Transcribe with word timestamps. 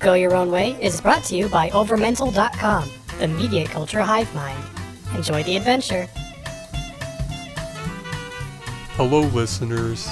Go 0.00 0.14
Your 0.14 0.34
Own 0.34 0.50
Way 0.50 0.78
is 0.80 0.98
brought 0.98 1.24
to 1.24 1.36
you 1.36 1.50
by 1.50 1.68
Overmental.com, 1.70 2.90
the 3.18 3.28
media 3.28 3.66
culture 3.66 4.00
hive 4.00 4.34
mind. 4.34 4.58
Enjoy 5.14 5.42
the 5.42 5.56
adventure. 5.58 6.08
Hello, 8.96 9.20
listeners. 9.20 10.08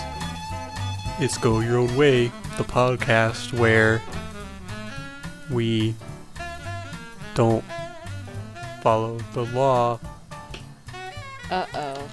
It's 1.18 1.38
Go 1.38 1.60
Your 1.60 1.78
Own 1.78 1.96
Way, 1.96 2.26
the 2.58 2.64
podcast 2.64 3.58
where 3.58 4.02
we 5.50 5.94
don't 7.34 7.64
follow 8.82 9.16
the 9.32 9.46
law. 9.46 9.98
Uh 11.50 11.64
oh. 11.72 12.08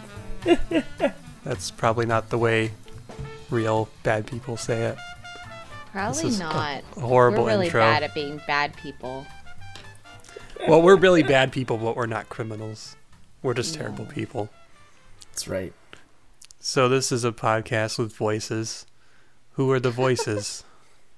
That's 1.43 1.71
probably 1.71 2.05
not 2.05 2.29
the 2.29 2.37
way 2.37 2.71
real 3.49 3.89
bad 4.03 4.27
people 4.27 4.55
say 4.55 4.83
it. 4.83 4.97
Probably 5.95 6.27
is 6.27 6.39
not. 6.39 6.83
a 6.97 6.99
horrible 6.99 7.45
We're 7.45 7.51
really 7.51 7.65
intro. 7.67 7.79
bad 7.79 8.03
at 8.03 8.13
being 8.13 8.41
bad 8.45 8.75
people. 8.75 9.25
Well, 10.67 10.81
we're 10.81 10.97
really 10.97 11.23
bad 11.23 11.53
people, 11.53 11.77
but 11.77 11.95
we're 11.95 12.05
not 12.05 12.27
criminals. 12.27 12.97
We're 13.41 13.53
just 13.53 13.75
terrible 13.75 14.05
people. 14.05 14.49
That's 15.31 15.47
right. 15.47 15.71
So, 16.59 16.89
this 16.89 17.13
is 17.13 17.23
a 17.23 17.31
podcast 17.31 17.97
with 17.97 18.13
voices. 18.13 18.85
Who 19.53 19.71
are 19.71 19.79
the 19.79 19.89
voices? 19.89 20.65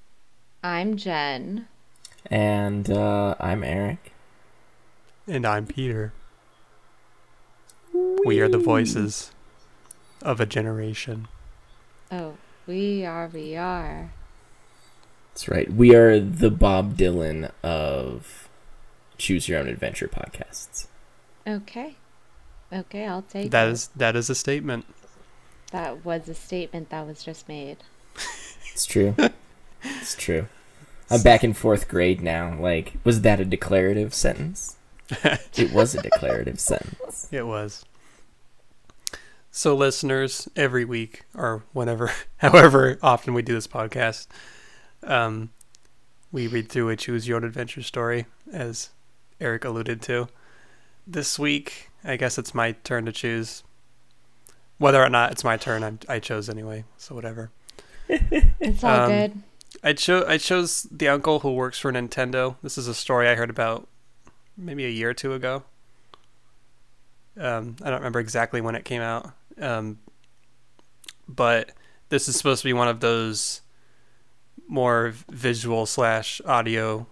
I'm 0.64 0.96
Jen. 0.96 1.68
And 2.28 2.88
uh, 2.92 3.34
I'm 3.40 3.64
Eric. 3.64 4.12
and 5.28 5.44
I'm 5.48 5.66
Peter. 5.66 6.14
We 8.26 8.40
are 8.42 8.48
the 8.48 8.60
voices 8.60 9.32
of 10.22 10.40
a 10.40 10.46
generation. 10.46 11.28
Oh, 12.12 12.36
we 12.68 13.04
are, 13.06 13.28
we 13.28 13.56
are. 13.56 14.12
That's 15.38 15.50
right. 15.50 15.72
We 15.72 15.94
are 15.94 16.20
the 16.20 16.50
Bob 16.50 16.98
Dylan 16.98 17.52
of 17.62 18.50
Choose 19.20 19.48
Your 19.48 19.60
Own 19.60 19.68
Adventure 19.68 20.08
podcasts. 20.08 20.88
Okay. 21.46 21.94
Okay, 22.74 23.06
I'll 23.06 23.22
take 23.22 23.52
That 23.52 23.68
it. 23.68 23.72
is 23.74 23.88
that 23.96 24.16
is 24.16 24.32
a 24.32 24.36
statement. 24.36 24.88
That 25.72 26.04
was 26.04 26.28
a 26.28 26.34
statement 26.34 26.90
that 26.90 27.06
was 27.06 27.24
just 27.24 27.48
made. 27.48 27.78
It's 28.74 28.88
true. 28.88 29.14
it's 29.84 30.16
true. 30.16 30.48
I'm 31.08 31.22
back 31.22 31.44
in 31.44 31.54
fourth 31.54 31.88
grade 31.88 32.24
now. 32.24 32.60
Like, 32.60 32.94
was 33.04 33.22
that 33.22 33.40
a 33.40 33.46
declarative 33.46 34.16
sentence? 34.16 34.78
it 35.56 35.72
was 35.72 35.94
a 35.94 36.02
declarative 36.02 36.60
sentence. 36.60 37.28
It 37.32 37.46
was. 37.46 37.86
So, 39.52 39.76
listeners, 39.76 40.50
every 40.56 40.84
week 40.84 41.26
or 41.36 41.62
whenever, 41.74 42.12
however 42.38 42.98
often 43.04 43.36
we 43.36 43.44
do 43.44 43.54
this 43.54 43.68
podcast, 43.68 44.26
um, 45.04 45.52
we 46.32 46.48
read 46.48 46.70
through 46.70 46.90
a 46.90 46.96
choose 46.96 47.28
your 47.28 47.38
own 47.38 47.44
adventure 47.44 47.82
story, 47.82 48.26
as 48.52 48.90
Eric 49.40 49.66
alluded 49.66 50.02
to. 50.04 50.28
This 51.06 51.40
week, 51.40 51.90
I 52.04 52.18
guess 52.18 52.38
it's 52.38 52.54
my 52.54 52.74
turn 52.84 53.06
to 53.06 53.12
choose. 53.12 53.64
Whether 54.78 55.02
or 55.04 55.10
not 55.10 55.32
it's 55.32 55.44
my 55.44 55.58
turn, 55.58 55.84
I'm, 55.84 56.00
I 56.08 56.20
chose 56.20 56.50
anyway, 56.50 56.84
so 56.98 57.16
whatever. 57.16 57.52
It's 58.10 58.84
all 58.84 59.02
Um, 59.02 59.10
good. 59.10 59.34
I 59.84 59.94
chose 59.94 60.26
I 60.28 60.38
chose 60.38 60.84
the 60.92 61.08
uncle 61.08 61.40
who 61.40 61.54
works 61.54 61.78
for 61.78 61.92
Nintendo. 61.92 62.56
This 62.64 62.78
is 62.78 62.88
a 62.88 62.94
story 62.94 63.28
I 63.28 63.36
heard 63.36 63.50
about 63.50 63.88
maybe 64.58 64.86
a 64.86 64.90
year 64.90 65.12
or 65.12 65.14
two 65.14 65.34
ago. 65.34 65.64
Um, 67.40 67.76
I 67.84 67.90
don't 67.90 68.00
remember 68.00 68.20
exactly 68.20 68.62
when 68.62 68.76
it 68.76 68.86
came 68.86 69.02
out, 69.02 69.32
um, 69.62 70.00
but 71.28 71.72
this 72.10 72.28
is 72.28 72.36
supposed 72.36 72.62
to 72.64 72.68
be 72.68 72.74
one 72.74 72.88
of 72.88 73.00
those 73.00 73.62
more 74.68 75.14
visual 75.30 75.86
slash 75.86 76.42
audio 76.46 77.08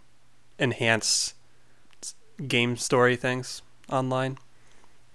enhanced 0.60 1.36
game 2.48 2.76
story 2.78 3.16
things 3.16 3.62
online. 3.90 4.38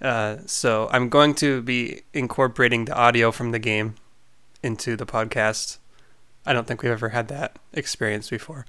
Uh, 0.01 0.39
so 0.47 0.89
I'm 0.93 1.09
going 1.09 1.35
to 1.37 1.61
be 1.63 2.03
incorporating 2.15 2.87
the 2.87 2.95
audio 2.95 3.31
from 3.31 3.51
the 3.51 3.59
game 3.59 3.97
into 4.63 4.97
the 4.97 5.07
podcast. 5.07 5.79
I 6.47 6.53
don't 6.53 6.67
think 6.67 6.83
we've 6.83 6.93
ever 6.93 7.11
had 7.11 7.29
that 7.29 7.59
experience 7.73 8.31
before. 8.31 8.65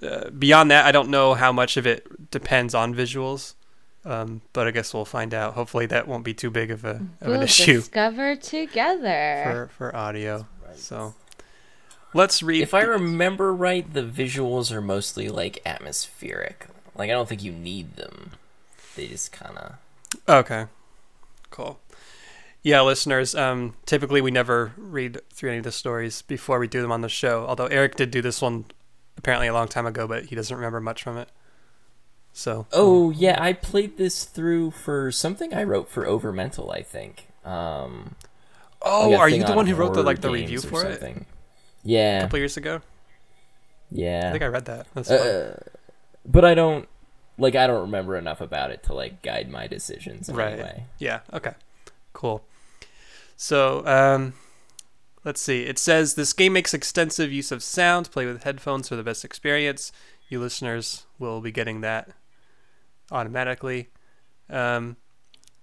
Uh, 0.00 0.30
beyond 0.30 0.70
that, 0.70 0.84
I 0.84 0.92
don't 0.92 1.08
know 1.08 1.34
how 1.34 1.52
much 1.52 1.76
of 1.76 1.86
it 1.86 2.30
depends 2.30 2.74
on 2.74 2.94
visuals, 2.94 3.54
um, 4.04 4.42
but 4.52 4.68
I 4.68 4.70
guess 4.70 4.94
we'll 4.94 5.04
find 5.04 5.34
out. 5.34 5.54
Hopefully, 5.54 5.86
that 5.86 6.06
won't 6.06 6.22
be 6.22 6.34
too 6.34 6.50
big 6.50 6.70
of 6.70 6.84
a 6.84 6.90
of 6.90 6.98
an 7.22 7.30
We'll 7.30 7.42
issue 7.42 7.76
discover 7.76 8.36
together. 8.36 9.68
for 9.76 9.90
for 9.90 9.96
audio. 9.96 10.46
So 10.74 11.14
let's 12.16 12.42
read. 12.42 12.62
If 12.62 12.74
I 12.74 12.82
remember 12.82 13.54
right, 13.54 13.90
the 13.92 14.02
visuals 14.02 14.72
are 14.72 14.80
mostly 14.80 15.28
like 15.28 15.60
atmospheric. 15.64 16.66
Like, 16.96 17.10
I 17.10 17.12
don't 17.12 17.28
think 17.28 17.42
you 17.42 17.52
need 17.52 17.96
them. 17.96 18.32
They 18.96 19.06
just 19.06 19.30
kind 19.30 19.56
of. 19.58 19.74
Okay. 20.28 20.66
Cool. 21.50 21.78
Yeah, 22.62 22.80
listeners, 22.80 23.34
um, 23.36 23.74
typically 23.84 24.20
we 24.20 24.32
never 24.32 24.72
read 24.76 25.20
through 25.32 25.50
any 25.50 25.58
of 25.58 25.64
the 25.64 25.70
stories 25.70 26.22
before 26.22 26.58
we 26.58 26.66
do 26.66 26.82
them 26.82 26.90
on 26.90 27.00
the 27.00 27.08
show. 27.08 27.46
Although 27.46 27.66
Eric 27.66 27.94
did 27.94 28.10
do 28.10 28.20
this 28.20 28.42
one 28.42 28.64
apparently 29.16 29.46
a 29.46 29.52
long 29.52 29.68
time 29.68 29.86
ago, 29.86 30.08
but 30.08 30.24
he 30.24 30.34
doesn't 30.34 30.56
remember 30.56 30.80
much 30.80 31.02
from 31.02 31.16
it. 31.16 31.28
So, 32.32 32.66
Oh 32.72 33.10
yeah, 33.10 33.40
I 33.40 33.52
played 33.52 33.98
this 33.98 34.24
through 34.24 34.72
for 34.72 35.12
something 35.12 35.54
I 35.54 35.62
wrote 35.62 35.88
for 35.88 36.04
Overmental. 36.04 36.74
I 36.74 36.82
think. 36.82 37.28
Um, 37.44 38.16
oh, 38.82 39.16
are 39.16 39.28
you 39.28 39.44
the 39.44 39.50
on 39.50 39.56
one 39.56 39.66
who 39.66 39.76
wrote 39.76 39.94
the 39.94 40.02
like 40.02 40.20
the 40.20 40.30
review 40.30 40.58
or 40.58 40.62
for 40.62 40.84
it 40.84 41.26
a. 41.86 41.90
Yeah, 41.90 42.20
couple 42.22 42.38
years 42.38 42.56
ago? 42.56 42.80
yeah. 43.90 44.28
I 44.28 44.32
think 44.32 44.42
I 44.42 44.46
read 44.46 44.64
that. 44.66 44.86
That's. 44.94 45.10
Uh, 45.10 45.62
but 46.24 46.44
I 46.44 46.54
don't 46.54 46.88
like. 47.38 47.54
I 47.54 47.66
don't 47.66 47.82
remember 47.82 48.16
enough 48.16 48.40
about 48.40 48.70
it 48.70 48.82
to 48.84 48.94
like 48.94 49.22
guide 49.22 49.50
my 49.50 49.66
decisions. 49.66 50.28
In 50.28 50.36
Right. 50.36 50.82
Yeah. 50.98 51.20
Okay. 51.32 51.54
Cool. 52.12 52.42
So, 53.36 53.86
um, 53.86 54.32
let's 55.24 55.42
see. 55.42 55.64
It 55.64 55.78
says 55.78 56.14
this 56.14 56.32
game 56.32 56.54
makes 56.54 56.72
extensive 56.72 57.30
use 57.30 57.52
of 57.52 57.62
sound. 57.62 58.10
Play 58.10 58.26
with 58.26 58.44
headphones 58.44 58.88
for 58.88 58.96
the 58.96 59.02
best 59.02 59.24
experience. 59.24 59.92
You 60.28 60.40
listeners 60.40 61.06
will 61.18 61.40
be 61.40 61.52
getting 61.52 61.82
that 61.82 62.10
automatically. 63.12 63.88
Um, 64.48 64.96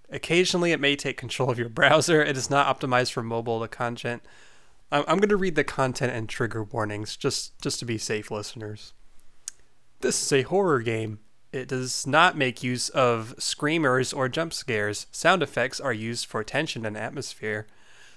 occasionally, 0.09 0.71
it 0.71 0.79
may 0.79 0.95
take 0.95 1.17
control 1.17 1.49
of 1.49 1.57
your 1.57 1.69
browser. 1.81 2.21
It 2.23 2.37
is 2.37 2.49
not 2.49 2.67
optimized 2.67 3.11
for 3.11 3.23
mobile. 3.23 3.59
The 3.59 3.67
content. 3.67 4.23
I'm, 4.93 5.17
going 5.17 5.29
to 5.29 5.37
read 5.37 5.55
the 5.55 5.63
content 5.63 6.13
and 6.13 6.29
trigger 6.29 6.63
warnings 6.63 7.17
just 7.17 7.59
just 7.61 7.79
to 7.79 7.85
be 7.85 7.97
safe, 7.97 8.29
listeners. 8.29 8.93
This 10.01 10.21
is 10.21 10.31
a 10.31 10.43
horror 10.43 10.81
game. 10.81 11.19
It 11.51 11.67
does 11.67 12.05
not 12.05 12.37
make 12.37 12.63
use 12.63 12.89
of 12.89 13.33
screamers 13.39 14.13
or 14.13 14.29
jump 14.29 14.53
scares. 14.53 15.07
Sound 15.11 15.41
effects 15.41 15.79
are 15.79 15.93
used 15.93 16.27
for 16.27 16.43
tension 16.43 16.85
and 16.85 16.95
atmosphere. 16.95 17.67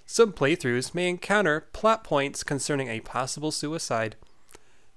Some 0.04 0.32
playthroughs 0.32 0.94
may 0.94 1.08
encounter 1.08 1.68
plot 1.72 2.04
points 2.04 2.44
concerning 2.44 2.88
a 2.88 3.00
possible 3.00 3.50
suicide. 3.50 4.16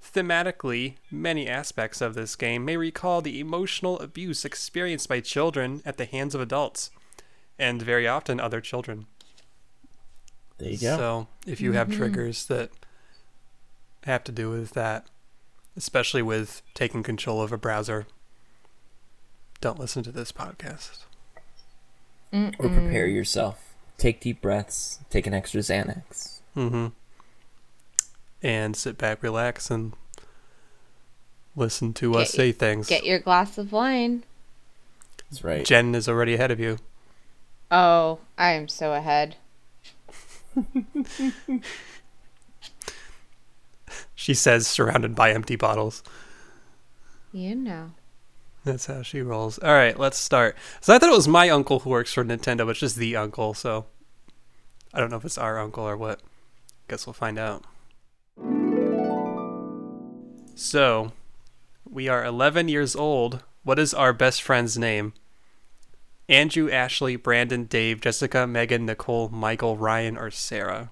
Thematically, 0.04 0.96
many 1.10 1.48
aspects 1.48 2.02
of 2.02 2.14
this 2.14 2.36
game 2.36 2.64
may 2.66 2.78
recall 2.78 3.22
the 3.22 3.40
emotional 3.40 4.00
abuse 4.00 4.46
experienced 4.46 5.10
by 5.10 5.20
children 5.20 5.82
at 5.86 5.98
the 5.98 6.06
hands 6.06 6.36
of 6.36 6.42
adults, 6.42 6.92
and 7.58 7.82
very 7.82 8.08
often 8.08 8.40
other 8.40 8.62
children. 8.62 9.08
There 10.60 10.70
you 10.70 10.78
go. 10.78 10.98
So, 10.98 11.28
if 11.48 11.62
you 11.62 11.72
have 11.72 11.92
triggers 11.92 12.46
that 12.48 12.70
have 14.04 14.24
to 14.26 14.32
do 14.32 14.50
with 14.50 14.72
that, 14.72 15.08
especially 15.76 16.22
with 16.22 16.62
taking 16.74 17.02
control 17.02 17.42
of 17.42 17.52
a 17.52 17.58
browser, 17.58 18.06
don't 19.62 19.80
listen 19.80 20.04
to 20.04 20.12
this 20.12 20.32
podcast. 20.32 21.06
Mm. 22.32 22.54
or 22.60 22.70
prepare 22.70 23.08
yourself. 23.08 23.74
Take 23.98 24.22
deep 24.22 24.40
breaths. 24.40 25.00
Take 25.10 25.26
an 25.26 25.34
extra 25.34 25.62
Xanax. 25.62 26.42
Mm-hmm. 26.56 26.88
And 28.44 28.76
sit 28.76 29.00
back, 29.00 29.24
relax, 29.24 29.72
and 29.72 29.94
listen 31.56 31.94
to 31.96 32.16
us 32.16 32.32
Get- 32.32 32.38
say 32.38 32.52
things. 32.52 32.88
Get 32.88 33.04
your 33.04 33.20
glass 33.20 33.58
of 33.58 33.72
wine. 33.72 34.24
That's 35.30 35.44
right. 35.44 35.66
Jen 35.66 35.96
is 35.96 36.08
already 36.08 36.36
ahead 36.36 36.52
of 36.52 36.60
you. 36.60 36.78
Oh, 37.72 38.20
I 38.38 38.52
am 38.52 38.68
so 38.68 38.94
ahead. 38.94 39.36
She 44.20 44.34
says, 44.34 44.68
surrounded 44.68 45.16
by 45.16 45.32
empty 45.32 45.56
bottles. 45.56 46.04
You 47.32 47.56
know. 47.56 47.92
That's 48.66 48.88
how 48.88 49.02
she 49.02 49.22
rolls. 49.22 49.60
All 49.60 49.72
right, 49.72 49.98
let's 49.98 50.18
start. 50.18 50.58
So 50.82 50.94
I 50.94 51.00
thought 51.00 51.10
it 51.10 51.16
was 51.16 51.28
my 51.28 51.50
uncle 51.50 51.80
who 51.80 51.90
works 51.90 52.14
for 52.14 52.26
Nintendo, 52.26 52.60
but 52.60 52.72
it's 52.72 52.82
just 52.82 52.98
the 52.98 53.16
uncle. 53.16 53.54
So 53.54 53.86
I 54.94 55.00
don't 55.00 55.10
know 55.10 55.16
if 55.16 55.24
it's 55.24 55.38
our 55.38 55.58
uncle 55.58 55.88
or 55.88 55.96
what. 55.96 56.20
Guess 56.90 57.08
we'll 57.08 57.14
find 57.14 57.40
out. 57.40 57.64
So 60.56 61.14
we 61.90 62.10
are 62.10 62.26
11 62.26 62.68
years 62.68 62.98
old. 62.98 63.44
What 63.64 63.80
is 63.80 63.94
our 63.94 64.12
best 64.12 64.42
friend's 64.42 64.78
name? 64.78 65.14
Andrew, 66.30 66.70
Ashley, 66.70 67.16
Brandon, 67.16 67.64
Dave, 67.66 68.02
Jessica, 68.02 68.46
Megan, 68.46 68.86
Nicole, 68.86 69.30
Michael, 69.30 69.78
Ryan, 69.78 70.16
or 70.16 70.30
Sarah? 70.30 70.92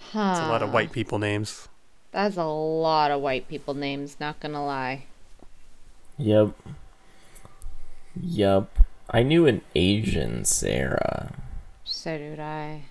Huh. 0.00 0.30
It's 0.32 0.40
a 0.40 0.48
lot 0.48 0.62
of 0.62 0.72
white 0.72 0.90
people 0.90 1.20
names. 1.20 1.68
That's 2.10 2.36
a 2.36 2.44
lot 2.44 3.12
of 3.12 3.20
white 3.20 3.46
people 3.46 3.74
names, 3.74 4.16
not 4.18 4.40
gonna 4.40 4.64
lie. 4.64 5.04
Yep. 6.18 6.50
Yep. 8.20 8.78
I 9.08 9.22
knew 9.22 9.46
an 9.46 9.60
Asian 9.76 10.44
Sarah. 10.44 11.32
So 11.84 12.18
did 12.18 12.40
I. 12.40 12.82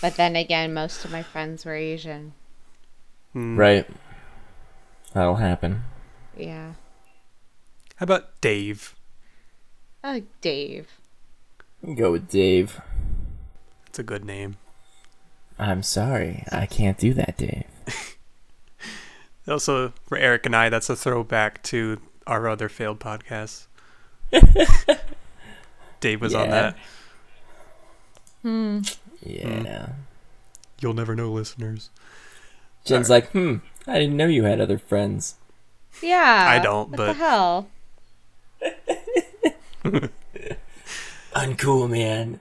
But 0.00 0.14
then 0.14 0.36
again, 0.36 0.72
most 0.72 1.04
of 1.04 1.10
my 1.10 1.24
friends 1.24 1.64
were 1.64 1.74
Asian. 1.74 2.34
Hmm. 3.32 3.58
Right. 3.58 3.86
That'll 5.12 5.36
happen. 5.36 5.82
Yeah. 6.36 6.74
How 7.96 8.04
about 8.04 8.40
Dave? 8.40 8.94
I 10.02 10.12
like 10.12 10.40
Dave. 10.40 10.88
Go 11.96 12.12
with 12.12 12.28
Dave. 12.28 12.80
It's 13.86 13.98
a 13.98 14.02
good 14.02 14.24
name. 14.24 14.56
I'm 15.58 15.82
sorry. 15.82 16.44
I 16.50 16.66
can't 16.66 16.98
do 16.98 17.12
that, 17.14 17.36
Dave. 17.36 17.64
Also, 19.48 19.92
for 20.06 20.16
Eric 20.16 20.46
and 20.46 20.54
I, 20.54 20.68
that's 20.68 20.88
a 20.90 20.94
throwback 20.94 21.60
to 21.64 22.00
our 22.24 22.46
other 22.46 22.68
failed 22.68 23.00
podcasts. 23.00 23.66
Dave 26.00 26.20
was 26.20 26.34
on 26.36 26.50
that. 26.50 26.76
Hmm. 28.42 28.80
Yeah. 29.22 29.88
You'll 30.80 30.94
never 30.94 31.16
know, 31.16 31.32
listeners. 31.32 31.90
Jen's 32.84 33.10
like, 33.10 33.30
hmm, 33.32 33.56
I 33.88 33.98
didn't 33.98 34.16
know 34.16 34.26
you 34.26 34.44
had 34.44 34.60
other 34.60 34.78
friends. 34.78 35.34
Yeah. 36.00 36.46
I 36.48 36.60
don't, 36.62 36.90
what 36.90 36.96
but- 36.96 37.06
the 37.06 37.14
hell? 37.14 37.68
Uncool, 41.34 41.88
man. 41.88 42.40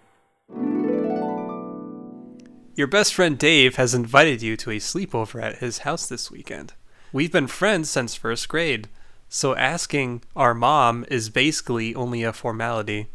Your 2.75 2.87
best 2.87 3.13
friend 3.13 3.37
Dave 3.37 3.75
has 3.75 3.93
invited 3.93 4.41
you 4.41 4.55
to 4.57 4.71
a 4.71 4.77
sleepover 4.77 5.41
at 5.41 5.57
his 5.57 5.79
house 5.79 6.07
this 6.07 6.31
weekend. 6.31 6.73
We've 7.11 7.31
been 7.31 7.47
friends 7.47 7.89
since 7.89 8.15
first 8.15 8.47
grade, 8.47 8.87
so 9.27 9.55
asking 9.55 10.23
our 10.35 10.53
mom 10.53 11.05
is 11.09 11.29
basically 11.29 11.93
only 11.95 12.23
a 12.23 12.31
formality. 12.31 13.07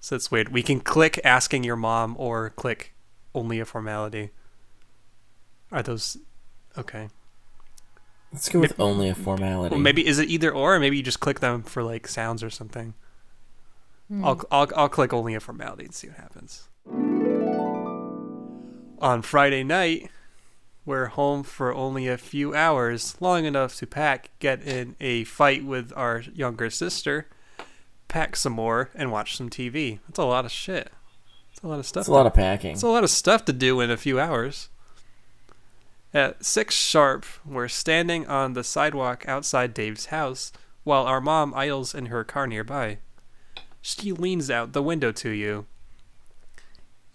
So 0.00 0.16
it's 0.16 0.30
weird. 0.30 0.48
We 0.48 0.62
can 0.62 0.80
click 0.80 1.20
asking 1.24 1.64
your 1.64 1.76
mom 1.76 2.16
or 2.18 2.50
click 2.50 2.92
only 3.34 3.60
a 3.60 3.64
formality. 3.64 4.30
Are 5.70 5.82
those 5.82 6.18
okay? 6.76 7.08
Let's 8.32 8.48
go 8.48 8.60
with 8.60 8.78
only 8.80 9.08
a 9.08 9.14
formality. 9.14 9.74
Well, 9.74 9.82
maybe 9.82 10.06
is 10.06 10.18
it 10.18 10.28
either 10.28 10.50
or 10.50 10.78
Maybe 10.78 10.96
you 10.96 11.02
just 11.02 11.20
click 11.20 11.40
them 11.40 11.62
for 11.62 11.82
like 11.82 12.08
sounds 12.08 12.42
or 12.42 12.50
something. 12.50 12.94
Hmm. 14.12 14.26
I'll, 14.26 14.40
I'll 14.50 14.68
I'll 14.76 14.88
click 14.90 15.14
only 15.14 15.34
a 15.34 15.40
formality 15.40 15.86
and 15.86 15.94
see 15.94 16.08
what 16.08 16.18
happens. 16.18 16.68
On 19.00 19.22
Friday 19.22 19.64
night, 19.64 20.10
we're 20.84 21.06
home 21.06 21.42
for 21.42 21.72
only 21.74 22.06
a 22.08 22.18
few 22.18 22.54
hours, 22.54 23.16
long 23.20 23.46
enough 23.46 23.74
to 23.76 23.86
pack, 23.86 24.28
get 24.38 24.62
in 24.62 24.96
a 25.00 25.24
fight 25.24 25.64
with 25.64 25.94
our 25.96 26.24
younger 26.34 26.68
sister, 26.68 27.26
pack 28.08 28.36
some 28.36 28.52
more, 28.52 28.90
and 28.94 29.10
watch 29.10 29.34
some 29.34 29.48
TV. 29.48 30.00
That's 30.06 30.18
a 30.18 30.24
lot 30.24 30.44
of 30.44 30.50
shit. 30.50 30.92
That's 31.50 31.62
a 31.64 31.68
lot 31.68 31.78
of 31.78 31.86
stuff. 31.86 32.02
It's 32.02 32.08
a 32.08 32.12
lot 32.12 32.26
of 32.26 32.34
packing. 32.34 32.72
It's 32.72 32.82
a 32.82 32.88
lot 32.88 33.04
of 33.04 33.10
stuff 33.10 33.46
to 33.46 33.52
do 33.54 33.80
in 33.80 33.90
a 33.90 33.96
few 33.96 34.20
hours. 34.20 34.68
At 36.12 36.44
six 36.44 36.74
sharp, 36.74 37.24
we're 37.46 37.68
standing 37.68 38.26
on 38.26 38.52
the 38.52 38.62
sidewalk 38.62 39.24
outside 39.26 39.72
Dave's 39.72 40.06
house 40.06 40.52
while 40.84 41.06
our 41.06 41.22
mom 41.22 41.54
idles 41.54 41.94
in 41.94 42.06
her 42.06 42.24
car 42.24 42.46
nearby. 42.46 42.98
She 43.82 44.12
leans 44.12 44.48
out 44.50 44.72
the 44.72 44.82
window 44.82 45.12
to 45.12 45.30
you. 45.30 45.66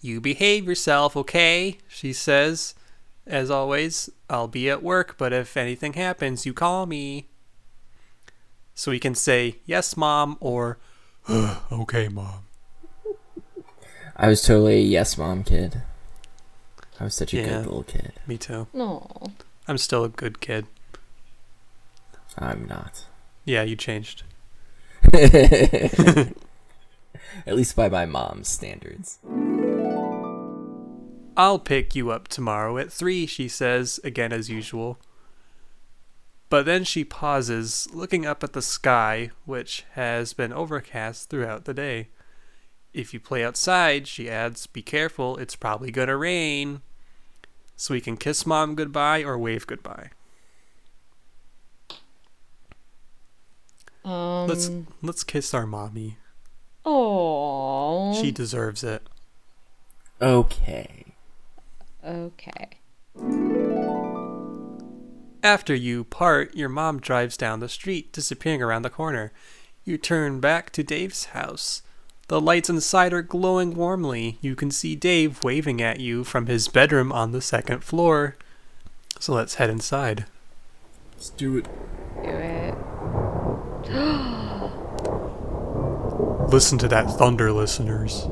You 0.00 0.20
behave 0.20 0.66
yourself, 0.66 1.16
okay? 1.16 1.78
She 1.88 2.12
says. 2.12 2.74
As 3.26 3.50
always, 3.50 4.08
I'll 4.30 4.48
be 4.48 4.70
at 4.70 4.82
work, 4.82 5.16
but 5.18 5.32
if 5.34 5.56
anything 5.56 5.94
happens, 5.94 6.46
you 6.46 6.54
call 6.54 6.86
me. 6.86 7.26
So 8.74 8.90
we 8.90 8.98
can 8.98 9.14
say, 9.14 9.56
yes, 9.66 9.96
mom, 9.96 10.36
or, 10.40 10.78
okay, 11.30 12.08
mom. 12.08 12.44
I 14.16 14.28
was 14.28 14.40
totally 14.42 14.76
a 14.76 14.80
yes, 14.82 15.18
mom 15.18 15.44
kid. 15.44 15.82
I 16.98 17.04
was 17.04 17.14
such 17.14 17.34
a 17.34 17.36
Yeah. 17.38 17.46
good 17.48 17.66
little 17.66 17.82
kid. 17.82 18.12
Me 18.26 18.38
too. 18.38 18.66
No. 18.72 19.06
I'm 19.66 19.78
still 19.78 20.04
a 20.04 20.08
good 20.08 20.40
kid. 20.40 20.66
I'm 22.38 22.66
not. 22.66 23.04
Yeah, 23.44 23.62
you 23.62 23.76
changed. 23.76 24.22
At 27.46 27.56
least 27.56 27.76
by 27.76 27.88
my 27.88 28.06
mom's 28.06 28.48
standards. 28.48 29.18
I'll 31.36 31.58
pick 31.58 31.94
you 31.94 32.10
up 32.10 32.28
tomorrow 32.28 32.78
at 32.78 32.92
three, 32.92 33.26
she 33.26 33.48
says, 33.48 34.00
again 34.02 34.32
as 34.32 34.50
usual. 34.50 34.98
But 36.50 36.66
then 36.66 36.82
she 36.82 37.04
pauses, 37.04 37.88
looking 37.92 38.26
up 38.26 38.42
at 38.42 38.54
the 38.54 38.62
sky, 38.62 39.30
which 39.44 39.84
has 39.92 40.32
been 40.32 40.52
overcast 40.52 41.30
throughout 41.30 41.64
the 41.64 41.74
day. 41.74 42.08
If 42.92 43.12
you 43.12 43.20
play 43.20 43.44
outside, 43.44 44.08
she 44.08 44.30
adds, 44.30 44.66
be 44.66 44.82
careful, 44.82 45.36
it's 45.36 45.54
probably 45.54 45.90
gonna 45.90 46.16
rain. 46.16 46.80
So 47.76 47.94
we 47.94 48.00
can 48.00 48.16
kiss 48.16 48.44
mom 48.44 48.74
goodbye 48.74 49.22
or 49.22 49.38
wave 49.38 49.66
goodbye. 49.66 50.10
Um. 54.04 54.48
Let's 54.48 54.70
let's 55.02 55.22
kiss 55.22 55.52
our 55.54 55.66
mommy. 55.66 56.16
Oh. 56.90 58.18
She 58.20 58.30
deserves 58.30 58.82
it. 58.82 59.02
Okay. 60.22 61.04
Okay. 62.02 62.68
After 65.42 65.74
you 65.74 66.04
part, 66.04 66.56
your 66.56 66.70
mom 66.70 67.00
drives 67.00 67.36
down 67.36 67.60
the 67.60 67.68
street, 67.68 68.10
disappearing 68.10 68.62
around 68.62 68.82
the 68.82 68.90
corner. 68.90 69.32
You 69.84 69.98
turn 69.98 70.40
back 70.40 70.70
to 70.70 70.82
Dave's 70.82 71.26
house. 71.26 71.82
The 72.28 72.40
lights 72.40 72.70
inside 72.70 73.12
are 73.12 73.22
glowing 73.22 73.74
warmly. 73.74 74.38
You 74.40 74.56
can 74.56 74.70
see 74.70 74.96
Dave 74.96 75.44
waving 75.44 75.82
at 75.82 76.00
you 76.00 76.24
from 76.24 76.46
his 76.46 76.68
bedroom 76.68 77.12
on 77.12 77.32
the 77.32 77.42
second 77.42 77.84
floor. 77.84 78.36
So 79.20 79.34
let's 79.34 79.56
head 79.56 79.68
inside. 79.68 80.24
Let's 81.12 81.28
do 81.30 81.58
it. 81.58 81.66
Do 82.22 82.30
it. 82.30 82.74
Listen 86.48 86.78
to 86.78 86.88
that 86.88 87.10
thunder, 87.10 87.52
listeners. 87.52 88.26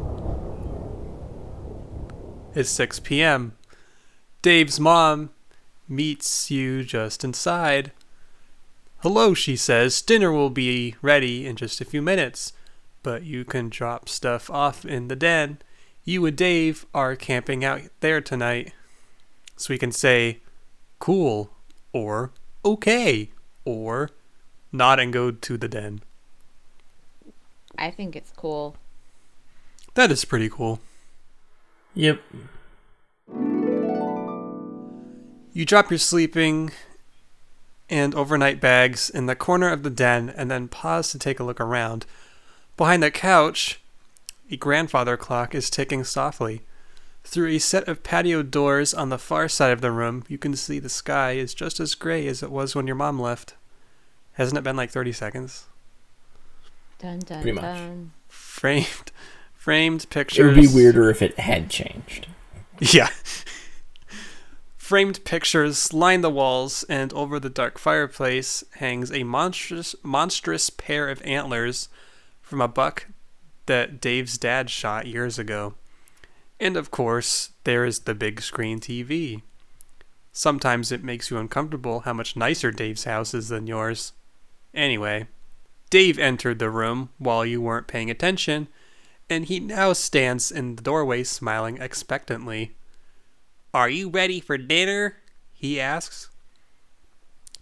It's 2.55 2.71
6 2.71 3.01
p.m. 3.01 3.59
Dave's 4.41 4.81
mom 4.81 5.29
meets 5.87 6.51
you 6.51 6.83
just 6.83 7.25
inside. 7.25 7.93
Hello, 9.01 9.35
she 9.35 9.55
says. 9.55 10.01
Dinner 10.01 10.33
will 10.33 10.49
be 10.49 10.95
ready 11.03 11.47
in 11.47 11.57
just 11.57 11.83
a 11.83 11.85
few 11.85 12.01
minutes, 12.01 12.55
but 13.03 13.25
you 13.25 13.45
can 13.45 13.69
drop 13.69 14.09
stuff 14.09 14.49
off 14.49 14.87
in 14.87 15.09
the 15.09 15.17
den. 15.17 15.59
You 16.03 16.25
and 16.25 16.37
Dave 16.39 16.87
are 16.95 17.17
camping 17.17 17.67
out 17.67 17.83
there 18.01 18.23
tonight. 18.23 18.73
So 19.59 19.75
we 19.75 19.79
can 19.79 19.93
say, 19.93 20.41
cool, 21.01 21.51
or 21.93 22.31
okay, 22.65 23.29
or 23.67 24.09
not 24.73 24.99
and 24.99 25.13
go 25.13 25.31
to 25.31 25.59
the 25.59 25.69
den. 25.69 26.01
I 27.79 27.91
think 27.91 28.17
it's 28.17 28.33
cool. 28.37 28.77
That 29.95 30.11
is 30.11 30.25
pretty 30.25 30.49
cool. 30.49 30.81
Yep. 31.95 32.21
You 35.53 35.65
drop 35.65 35.91
your 35.91 35.99
sleeping 35.99 36.71
and 37.89 38.15
overnight 38.15 38.61
bags 38.61 39.09
in 39.09 39.27
the 39.27 39.37
corner 39.37 39.71
of 39.71 39.83
the 39.83 39.91
den 39.91 40.29
and 40.29 40.51
then 40.51 40.69
pause 40.69 41.11
to 41.13 41.19
take 41.19 41.41
a 41.41 41.45
look 41.45 41.61
around. 41.61 42.05
Behind 42.77 43.03
the 43.03 43.11
couch, 43.11 43.81
a 44.51 44.57
grandfather 44.57 45.17
clock 45.17 45.55
is 45.55 45.71
ticking 45.71 46.05
softly. 46.05 46.63
Through 47.25 47.49
a 47.49 47.59
set 47.59 47.89
of 47.89 48.03
patio 48.03 48.43
doors 48.43 48.93
on 48.95 49.09
the 49.09 49.19
far 49.19 49.49
side 49.49 49.73
of 49.73 49.81
the 49.81 49.91
room, 49.91 50.25
you 50.29 50.39
can 50.39 50.55
see 50.55 50.79
the 50.79 50.89
sky 50.89 51.33
is 51.33 51.55
just 51.55 51.81
as 51.81 51.95
gray 51.95 52.27
as 52.29 52.43
it 52.43 52.53
was 52.53 52.75
when 52.75 52.87
your 52.87 52.95
mom 52.95 53.19
left. 53.19 53.55
Hasn't 54.35 54.59
it 54.59 54.65
been 54.65 54.77
like 54.77 54.91
30 54.91 55.13
seconds? 55.13 55.67
Dun 56.99 57.21
dun 57.21 57.43
Pretty 57.43 57.53
much. 57.55 57.65
dun. 57.65 58.13
Framed 58.29 59.13
framed 59.55 60.09
pictures. 60.11 60.39
It 60.39 60.45
would 60.45 60.55
be 60.69 60.75
weirder 60.75 61.11
if 61.11 61.23
it 61.23 61.39
had 61.39 61.69
changed. 61.71 62.29
Yeah. 62.79 63.09
Framed 64.77 65.25
pictures 65.25 65.93
line 65.93 66.21
the 66.21 66.31
walls, 66.31 66.85
and 66.89 67.13
over 67.13 67.41
the 67.41 67.51
dark 67.51 67.77
fireplace 67.79 68.63
hangs 68.75 69.11
a 69.11 69.25
monstrous, 69.25 69.97
monstrous 70.05 70.71
pair 70.71 71.09
of 71.09 71.21
antlers 71.25 71.89
from 72.41 72.61
a 72.61 72.69
buck 72.69 73.07
that 73.67 74.01
Dave's 74.01 74.39
dad 74.39 74.71
shot 74.71 75.07
years 75.09 75.39
ago. 75.41 75.75
And 76.61 76.77
of 76.77 76.93
course, 76.93 77.51
there 77.65 77.85
is 77.85 78.01
the 78.01 78.15
big 78.15 78.41
screen 78.41 78.79
TV. 78.79 79.43
Sometimes 80.33 80.93
it 80.93 81.03
makes 81.03 81.31
you 81.31 81.39
uncomfortable 81.39 82.01
how 82.01 82.13
much 82.13 82.37
nicer 82.37 82.71
Dave's 82.71 83.05
house 83.05 83.35
is 83.35 83.49
than 83.49 83.67
yours. 83.67 84.13
Anyway, 84.73 85.27
Dave 85.91 86.19
entered 86.19 86.59
the 86.59 86.71
room 86.71 87.11
while 87.19 87.45
you 87.47 87.61
weren't 87.61 87.87
paying 87.87 88.11
attention, 88.11 88.69
and 89.31 89.45
he 89.47 89.61
now 89.61 89.93
stands 89.93 90.51
in 90.51 90.77
the 90.77 90.83
doorway 90.83 91.23
smiling 91.25 91.79
expectantly. 91.79 92.75
Are 93.75 93.89
you 93.89 94.09
ready 94.09 94.41
for 94.41 94.57
dinner? 94.59 95.19
he 95.53 95.81
asks, 95.81 96.29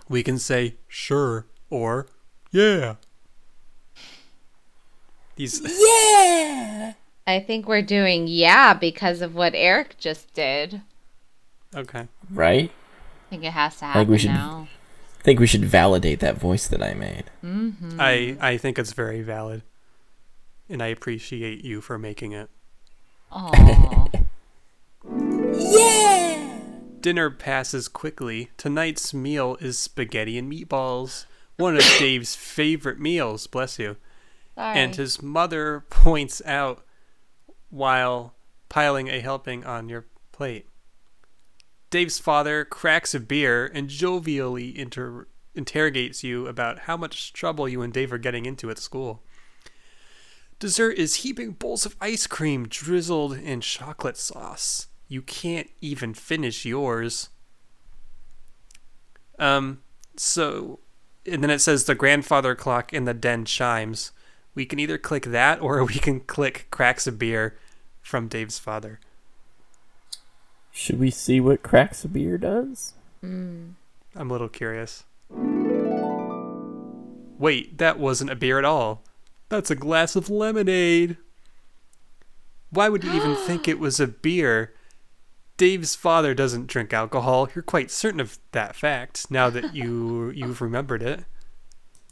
we 0.09 0.23
can 0.23 0.38
say 0.38 0.75
sure 0.88 1.47
or 1.71 2.07
yeah. 2.50 2.97
These 5.37 5.61
Yeah. 5.62 6.93
I 7.26 7.40
think 7.40 7.66
we're 7.66 7.83
doing 7.83 8.26
yeah 8.28 8.75
because 8.75 9.23
of 9.23 9.35
what 9.35 9.54
Eric 9.54 9.97
just 9.99 10.33
did. 10.35 10.83
okay. 11.75 12.09
Right? 12.31 12.71
I 12.71 13.31
think 13.31 13.45
it 13.45 13.52
has 13.52 13.75
to 13.75 13.81
think 13.81 13.93
happen 13.93 14.11
we 14.11 14.19
should- 14.19 14.31
now. 14.31 14.69
I 15.25 15.28
think 15.33 15.40
we 15.40 15.47
should 15.47 15.64
validate 15.64 16.21
that 16.21 16.37
voice 16.37 16.66
that 16.66 16.83
I 16.83 16.93
made. 16.93 17.25
Mm-hmm. 17.43 17.99
I 17.99 18.37
I 18.40 18.57
think 18.59 18.78
it's 18.78 18.93
very 18.93 19.23
valid, 19.23 19.62
and 20.69 20.83
I 20.83 20.88
appreciate 20.88 21.64
you 21.64 21.81
for 21.81 21.99
making 21.99 22.33
it. 22.33 22.50
Aw. 23.33 24.09
Yeah. 25.57 26.59
Dinner 27.00 27.31
passes 27.31 27.88
quickly. 27.88 28.50
Tonight's 28.57 29.12
meal 29.12 29.57
is 29.61 29.78
spaghetti 29.78 30.38
and 30.38 30.50
meatballs, 30.50 31.26
one 31.57 31.76
of 31.76 31.83
Dave's 31.99 32.35
favorite 32.35 32.99
meals. 32.99 33.47
Bless 33.47 33.78
you. 33.78 33.97
Sorry. 34.54 34.78
And 34.78 34.97
his 34.97 35.23
mother 35.23 35.85
points 35.90 36.40
out 36.47 36.85
while 37.71 38.35
piling 38.69 39.09
a 39.09 39.21
helping 39.21 39.64
on 39.64 39.88
your 39.88 40.07
plate. 40.33 40.66
Dave's 41.94 42.18
father 42.18 42.64
cracks 42.64 43.14
a 43.14 43.20
beer 43.20 43.70
and 43.72 43.88
jovially 43.88 44.74
inter- 44.76 45.28
interrogates 45.54 46.24
you 46.24 46.48
about 46.48 46.80
how 46.80 46.96
much 46.96 47.32
trouble 47.32 47.68
you 47.68 47.82
and 47.82 47.92
Dave 47.92 48.12
are 48.12 48.18
getting 48.18 48.46
into 48.46 48.68
at 48.68 48.78
school. 48.78 49.22
Dessert 50.58 50.98
is 50.98 51.22
heaping 51.22 51.52
bowls 51.52 51.86
of 51.86 51.94
ice 52.00 52.26
cream 52.26 52.66
drizzled 52.66 53.34
in 53.34 53.60
chocolate 53.60 54.16
sauce. 54.16 54.88
You 55.06 55.22
can't 55.22 55.70
even 55.80 56.14
finish 56.14 56.64
yours. 56.64 57.28
Um, 59.38 59.80
so, 60.16 60.80
and 61.24 61.44
then 61.44 61.50
it 61.50 61.60
says 61.60 61.84
the 61.84 61.94
grandfather 61.94 62.56
clock 62.56 62.92
in 62.92 63.04
the 63.04 63.14
den 63.14 63.44
chimes. 63.44 64.10
We 64.56 64.66
can 64.66 64.80
either 64.80 64.98
click 64.98 65.26
that 65.26 65.60
or 65.60 65.84
we 65.84 65.94
can 65.94 66.18
click 66.18 66.66
cracks 66.72 67.06
a 67.06 67.12
beer 67.12 67.56
from 68.02 68.26
Dave's 68.26 68.58
father. 68.58 68.98
Should 70.76 70.99
we 70.99 71.12
see 71.12 71.38
what 71.38 71.62
cracks 71.62 72.04
a 72.04 72.09
beer 72.09 72.37
does? 72.37 72.95
Mm. 73.25 73.75
I'm 74.16 74.28
a 74.28 74.33
little 74.33 74.49
curious. 74.49 75.04
Wait, 77.38 77.78
that 77.78 78.00
wasn't 78.00 78.33
a 78.33 78.35
beer 78.35 78.59
at 78.59 78.64
all. 78.64 79.04
That's 79.49 79.71
a 79.71 79.76
glass 79.76 80.16
of 80.16 80.28
lemonade. 80.28 81.16
Why 82.71 82.88
would 82.88 83.04
you 83.04 83.12
even 83.12 83.37
think 83.47 83.69
it 83.69 83.78
was 83.78 84.00
a 84.00 84.09
beer? 84.09 84.75
Dave's 85.57 85.95
father 85.95 86.35
doesn't 86.35 86.66
drink 86.66 86.93
alcohol. 86.93 87.49
You're 87.54 87.62
quite 87.62 87.93
certain 87.93 88.19
of 88.19 88.40
that 88.50 88.75
fact 88.75 89.31
now 89.31 89.50
that 89.50 89.76
you 89.76 90.31
you've 90.35 90.61
remembered 90.61 91.04
it. 91.04 91.25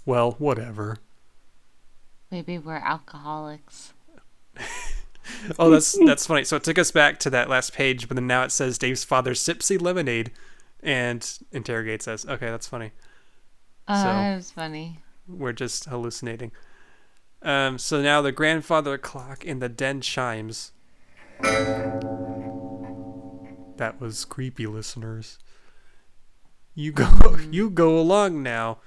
Well, 0.07 0.37
whatever. 0.38 0.99
Maybe 2.31 2.59
we're 2.59 2.76
alcoholics. 2.76 3.92
Oh, 5.58 5.70
that's 5.70 5.98
that's 6.06 6.26
funny. 6.26 6.44
So 6.44 6.56
it 6.56 6.64
took 6.64 6.78
us 6.78 6.90
back 6.90 7.18
to 7.20 7.30
that 7.30 7.48
last 7.48 7.72
page, 7.72 8.08
but 8.08 8.14
then 8.16 8.26
now 8.26 8.42
it 8.44 8.52
says 8.52 8.78
Dave's 8.78 9.04
father 9.04 9.34
sips 9.34 9.70
a 9.70 9.78
lemonade 9.78 10.30
and 10.82 11.38
interrogates 11.52 12.08
us. 12.08 12.26
Okay, 12.26 12.46
that's 12.46 12.66
funny. 12.66 12.92
Oh, 13.88 13.94
So- 13.94 14.04
that 14.04 14.36
was 14.36 14.50
funny. 14.50 14.98
We're 15.28 15.52
just 15.52 15.84
hallucinating. 15.84 16.50
Um, 17.42 17.78
so 17.78 18.02
now 18.02 18.20
the 18.22 18.32
grandfather 18.32 18.98
clock 18.98 19.44
in 19.44 19.60
the 19.60 19.68
den 19.68 20.00
chimes. 20.00 20.72
That 23.76 24.00
was 24.00 24.24
creepy, 24.24 24.66
listeners. 24.66 25.38
You 26.74 26.92
go, 26.92 27.36
you 27.50 27.68
go 27.70 27.98
along 27.98 28.42
now, 28.42 28.78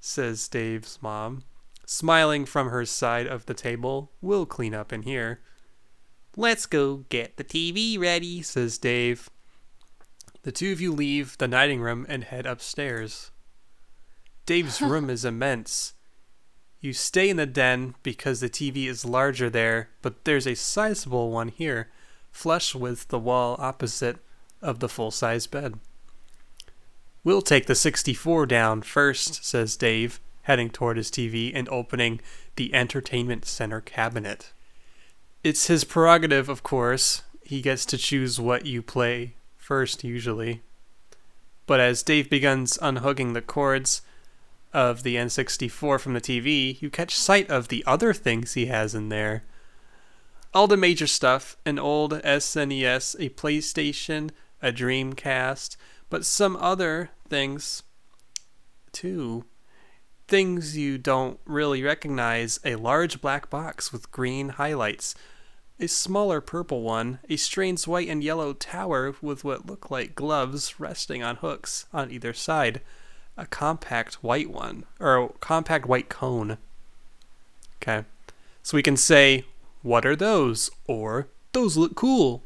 says 0.00 0.46
Dave's 0.48 0.98
mom, 1.02 1.42
smiling 1.86 2.44
from 2.44 2.68
her 2.68 2.84
side 2.84 3.26
of 3.26 3.46
the 3.46 3.54
table. 3.54 4.12
We'll 4.20 4.46
clean 4.46 4.74
up 4.74 4.92
in 4.92 5.02
here. 5.02 5.40
Let's 6.40 6.66
go 6.66 6.98
get 7.08 7.36
the 7.36 7.42
TV 7.42 7.98
ready, 7.98 8.42
says 8.42 8.78
Dave. 8.78 9.28
The 10.42 10.52
two 10.52 10.70
of 10.70 10.80
you 10.80 10.92
leave 10.92 11.36
the 11.36 11.48
dining 11.48 11.80
room 11.80 12.06
and 12.08 12.22
head 12.22 12.46
upstairs. 12.46 13.32
Dave's 14.46 14.80
room 14.80 15.10
is 15.10 15.24
immense. 15.24 15.94
You 16.80 16.92
stay 16.92 17.28
in 17.28 17.38
the 17.38 17.44
den 17.44 17.96
because 18.04 18.38
the 18.38 18.48
TV 18.48 18.86
is 18.86 19.04
larger 19.04 19.50
there, 19.50 19.88
but 20.00 20.24
there's 20.24 20.46
a 20.46 20.54
sizable 20.54 21.32
one 21.32 21.48
here, 21.48 21.90
flush 22.30 22.72
with 22.72 23.08
the 23.08 23.18
wall 23.18 23.56
opposite 23.58 24.18
of 24.62 24.78
the 24.78 24.88
full 24.88 25.10
size 25.10 25.48
bed. 25.48 25.80
We'll 27.24 27.42
take 27.42 27.66
the 27.66 27.74
64 27.74 28.46
down 28.46 28.82
first, 28.82 29.44
says 29.44 29.76
Dave, 29.76 30.20
heading 30.42 30.70
toward 30.70 30.98
his 30.98 31.10
TV 31.10 31.50
and 31.52 31.68
opening 31.68 32.20
the 32.54 32.72
entertainment 32.72 33.44
center 33.44 33.80
cabinet. 33.80 34.52
It's 35.44 35.66
his 35.66 35.84
prerogative, 35.84 36.48
of 36.48 36.62
course. 36.62 37.22
He 37.42 37.62
gets 37.62 37.86
to 37.86 37.98
choose 37.98 38.40
what 38.40 38.66
you 38.66 38.82
play 38.82 39.36
first, 39.56 40.04
usually. 40.04 40.62
But 41.66 41.80
as 41.80 42.02
Dave 42.02 42.28
begins 42.28 42.78
unhooking 42.80 43.32
the 43.32 43.42
cords, 43.42 44.02
of 44.72 45.02
the 45.02 45.16
N64 45.16 46.00
from 46.00 46.12
the 46.12 46.20
TV, 46.20 46.80
you 46.80 46.90
catch 46.90 47.16
sight 47.16 47.50
of 47.50 47.68
the 47.68 47.84
other 47.86 48.12
things 48.12 48.54
he 48.54 48.66
has 48.66 48.94
in 48.94 49.08
there. 49.08 49.44
All 50.52 50.66
the 50.66 50.76
major 50.76 51.06
stuff 51.06 51.56
an 51.64 51.78
old 51.78 52.12
SNES, 52.12 53.16
a 53.18 53.30
PlayStation, 53.30 54.30
a 54.62 54.72
Dreamcast, 54.72 55.76
but 56.10 56.24
some 56.24 56.56
other 56.56 57.10
things 57.28 57.82
too. 58.92 59.44
Things 60.28 60.76
you 60.76 60.98
don't 60.98 61.40
really 61.46 61.82
recognize 61.82 62.60
a 62.64 62.76
large 62.76 63.20
black 63.20 63.48
box 63.48 63.92
with 63.92 64.12
green 64.12 64.50
highlights, 64.50 65.14
a 65.80 65.88
smaller 65.88 66.40
purple 66.40 66.82
one, 66.82 67.18
a 67.30 67.36
strange 67.36 67.86
white 67.86 68.08
and 68.08 68.22
yellow 68.22 68.52
tower 68.52 69.14
with 69.22 69.42
what 69.42 69.66
look 69.66 69.90
like 69.90 70.14
gloves 70.14 70.78
resting 70.78 71.22
on 71.22 71.36
hooks 71.36 71.86
on 71.92 72.10
either 72.10 72.32
side 72.34 72.82
a 73.38 73.46
compact 73.46 74.14
white 74.16 74.50
one 74.50 74.84
or 74.98 75.16
a 75.16 75.28
compact 75.38 75.86
white 75.86 76.08
cone. 76.08 76.58
Okay. 77.80 78.04
So 78.62 78.76
we 78.76 78.82
can 78.82 78.96
say, 78.96 79.44
What 79.82 80.04
are 80.04 80.16
those? 80.16 80.70
Or, 80.86 81.28
Those 81.52 81.76
look 81.76 81.94
cool. 81.94 82.42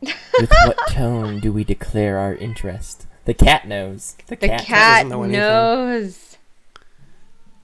With 0.00 0.50
what 0.66 0.78
tone 0.88 1.40
do 1.40 1.52
we 1.52 1.64
declare 1.64 2.18
our 2.18 2.34
interest? 2.34 3.06
The 3.24 3.34
cat 3.34 3.66
knows. 3.66 4.16
The, 4.26 4.36
The 4.36 4.48
cat, 4.48 4.60
cat, 4.62 4.96
doesn't 5.04 5.08
know 5.10 5.22
anything. 5.22 5.40
knows. 5.40 6.36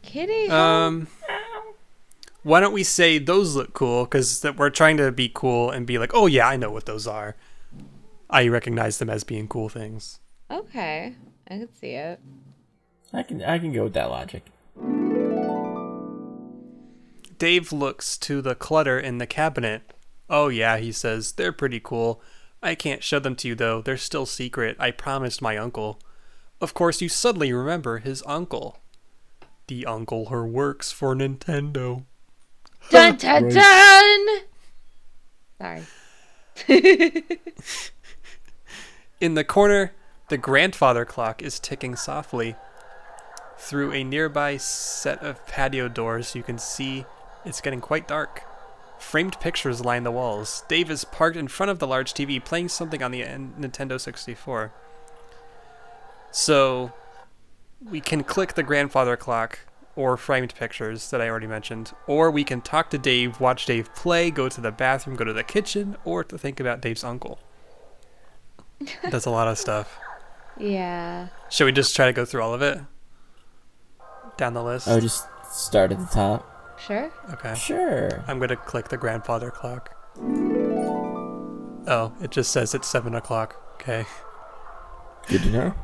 Kitty. 0.03 0.49
Um, 0.49 1.07
why 2.43 2.61
don't 2.61 2.73
we 2.73 2.83
say, 2.83 3.19
Those 3.19 3.55
look 3.55 3.75
cool? 3.75 4.05
Because 4.05 4.45
we're 4.57 4.71
trying 4.71 4.97
to 4.97 5.13
be 5.13 5.31
cool 5.33 5.71
and 5.71 5.87
be 5.87 5.99
like, 5.99 6.13
Oh, 6.15 6.27
yeah, 6.27 6.49
I 6.49 6.57
know 6.57 6.71
what 6.71 6.87
those 6.87 7.07
are. 7.07 7.37
I 8.31 8.47
recognize 8.49 8.99
them 8.99 9.11
as 9.11 9.25
being 9.25 9.49
cool 9.49 9.69
things. 9.69 10.19
okay. 10.51 11.15
I 11.49 11.55
can 11.59 11.69
see 11.81 11.91
it. 11.95 12.21
I 13.13 13.25
can 13.25 13.43
I 13.43 13.59
can 13.59 13.73
go 13.73 13.85
with 13.85 13.95
that 13.95 14.09
logic. 14.09 14.45
Dave 17.39 17.73
looks 17.73 18.17
to 18.19 18.41
the 18.41 18.55
clutter 18.55 18.99
in 19.01 19.19
the 19.19 19.27
cabinet. 19.27 19.83
Oh, 20.29 20.49
yeah, 20.49 20.77
he 20.77 20.93
says, 20.93 21.33
they're 21.33 21.53
pretty 21.53 21.81
cool. 21.81 22.23
I 22.63 22.75
can't 22.75 23.03
show 23.03 23.19
them 23.19 23.37
to 23.37 23.49
you, 23.49 23.55
though. 23.55 23.81
They're 23.81 23.97
still 23.97 24.27
secret. 24.27 24.77
I 24.79 24.91
promised 24.91 25.41
my 25.41 25.57
uncle. 25.57 25.99
Of 26.61 26.75
course, 26.75 27.01
you 27.01 27.09
suddenly 27.09 27.53
remember 27.53 27.99
his 27.99 28.23
uncle. 28.27 28.79
The 29.67 29.87
uncle 29.87 30.27
who 30.27 30.45
works 30.45 30.93
for 30.93 31.15
Nintendo. 31.15 32.05
Dun 32.91 33.17
dun 33.19 33.49
dun! 33.49 34.27
Sorry. 35.59 35.83
In 39.21 39.35
the 39.35 39.45
corner, 39.45 39.93
the 40.29 40.39
grandfather 40.39 41.05
clock 41.05 41.43
is 41.43 41.59
ticking 41.59 41.97
softly. 41.97 42.57
Through 43.59 43.93
a 43.93 44.05
nearby 44.05 44.57
set 44.57 45.23
of 45.23 45.47
patio 45.47 45.89
doors, 45.89 46.35
you 46.35 46.43
can 46.43 46.59
see 46.59 47.05
it's 47.45 47.61
getting 47.61 47.81
quite 47.81 48.09
dark. 48.09 48.45
Framed 49.01 49.41
pictures 49.41 49.85
line 49.85 50.05
the 50.05 50.11
walls. 50.11 50.63
Dave 50.69 50.91
is 50.91 51.05
parked 51.05 51.37
in 51.37 51.49
front 51.49 51.71
of 51.71 51.79
the 51.79 51.87
large 51.87 52.15
TV 52.15 52.43
playing 52.45 52.69
something 52.69 53.03
on 53.03 53.11
the 53.11 53.25
N- 53.25 53.55
Nintendo 53.59 53.99
64. 53.99 54.73
So, 56.31 56.93
we 57.85 58.01
can 58.01 58.23
click 58.23 58.55
the 58.55 58.63
grandfather 58.63 59.17
clock 59.17 59.61
or 59.97 60.17
framed 60.17 60.55
pictures 60.55 61.11
that 61.11 61.21
I 61.21 61.29
already 61.29 61.47
mentioned, 61.47 61.93
or 62.07 62.31
we 62.31 62.45
can 62.45 62.61
talk 62.61 62.91
to 62.91 62.99
Dave, 62.99 63.41
watch 63.41 63.67
Dave 63.67 63.93
play, 63.95 64.31
go 64.31 64.49
to 64.49 64.61
the 64.61 64.71
bathroom, 64.71 65.17
go 65.17 65.25
to 65.25 65.33
the 65.33 65.43
kitchen, 65.43 65.97
or 66.05 66.23
to 66.25 66.39
think 66.39 66.61
about 66.61 66.81
Dave's 66.81 67.03
uncle. 67.03 67.41
That's 69.11 69.27
a 69.27 69.31
lot 69.31 69.49
of 69.49 69.59
stuff. 69.59 69.99
Yeah. 70.57 71.29
Should 71.49 71.65
we 71.65 71.73
just 71.73 71.97
try 71.97 72.07
to 72.07 72.13
go 72.13 72.25
through 72.25 72.43
all 72.43 72.55
of 72.55 72.63
it? 72.63 72.81
Down 74.37 74.55
the 74.55 74.63
list? 74.63 74.89
I 74.89 74.95
would 74.95 75.03
just 75.03 75.27
start 75.51 75.91
at 75.91 75.99
the 75.99 76.07
top. 76.07 76.47
Sure. 76.87 77.11
Okay. 77.33 77.55
Sure. 77.55 78.25
I'm 78.27 78.39
going 78.39 78.49
to 78.49 78.57
click 78.57 78.89
the 78.89 78.97
grandfather 78.97 79.51
clock. 79.51 79.95
Oh, 81.87 82.13
it 82.21 82.31
just 82.31 82.53
says 82.53 82.75
it's 82.75 82.89
seven 82.89 83.15
o'clock. 83.15 83.57
Okay. 83.75 84.05
Good 85.27 85.43
to 85.43 85.51
know. 85.51 85.75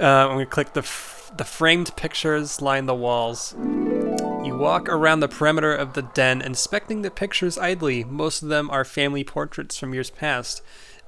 Uh, 0.00 0.04
I'm 0.06 0.28
gonna 0.30 0.46
click 0.46 0.72
the 0.72 0.80
f- 0.80 1.30
the 1.36 1.44
framed 1.44 1.94
pictures 1.96 2.62
line 2.62 2.86
the 2.86 2.94
walls. 2.94 3.54
You 3.58 4.56
walk 4.58 4.88
around 4.88 5.20
the 5.20 5.28
perimeter 5.28 5.74
of 5.74 5.92
the 5.92 6.02
den, 6.02 6.40
inspecting 6.40 7.02
the 7.02 7.10
pictures 7.10 7.58
idly. 7.58 8.02
Most 8.04 8.42
of 8.42 8.48
them 8.48 8.70
are 8.70 8.84
family 8.84 9.24
portraits 9.24 9.78
from 9.78 9.92
years 9.94 10.10
past. 10.10 10.62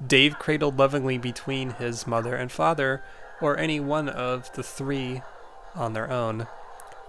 Dave 0.05 0.39
cradled 0.39 0.79
lovingly 0.79 1.19
between 1.19 1.71
his 1.71 2.07
mother 2.07 2.35
and 2.37 2.53
father, 2.53 3.03
or 3.41 3.57
any 3.57 3.81
one 3.81 4.09
of 4.09 4.53
the 4.53 4.63
three 4.63 5.23
on 5.75 5.93
their 5.95 6.11
own. 6.11 6.47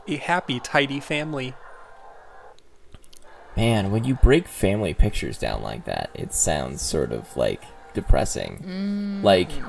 A 0.08 0.16
happy, 0.18 0.60
tidy 0.60 1.00
family. 1.00 1.56
Man, 3.56 3.92
when 3.92 4.04
you 4.04 4.16
break 4.16 4.48
family 4.48 4.94
pictures 4.94 5.38
down 5.38 5.62
like 5.62 5.86
that, 5.86 6.10
it 6.14 6.34
sounds 6.34 6.82
sort 6.82 7.12
of 7.12 7.36
like 7.38 7.64
depressing. 7.94 9.22
Like 9.24 9.52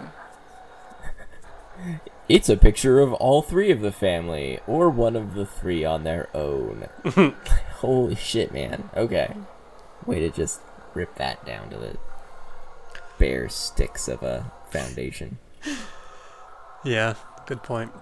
it's 2.29 2.49
a 2.49 2.57
picture 2.57 3.01
of 3.01 3.13
all 3.15 3.43
three 3.43 3.71
of 3.71 3.81
the 3.81 3.93
family 3.93 4.59
or 4.67 4.91
one 4.91 5.15
of 5.15 5.35
the 5.35 5.47
three 5.47 5.85
on 5.85 6.05
their 6.05 6.29
own. 6.35 6.89
Holy 7.77 8.17
shit, 8.17 8.53
man. 8.53 8.91
Okay. 8.97 9.35
Way 10.05 10.21
to 10.21 10.31
just 10.31 10.61
rip 10.95 11.15
that 11.17 11.45
down 11.45 11.71
to 11.71 11.77
the 11.77 11.97
bare 13.19 13.49
sticks 13.49 14.09
of 14.09 14.23
a 14.23 14.51
foundation. 14.71 15.39
Yeah, 16.85 17.15
good 17.47 17.63
point. 17.63 17.93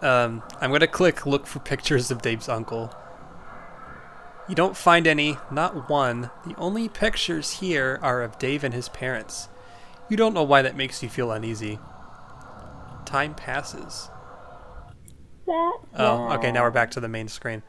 Um, 0.00 0.42
I'm 0.60 0.72
gonna 0.72 0.88
click 0.88 1.26
look 1.26 1.46
for 1.46 1.60
pictures 1.60 2.10
of 2.10 2.22
Dave's 2.22 2.48
uncle. 2.48 2.92
You 4.48 4.54
don't 4.54 4.76
find 4.76 5.06
any, 5.06 5.38
not 5.50 5.88
one. 5.88 6.30
The 6.44 6.54
only 6.56 6.88
pictures 6.88 7.60
here 7.60 7.98
are 8.02 8.22
of 8.22 8.38
Dave 8.38 8.64
and 8.64 8.74
his 8.74 8.88
parents. 8.88 9.48
You 10.08 10.16
don't 10.16 10.34
know 10.34 10.42
why 10.42 10.62
that 10.62 10.76
makes 10.76 11.02
you 11.02 11.08
feel 11.08 11.30
uneasy. 11.30 11.78
Time 13.04 13.34
passes. 13.34 14.10
Oh, 15.94 16.32
okay, 16.32 16.50
now 16.50 16.62
we're 16.62 16.70
back 16.70 16.90
to 16.92 17.00
the 17.00 17.08
main 17.08 17.28
screen. 17.28 17.62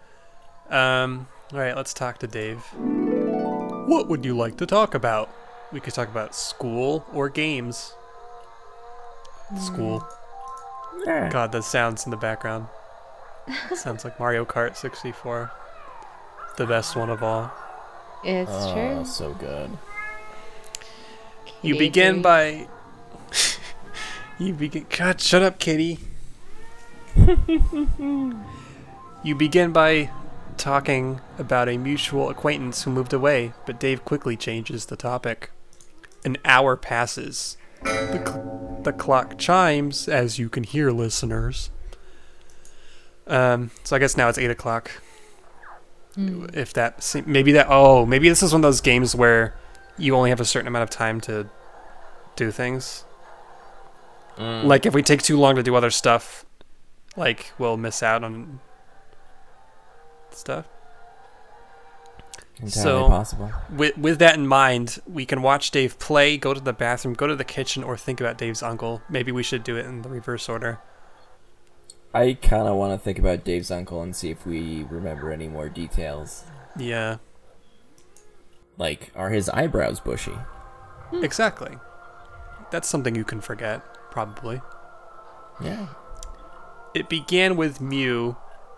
Um, 0.69 1.27
alright, 1.51 1.75
let's 1.75 1.93
talk 1.93 2.17
to 2.19 2.27
Dave. 2.27 2.59
What 3.87 4.07
would 4.07 4.25
you 4.25 4.35
like 4.35 4.57
to 4.57 4.65
talk 4.65 4.95
about? 4.95 5.29
We 5.71 5.79
could 5.79 5.93
talk 5.93 6.07
about 6.07 6.35
school 6.35 7.05
or 7.13 7.29
games. 7.29 7.93
School. 9.59 10.07
God, 11.05 11.51
the 11.51 11.61
sounds 11.61 12.05
in 12.05 12.11
the 12.11 12.17
background. 12.17 12.67
Sounds 13.75 14.03
like 14.03 14.19
Mario 14.19 14.45
Kart 14.45 14.75
64. 14.75 15.51
The 16.57 16.65
best 16.67 16.95
one 16.95 17.09
of 17.09 17.23
all. 17.23 17.51
It's 18.23 18.49
Oh, 18.51 18.73
true. 18.73 19.05
so 19.05 19.33
good. 19.33 19.77
You 21.61 21.77
begin 21.77 22.21
by. 22.21 22.67
you 24.39 24.53
begin. 24.53 24.85
God, 24.95 25.19
shut 25.19 25.41
up, 25.41 25.59
kitty. 25.59 25.99
you 29.23 29.35
begin 29.35 29.71
by 29.71 30.09
talking 30.57 31.21
about 31.37 31.69
a 31.69 31.77
mutual 31.77 32.29
acquaintance 32.29 32.83
who 32.83 32.91
moved 32.91 33.13
away, 33.13 33.53
but 33.65 33.79
Dave 33.79 34.03
quickly 34.05 34.35
changes 34.37 34.85
the 34.85 34.95
topic. 34.97 35.51
An 36.25 36.37
hour 36.45 36.75
passes. 36.77 37.57
The, 37.83 38.23
cl- 38.25 38.79
the 38.83 38.93
clock 38.93 39.37
chimes, 39.37 40.07
as 40.07 40.39
you 40.39 40.49
can 40.49 40.63
hear, 40.63 40.91
listeners. 40.91 41.69
Um, 43.27 43.71
so 43.83 43.95
I 43.95 43.99
guess 43.99 44.15
now 44.15 44.29
it's 44.29 44.37
eight 44.37 44.51
o'clock. 44.51 44.91
If 46.15 46.73
that 46.73 47.23
maybe 47.25 47.53
that 47.53 47.67
oh 47.69 48.05
maybe 48.05 48.29
this 48.29 48.43
is 48.43 48.51
one 48.51 48.59
of 48.59 48.63
those 48.63 48.81
games 48.81 49.15
where 49.15 49.55
you 49.97 50.15
only 50.15 50.29
have 50.29 50.39
a 50.39 50.45
certain 50.45 50.67
amount 50.67 50.83
of 50.83 50.89
time 50.89 51.19
to 51.21 51.49
do 52.35 52.51
things. 52.51 53.05
Mm. 54.37 54.65
Like 54.65 54.85
if 54.85 54.93
we 54.93 55.03
take 55.03 55.21
too 55.21 55.39
long 55.39 55.55
to 55.55 55.63
do 55.63 55.75
other 55.75 55.91
stuff, 55.91 56.45
like 57.15 57.51
we'll 57.57 57.77
miss 57.77 58.03
out 58.03 58.23
on 58.23 58.59
stuff. 60.31 60.67
Entirely 62.57 62.71
so- 62.71 63.07
possible. 63.07 63.51
With 63.71 63.97
with 63.97 64.19
that 64.19 64.35
in 64.35 64.47
mind, 64.47 64.99
we 65.07 65.25
can 65.25 65.41
watch 65.41 65.71
Dave 65.71 65.97
play, 65.99 66.37
go 66.37 66.53
to 66.53 66.59
the 66.59 66.73
bathroom, 66.73 67.13
go 67.15 67.27
to 67.27 67.35
the 67.35 67.43
kitchen, 67.43 67.83
or 67.83 67.97
think 67.97 68.21
about 68.21 68.37
Dave's 68.37 68.61
uncle. 68.61 69.01
Maybe 69.09 69.31
we 69.31 69.43
should 69.43 69.63
do 69.63 69.75
it 69.77 69.85
in 69.85 70.01
the 70.03 70.09
reverse 70.09 70.47
order. 70.47 70.79
I 72.13 72.33
kind 72.33 72.67
of 72.67 72.75
want 72.75 72.93
to 72.93 73.03
think 73.03 73.17
about 73.17 73.43
Dave's 73.43 73.71
uncle 73.71 74.01
and 74.01 74.15
see 74.15 74.29
if 74.29 74.45
we 74.45 74.83
remember 74.83 75.31
any 75.31 75.47
more 75.47 75.67
details. 75.69 76.43
Yeah, 76.77 77.17
Like, 78.77 79.11
are 79.15 79.29
his 79.29 79.49
eyebrows 79.49 79.99
bushy? 79.99 80.31
Hmm. 81.11 81.23
exactly. 81.23 81.77
That's 82.71 82.87
something 82.87 83.13
you 83.15 83.23
can 83.23 83.41
forget, 83.41 83.83
probably. 84.11 84.61
Yeah. 85.63 85.87
It 86.95 87.09
began 87.09 87.55
with 87.55 87.79
Mew. 87.81 88.35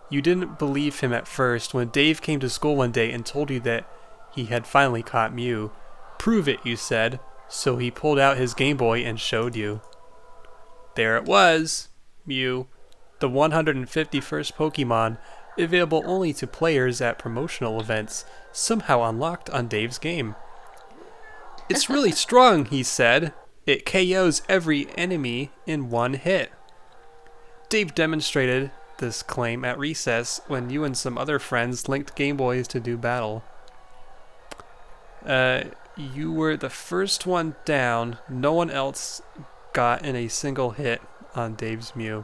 You 0.10 0.22
didn't 0.22 0.60
believe 0.60 1.00
him 1.00 1.14
at 1.14 1.28
first 1.28 1.74
when 1.74 1.88
Dave 1.90 2.22
came 2.22 2.40
to 2.42 2.50
school 2.50 2.76
one 2.76 2.92
day 2.92 3.12
and 3.12 3.26
told 3.26 3.50
you 3.50 3.60
that 3.62 3.88
he 4.34 4.46
had 4.46 4.68
finally 4.68 5.02
caught 5.04 5.34
Mew. 5.34 5.72
Prove 6.20 6.48
it, 6.50 6.60
you 6.66 6.76
said. 6.76 7.20
So 7.48 7.78
he 7.78 7.90
pulled 7.92 8.20
out 8.20 8.38
his 8.38 8.54
Game 8.54 8.76
Boy 8.78 9.00
and 9.00 9.20
showed 9.20 9.56
you. 9.56 9.80
There 10.96 11.16
it 11.18 11.24
was, 11.26 11.88
Mew, 12.26 12.68
the 13.26 13.32
151st 13.32 14.54
Pokemon, 14.54 15.18
available 15.58 16.04
only 16.06 16.32
to 16.32 16.46
players 16.46 17.02
at 17.02 17.18
promotional 17.18 17.80
events, 17.80 18.24
somehow 18.52 19.02
unlocked 19.02 19.50
on 19.50 19.68
Dave's 19.68 19.98
game. 19.98 20.36
It's 21.68 21.90
really 21.90 22.12
strong, 22.12 22.66
he 22.66 22.84
said. 22.84 23.34
It 23.66 23.84
KOs 23.84 24.44
every 24.48 24.88
enemy 24.96 25.50
in 25.66 25.90
one 25.90 26.14
hit. 26.14 26.52
Dave 27.68 27.96
demonstrated 27.96 28.70
this 29.00 29.24
claim 29.24 29.66
at 29.66 29.80
recess 29.80 30.40
when 30.46 30.70
you 30.70 30.84
and 30.84 30.96
some 30.96 31.18
other 31.18 31.40
friends 31.40 31.90
linked 31.90 32.16
Game 32.16 32.38
Boys 32.38 32.68
to 32.68 32.80
do 32.80 32.96
battle. 32.96 33.44
Uh, 35.26 35.64
you 35.98 36.32
were 36.32 36.56
the 36.56 36.70
first 36.70 37.26
one 37.26 37.56
down. 37.66 38.20
No 38.30 38.54
one 38.54 38.70
else 38.70 39.24
got 39.74 40.06
in 40.06 40.16
a 40.16 40.28
single 40.28 40.72
hit 40.72 41.02
on 41.34 41.56
Dave's 41.56 41.96
Mew. 41.96 42.24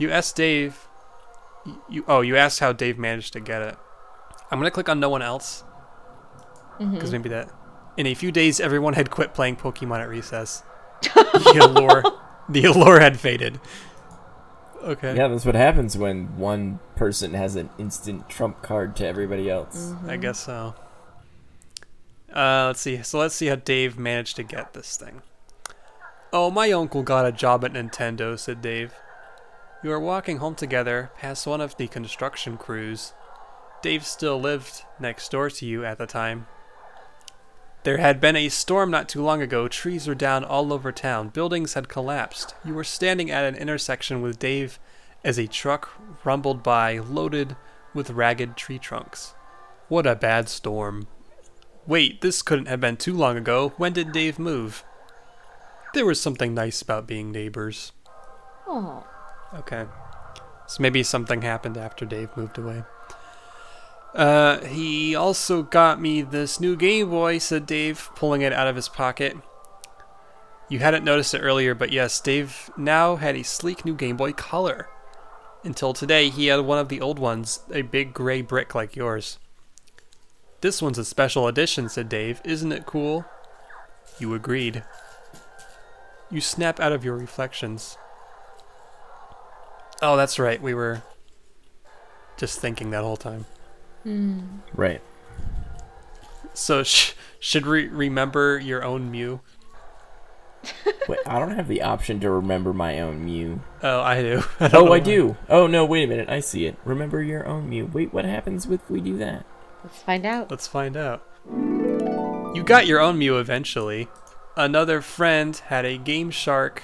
You 0.00 0.10
asked 0.10 0.34
Dave. 0.34 0.88
You 1.90 2.04
oh, 2.08 2.22
you 2.22 2.34
asked 2.34 2.60
how 2.60 2.72
Dave 2.72 2.98
managed 2.98 3.34
to 3.34 3.40
get 3.40 3.60
it. 3.60 3.76
I'm 4.50 4.58
gonna 4.58 4.70
click 4.70 4.88
on 4.88 4.98
no 4.98 5.10
one 5.10 5.20
else 5.20 5.62
because 6.78 7.12
maybe 7.12 7.28
that. 7.28 7.52
In 7.98 8.06
a 8.06 8.14
few 8.14 8.32
days, 8.32 8.60
everyone 8.60 8.94
had 8.94 9.10
quit 9.10 9.34
playing 9.34 9.56
Pokemon 9.56 10.00
at 10.00 10.08
recess. 10.08 10.62
the 11.02 11.60
allure, 11.62 12.02
the 12.48 12.64
allure 12.64 12.98
had 12.98 13.20
faded. 13.20 13.60
Okay. 14.82 15.14
Yeah, 15.14 15.28
that's 15.28 15.44
what 15.44 15.54
happens 15.54 15.98
when 15.98 16.38
one 16.38 16.80
person 16.96 17.34
has 17.34 17.54
an 17.56 17.68
instant 17.76 18.30
trump 18.30 18.62
card 18.62 18.96
to 18.96 19.06
everybody 19.06 19.50
else. 19.50 19.92
I 20.06 20.16
guess 20.16 20.40
so. 20.40 20.74
Uh, 22.34 22.68
let's 22.68 22.80
see. 22.80 23.02
So 23.02 23.18
let's 23.18 23.34
see 23.34 23.48
how 23.48 23.56
Dave 23.56 23.98
managed 23.98 24.36
to 24.36 24.42
get 24.42 24.72
this 24.72 24.96
thing. 24.96 25.20
Oh, 26.32 26.50
my 26.50 26.72
uncle 26.72 27.02
got 27.02 27.26
a 27.26 27.32
job 27.32 27.66
at 27.66 27.74
Nintendo, 27.74 28.38
said 28.38 28.62
Dave. 28.62 28.94
You 29.82 29.90
were 29.90 30.00
walking 30.00 30.38
home 30.38 30.54
together 30.54 31.10
past 31.18 31.46
one 31.46 31.60
of 31.60 31.76
the 31.76 31.88
construction 31.88 32.58
crews. 32.58 33.14
Dave 33.82 34.04
still 34.04 34.38
lived 34.38 34.84
next 34.98 35.30
door 35.30 35.48
to 35.48 35.64
you 35.64 35.84
at 35.84 35.96
the 35.96 36.06
time. 36.06 36.46
There 37.82 37.96
had 37.96 38.20
been 38.20 38.36
a 38.36 38.50
storm 38.50 38.90
not 38.90 39.08
too 39.08 39.22
long 39.22 39.40
ago. 39.40 39.66
Trees 39.66 40.06
were 40.06 40.14
down 40.14 40.44
all 40.44 40.70
over 40.70 40.92
town. 40.92 41.30
Buildings 41.30 41.72
had 41.72 41.88
collapsed. 41.88 42.54
You 42.62 42.74
were 42.74 42.84
standing 42.84 43.30
at 43.30 43.44
an 43.44 43.54
intersection 43.54 44.20
with 44.20 44.38
Dave 44.38 44.78
as 45.24 45.38
a 45.38 45.46
truck 45.46 45.90
rumbled 46.24 46.62
by, 46.62 46.98
loaded 46.98 47.56
with 47.94 48.10
ragged 48.10 48.58
tree 48.58 48.78
trunks. 48.78 49.34
What 49.88 50.06
a 50.06 50.14
bad 50.14 50.50
storm. 50.50 51.08
Wait, 51.86 52.20
this 52.20 52.42
couldn't 52.42 52.68
have 52.68 52.80
been 52.80 52.98
too 52.98 53.14
long 53.14 53.38
ago. 53.38 53.72
When 53.78 53.94
did 53.94 54.12
Dave 54.12 54.38
move? 54.38 54.84
There 55.94 56.06
was 56.06 56.20
something 56.20 56.52
nice 56.52 56.82
about 56.82 57.06
being 57.06 57.32
neighbors. 57.32 57.92
Oh, 58.68 59.06
Okay. 59.54 59.86
So 60.66 60.82
maybe 60.82 61.02
something 61.02 61.42
happened 61.42 61.76
after 61.76 62.04
Dave 62.04 62.36
moved 62.36 62.58
away. 62.58 62.84
Uh, 64.14 64.60
he 64.64 65.14
also 65.14 65.62
got 65.62 66.00
me 66.00 66.22
this 66.22 66.60
new 66.60 66.76
Game 66.76 67.10
Boy, 67.10 67.38
said 67.38 67.66
Dave, 67.66 68.10
pulling 68.14 68.42
it 68.42 68.52
out 68.52 68.68
of 68.68 68.76
his 68.76 68.88
pocket. 68.88 69.36
You 70.68 70.78
hadn't 70.78 71.04
noticed 71.04 71.34
it 71.34 71.40
earlier, 71.40 71.74
but 71.74 71.90
yes, 71.90 72.20
Dave 72.20 72.70
now 72.76 73.16
had 73.16 73.34
a 73.36 73.42
sleek 73.42 73.84
new 73.84 73.94
Game 73.94 74.16
Boy 74.16 74.32
Color. 74.32 74.88
Until 75.64 75.92
today, 75.92 76.28
he 76.28 76.46
had 76.46 76.60
one 76.60 76.78
of 76.78 76.88
the 76.88 77.00
old 77.00 77.18
ones, 77.18 77.60
a 77.72 77.82
big 77.82 78.14
gray 78.14 78.42
brick 78.42 78.74
like 78.74 78.96
yours. 78.96 79.38
This 80.60 80.80
one's 80.80 80.98
a 80.98 81.04
special 81.04 81.48
edition, 81.48 81.88
said 81.88 82.08
Dave. 82.08 82.40
Isn't 82.44 82.72
it 82.72 82.86
cool? 82.86 83.24
You 84.18 84.34
agreed. 84.34 84.84
You 86.30 86.40
snap 86.40 86.78
out 86.78 86.92
of 86.92 87.04
your 87.04 87.16
reflections. 87.16 87.96
Oh, 90.02 90.16
that's 90.16 90.38
right. 90.38 90.60
We 90.60 90.74
were 90.74 91.02
just 92.36 92.58
thinking 92.60 92.90
that 92.90 93.02
whole 93.02 93.16
time. 93.16 93.44
Hmm. 94.02 94.40
Right. 94.74 95.00
So 96.54 96.82
sh- 96.82 97.12
should 97.38 97.66
we 97.66 97.86
remember 97.88 98.58
your 98.58 98.84
own 98.84 99.10
Mew? 99.10 99.40
Wait, 101.08 101.18
I 101.26 101.38
don't 101.38 101.52
have 101.56 101.68
the 101.68 101.80
option 101.82 102.20
to 102.20 102.30
remember 102.30 102.72
my 102.72 103.00
own 103.00 103.24
Mew. 103.24 103.60
Oh, 103.82 104.00
I 104.00 104.20
do. 104.22 104.42
I 104.60 104.70
Oh, 104.74 104.86
I 104.86 104.90
why. 104.90 104.98
do. 105.00 105.36
Oh 105.48 105.66
no, 105.66 105.84
wait 105.84 106.04
a 106.04 106.06
minute. 106.06 106.28
I 106.28 106.40
see 106.40 106.66
it. 106.66 106.76
Remember 106.84 107.22
your 107.22 107.46
own 107.46 107.68
Mew. 107.68 107.86
Wait, 107.92 108.12
what 108.12 108.24
happens 108.24 108.66
if 108.70 108.90
we 108.90 109.00
do 109.00 109.16
that? 109.18 109.46
Let's 109.82 110.02
find 110.02 110.26
out. 110.26 110.50
Let's 110.50 110.66
find 110.66 110.96
out. 110.96 111.26
You 112.54 112.62
got 112.64 112.86
your 112.86 113.00
own 113.00 113.18
Mew 113.18 113.38
eventually. 113.38 114.08
Another 114.56 115.00
friend 115.00 115.56
had 115.56 115.86
a 115.86 115.96
Game 115.96 116.30
Shark, 116.30 116.82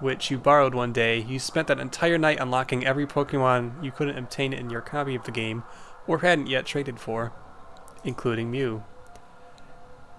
which 0.00 0.30
you 0.30 0.38
borrowed 0.38 0.74
one 0.74 0.92
day. 0.92 1.18
You 1.20 1.38
spent 1.38 1.68
that 1.68 1.78
entire 1.78 2.18
night 2.18 2.40
unlocking 2.40 2.86
every 2.86 3.06
Pokemon 3.06 3.82
you 3.82 3.90
couldn't 3.90 4.18
obtain 4.18 4.52
in 4.52 4.70
your 4.70 4.80
copy 4.80 5.14
of 5.14 5.24
the 5.24 5.30
game, 5.30 5.64
or 6.06 6.18
hadn't 6.18 6.48
yet 6.48 6.66
traded 6.66 7.00
for, 7.00 7.32
including 8.04 8.50
Mew. 8.50 8.84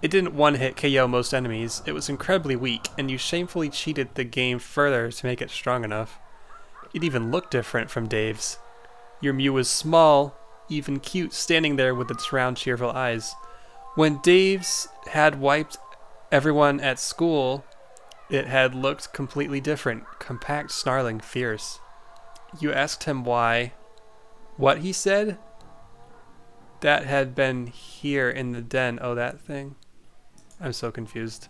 It 0.02 0.12
didn't 0.12 0.36
one 0.36 0.56
hit 0.56 0.78
KO 0.78 1.08
most 1.08 1.34
enemies, 1.34 1.82
it 1.86 1.92
was 1.94 2.10
incredibly 2.10 2.56
weak, 2.56 2.88
and 2.98 3.10
you 3.10 3.18
shamefully 3.18 3.70
cheated 3.70 4.14
the 4.14 4.24
game 4.24 4.60
further 4.60 5.12
to 5.12 5.26
make 5.26 5.42
it 5.42 5.50
strong 5.50 5.84
enough. 5.84 6.20
It 6.94 7.04
even 7.04 7.32
looked 7.32 7.52
different 7.52 7.90
from 7.90 8.08
Dave's. 8.08 8.60
Your 9.22 9.34
Mew 9.34 9.54
was 9.54 9.70
small, 9.70 10.38
even 10.70 11.00
cute, 11.00 11.34
standing 11.34 11.76
there 11.76 11.96
with 11.96 12.12
its 12.12 12.32
round, 12.32 12.58
cheerful 12.58 12.92
eyes. 12.92 13.34
When 13.96 14.22
Dave's 14.22 14.88
had 15.08 15.40
wiped 15.40 15.78
everyone 16.32 16.80
at 16.80 17.00
school, 17.00 17.66
it 18.30 18.48
had 18.48 18.76
looked 18.76 19.14
completely 19.14 19.62
different 19.62 20.04
compact, 20.20 20.72
snarling, 20.72 21.20
fierce. 21.20 21.80
You 22.60 22.74
asked 22.74 23.04
him 23.04 23.24
why. 23.24 23.74
What 24.58 24.80
he 24.80 24.92
said? 24.92 25.38
That 26.82 27.06
had 27.06 27.36
been 27.36 27.68
here 27.68 28.30
in 28.30 28.52
the 28.52 28.62
den. 28.62 29.00
Oh, 29.02 29.16
that 29.16 29.40
thing? 29.40 29.76
I'm 30.60 30.74
so 30.74 30.92
confused. 30.92 31.48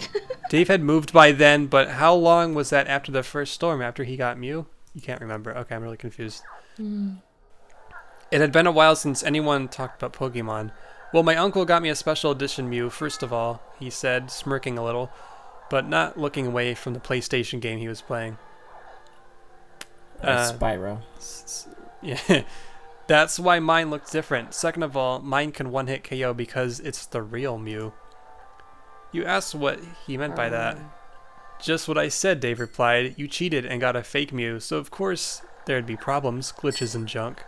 Dave 0.50 0.68
had 0.68 0.82
moved 0.82 1.12
by 1.12 1.32
then, 1.32 1.66
but 1.66 1.90
how 1.90 2.14
long 2.14 2.54
was 2.54 2.70
that 2.70 2.88
after 2.88 3.12
the 3.12 3.22
first 3.22 3.52
storm, 3.52 3.82
after 3.82 4.04
he 4.04 4.16
got 4.16 4.38
Mew? 4.38 4.66
You 4.94 5.00
can't 5.00 5.20
remember. 5.20 5.56
Okay, 5.56 5.74
I'm 5.74 5.82
really 5.82 5.96
confused. 5.96 6.42
Hmm. 6.76 7.14
It 8.30 8.40
had 8.40 8.52
been 8.52 8.66
a 8.66 8.72
while 8.72 8.96
since 8.96 9.22
anyone 9.22 9.68
talked 9.68 10.02
about 10.02 10.12
Pokemon. 10.12 10.72
Well, 11.12 11.22
my 11.24 11.36
uncle 11.36 11.64
got 11.64 11.82
me 11.82 11.88
a 11.88 11.94
special 11.96 12.30
edition 12.30 12.68
Mew, 12.68 12.88
first 12.88 13.22
of 13.22 13.32
all, 13.32 13.62
he 13.78 13.90
said, 13.90 14.30
smirking 14.30 14.78
a 14.78 14.84
little, 14.84 15.10
but 15.68 15.88
not 15.88 16.16
looking 16.18 16.46
away 16.46 16.74
from 16.74 16.94
the 16.94 17.00
PlayStation 17.00 17.60
game 17.60 17.78
he 17.78 17.88
was 17.88 18.00
playing. 18.02 18.38
Uh, 20.22 20.26
Uh, 20.26 20.52
Spyro. 20.52 21.02
S- 21.16 21.42
s- 21.44 21.68
Yeah, 22.28 22.42
that's 23.08 23.38
why 23.40 23.58
mine 23.58 23.90
looked 23.90 24.12
different. 24.12 24.54
Second 24.54 24.84
of 24.84 24.96
all, 24.96 25.18
mine 25.20 25.50
can 25.52 25.70
one 25.72 25.88
hit 25.88 26.04
KO 26.04 26.32
because 26.32 26.78
it's 26.80 27.06
the 27.06 27.22
real 27.22 27.58
Mew. 27.58 27.92
You 29.12 29.24
asked 29.24 29.54
what 29.56 29.80
he 30.06 30.16
meant 30.16 30.36
by 30.36 30.48
that. 30.50 30.78
Just 31.60 31.88
what 31.88 31.98
I 31.98 32.08
said, 32.08 32.38
Dave 32.40 32.60
replied. 32.60 33.14
You 33.18 33.26
cheated 33.26 33.66
and 33.66 33.80
got 33.80 33.96
a 33.96 34.04
fake 34.04 34.32
Mew, 34.32 34.60
so 34.60 34.76
of 34.76 34.90
course 34.92 35.42
there'd 35.66 35.86
be 35.86 35.96
problems, 35.96 36.52
glitches, 36.52 36.94
and 36.94 37.08
junk. 37.08 37.42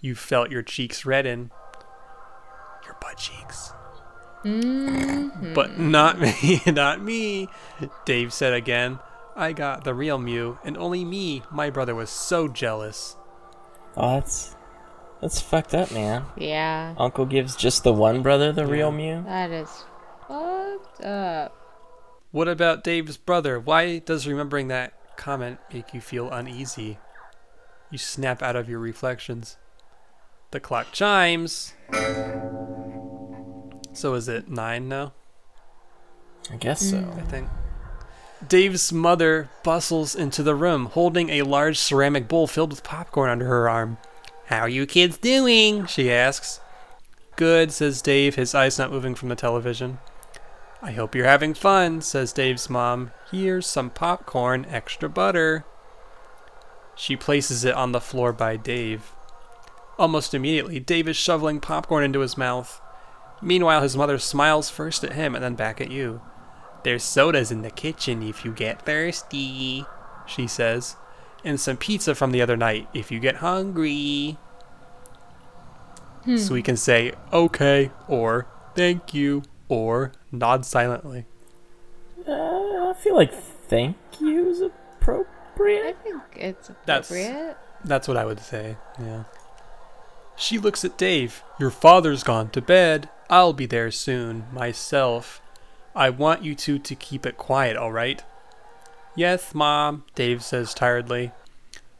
You 0.00 0.14
felt 0.14 0.50
your 0.50 0.62
cheeks 0.62 1.04
redden. 1.04 1.50
Your 2.94 3.00
butt 3.00 3.18
cheeks. 3.18 3.72
Mm-hmm. 4.44 5.54
But 5.54 5.78
not 5.78 6.20
me, 6.42 6.60
not 6.66 7.00
me, 7.02 7.48
Dave 8.04 8.32
said 8.32 8.52
again. 8.52 8.98
I 9.36 9.52
got 9.52 9.84
the 9.84 9.94
real 9.94 10.18
Mew, 10.18 10.58
and 10.64 10.76
only 10.76 11.04
me, 11.04 11.42
my 11.50 11.70
brother, 11.70 11.94
was 11.94 12.10
so 12.10 12.46
jealous. 12.46 13.16
Oh, 13.96 14.14
that's 14.14 14.54
that's 15.20 15.40
fucked 15.40 15.74
up, 15.74 15.90
man. 15.92 16.24
Yeah, 16.36 16.94
Uncle 16.98 17.26
gives 17.26 17.56
just 17.56 17.82
the 17.84 17.92
one 17.92 18.22
brother 18.22 18.52
the 18.52 18.66
real 18.66 18.92
Mew. 18.92 19.24
that 19.26 19.50
is 19.50 19.84
fucked 20.28 21.02
up. 21.02 21.56
What 22.30 22.48
about 22.48 22.84
Dave's 22.84 23.16
brother? 23.16 23.58
Why 23.58 23.98
does 23.98 24.26
remembering 24.26 24.68
that 24.68 24.92
comment 25.16 25.58
make 25.72 25.94
you 25.94 26.00
feel 26.00 26.30
uneasy? 26.30 26.98
You 27.90 27.98
snap 27.98 28.42
out 28.42 28.56
of 28.56 28.68
your 28.68 28.80
reflections. 28.80 29.56
The 30.50 30.60
clock 30.60 30.88
chimes. 30.92 31.74
So 33.94 34.14
is 34.14 34.28
it 34.28 34.48
nine 34.48 34.88
now? 34.88 35.12
I 36.52 36.56
guess 36.56 36.80
so. 36.90 36.98
Mm. 36.98 37.18
I 37.18 37.22
think. 37.22 37.48
Dave's 38.46 38.92
mother 38.92 39.48
bustles 39.62 40.14
into 40.14 40.42
the 40.42 40.54
room, 40.54 40.86
holding 40.86 41.30
a 41.30 41.42
large 41.42 41.78
ceramic 41.78 42.28
bowl 42.28 42.46
filled 42.46 42.70
with 42.70 42.84
popcorn 42.84 43.30
under 43.30 43.46
her 43.46 43.68
arm. 43.68 43.96
How 44.46 44.60
are 44.60 44.68
you 44.68 44.84
kids 44.86 45.16
doing? 45.16 45.86
she 45.86 46.12
asks. 46.12 46.60
Good, 47.36 47.72
says 47.72 48.02
Dave, 48.02 48.34
his 48.34 48.54
eyes 48.54 48.78
not 48.78 48.92
moving 48.92 49.14
from 49.14 49.28
the 49.28 49.34
television. 49.34 49.98
I 50.82 50.92
hope 50.92 51.14
you're 51.14 51.24
having 51.24 51.54
fun, 51.54 52.02
says 52.02 52.32
Dave's 52.32 52.68
mom. 52.68 53.10
Here's 53.30 53.66
some 53.66 53.88
popcorn, 53.88 54.66
extra 54.68 55.08
butter. 55.08 55.64
She 56.94 57.16
places 57.16 57.64
it 57.64 57.74
on 57.74 57.92
the 57.92 58.00
floor 58.00 58.32
by 58.32 58.56
Dave. 58.56 59.12
Almost 59.98 60.34
immediately, 60.34 60.78
Dave 60.80 61.08
is 61.08 61.16
shoveling 61.16 61.60
popcorn 61.60 62.04
into 62.04 62.20
his 62.20 62.36
mouth. 62.36 62.80
Meanwhile, 63.44 63.82
his 63.82 63.96
mother 63.96 64.18
smiles 64.18 64.70
first 64.70 65.04
at 65.04 65.12
him 65.12 65.34
and 65.34 65.44
then 65.44 65.54
back 65.54 65.80
at 65.80 65.90
you. 65.90 66.22
There's 66.82 67.02
sodas 67.04 67.50
in 67.52 67.62
the 67.62 67.70
kitchen 67.70 68.22
if 68.22 68.44
you 68.44 68.52
get 68.52 68.82
thirsty, 68.86 69.84
she 70.26 70.46
says, 70.46 70.96
and 71.44 71.60
some 71.60 71.76
pizza 71.76 72.14
from 72.14 72.32
the 72.32 72.40
other 72.42 72.56
night 72.56 72.88
if 72.94 73.10
you 73.10 73.20
get 73.20 73.36
hungry. 73.36 74.38
So 76.36 76.54
we 76.54 76.62
can 76.62 76.78
say 76.78 77.12
okay 77.34 77.90
or 78.08 78.46
thank 78.74 79.12
you 79.12 79.42
or 79.68 80.12
nod 80.32 80.64
silently. 80.64 81.26
Uh, 82.26 82.32
I 82.32 82.94
feel 82.98 83.14
like 83.14 83.32
thank 83.34 83.96
you 84.20 84.48
is 84.48 84.62
appropriate. 84.62 85.84
I 85.84 85.92
think 86.02 86.22
it's 86.34 86.70
That's- 86.86 87.10
appropriate. 87.10 87.58
That's 87.84 88.08
what 88.08 88.16
I 88.16 88.24
would 88.24 88.40
say, 88.40 88.78
yeah. 88.98 89.24
She 90.36 90.56
looks 90.56 90.82
at 90.86 90.96
Dave. 90.96 91.42
Your 91.60 91.70
father's 91.70 92.22
gone 92.22 92.48
to 92.50 92.62
bed. 92.62 93.10
I'll 93.30 93.52
be 93.52 93.66
there 93.66 93.90
soon, 93.90 94.46
myself. 94.52 95.40
I 95.94 96.10
want 96.10 96.42
you 96.42 96.54
two 96.54 96.78
to 96.78 96.94
keep 96.94 97.24
it 97.24 97.36
quiet, 97.36 97.76
alright? 97.76 98.22
Yes, 99.16 99.54
Mom, 99.54 100.04
Dave 100.14 100.42
says 100.42 100.74
tiredly. 100.74 101.32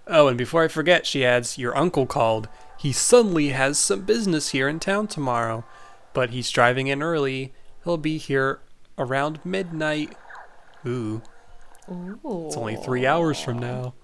Oh, 0.07 0.29
and 0.29 0.37
before 0.37 0.65
I 0.65 0.69
forget, 0.69 1.07
she 1.07 1.25
adds, 1.25 1.59
Your 1.59 1.77
uncle 1.77 2.07
called. 2.07 2.49
He 2.79 2.93
suddenly 2.93 3.49
has 3.49 3.79
some 3.79 4.03
business 4.03 4.51
here 4.51 4.69
in 4.69 4.81
town 4.81 5.07
tomorrow, 5.07 5.65
but 6.13 6.31
he's 6.31 6.51
driving 6.51 6.89
in 6.89 7.03
early. 7.03 7.53
He'll 7.85 7.97
be 7.97 8.19
here 8.19 8.61
around 8.99 9.41
midnight. 9.45 10.17
Ooh, 10.87 11.23
Ooh. 11.91 12.45
it's 12.47 12.57
only 12.57 12.77
three 12.77 13.07
hours 13.07 13.41
from 13.41 13.59
now. 13.59 13.95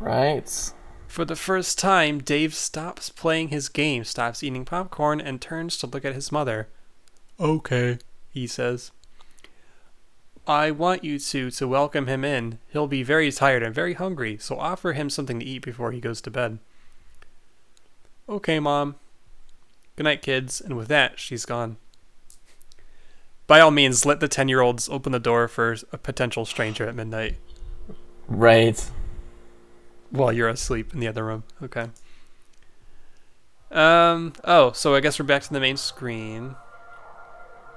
Right. 0.00 0.72
For 1.12 1.26
the 1.26 1.36
first 1.36 1.78
time, 1.78 2.20
Dave 2.20 2.54
stops 2.54 3.10
playing 3.10 3.48
his 3.48 3.68
game, 3.68 4.02
stops 4.02 4.42
eating 4.42 4.64
popcorn, 4.64 5.20
and 5.20 5.42
turns 5.42 5.76
to 5.76 5.86
look 5.86 6.06
at 6.06 6.14
his 6.14 6.32
mother. 6.32 6.68
Okay, 7.38 7.98
he 8.30 8.46
says. 8.46 8.92
I 10.46 10.70
want 10.70 11.04
you 11.04 11.18
two 11.18 11.50
to 11.50 11.68
welcome 11.68 12.06
him 12.06 12.24
in. 12.24 12.60
He'll 12.68 12.86
be 12.86 13.02
very 13.02 13.30
tired 13.30 13.62
and 13.62 13.74
very 13.74 13.92
hungry, 13.92 14.38
so 14.40 14.58
offer 14.58 14.94
him 14.94 15.10
something 15.10 15.38
to 15.38 15.44
eat 15.44 15.58
before 15.58 15.92
he 15.92 16.00
goes 16.00 16.22
to 16.22 16.30
bed. 16.30 16.60
Okay, 18.26 18.58
Mom. 18.58 18.94
Good 19.96 20.04
night, 20.04 20.22
kids. 20.22 20.62
And 20.62 20.78
with 20.78 20.88
that, 20.88 21.20
she's 21.20 21.44
gone. 21.44 21.76
By 23.46 23.60
all 23.60 23.70
means, 23.70 24.06
let 24.06 24.20
the 24.20 24.28
10 24.28 24.48
year 24.48 24.62
olds 24.62 24.88
open 24.88 25.12
the 25.12 25.20
door 25.20 25.46
for 25.46 25.76
a 25.92 25.98
potential 25.98 26.46
stranger 26.46 26.88
at 26.88 26.94
midnight 26.94 27.36
Right. 28.28 28.90
While 30.12 30.32
you're 30.32 30.48
asleep 30.48 30.94
in 30.94 31.00
the 31.00 31.08
other 31.08 31.24
room. 31.24 31.42
Okay. 31.62 31.88
Um. 33.70 34.34
Oh, 34.44 34.72
so 34.72 34.94
I 34.94 35.00
guess 35.00 35.18
we're 35.18 35.24
back 35.26 35.42
to 35.42 35.52
the 35.52 35.58
main 35.60 35.76
screen. 35.76 36.54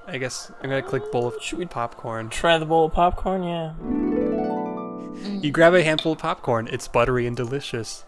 I 0.08 0.18
guess 0.20 0.52
I'm 0.62 0.70
gonna 0.70 0.82
click 0.84 1.12
bowl 1.12 1.28
of 1.28 1.42
Should 1.42 1.58
we- 1.58 1.66
popcorn. 1.66 2.30
Try 2.30 2.58
the 2.60 2.66
bowl 2.66 2.86
of 2.86 2.94
popcorn, 2.94 3.44
yeah. 3.44 3.74
You 5.42 5.52
grab 5.52 5.74
a 5.74 5.84
handful 5.84 6.12
of 6.12 6.20
popcorn. 6.20 6.68
It's 6.72 6.88
buttery 6.88 7.26
and 7.26 7.36
delicious, 7.36 8.04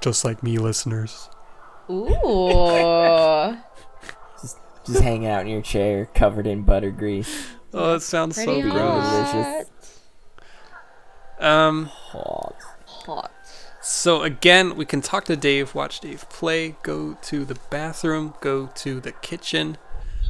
just 0.00 0.24
like 0.24 0.42
me, 0.42 0.58
listeners. 0.58 1.28
Ooh. 1.90 3.56
Just 4.84 5.00
hang 5.00 5.26
out 5.26 5.42
in 5.42 5.46
your 5.48 5.62
chair 5.62 6.06
covered 6.12 6.44
in 6.44 6.62
butter 6.62 6.90
grease. 6.90 7.46
Oh, 7.72 7.94
it 7.94 8.00
sounds 8.00 8.34
so 8.34 8.44
Pretty 8.44 8.62
gross. 8.62 9.04
hot. 9.04 9.64
Um. 11.38 11.84
Hot. 11.86 12.56
Hot. 12.86 13.30
So 13.84 14.22
again, 14.22 14.76
we 14.76 14.84
can 14.84 15.00
talk 15.00 15.24
to 15.24 15.34
Dave, 15.34 15.74
watch 15.74 15.98
Dave 15.98 16.28
play, 16.30 16.76
go 16.84 17.18
to 17.22 17.44
the 17.44 17.56
bathroom, 17.68 18.34
go 18.40 18.68
to 18.76 19.00
the 19.00 19.10
kitchen, 19.10 19.76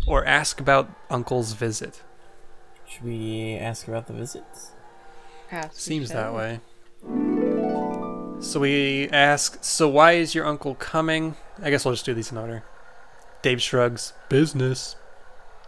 or 0.06 0.24
ask 0.24 0.58
about 0.58 0.90
Uncle's 1.10 1.52
visit. 1.52 2.02
Should 2.88 3.04
we 3.04 3.56
ask 3.56 3.86
about 3.86 4.06
the 4.06 4.14
visits? 4.14 4.72
Perhaps 5.50 5.82
Seems 5.82 6.08
that 6.10 6.32
way. 6.32 6.60
So 8.40 8.60
we 8.60 9.10
ask, 9.10 9.62
so 9.62 9.86
why 9.86 10.12
is 10.12 10.34
your 10.34 10.46
uncle 10.46 10.74
coming? 10.74 11.36
I 11.62 11.68
guess 11.68 11.84
we'll 11.84 11.92
just 11.92 12.06
do 12.06 12.14
these 12.14 12.32
in 12.32 12.38
order. 12.38 12.64
Dave 13.42 13.60
shrugs. 13.60 14.14
Business. 14.30 14.96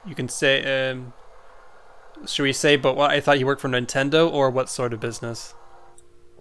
You 0.06 0.14
can 0.14 0.30
say, 0.30 0.90
um, 0.90 1.12
should 2.26 2.44
we 2.44 2.54
say, 2.54 2.76
but 2.76 2.96
what 2.96 3.10
I 3.10 3.20
thought 3.20 3.38
you 3.38 3.44
worked 3.44 3.60
for 3.60 3.68
Nintendo, 3.68 4.30
or 4.32 4.48
what 4.48 4.70
sort 4.70 4.94
of 4.94 5.00
business? 5.00 5.54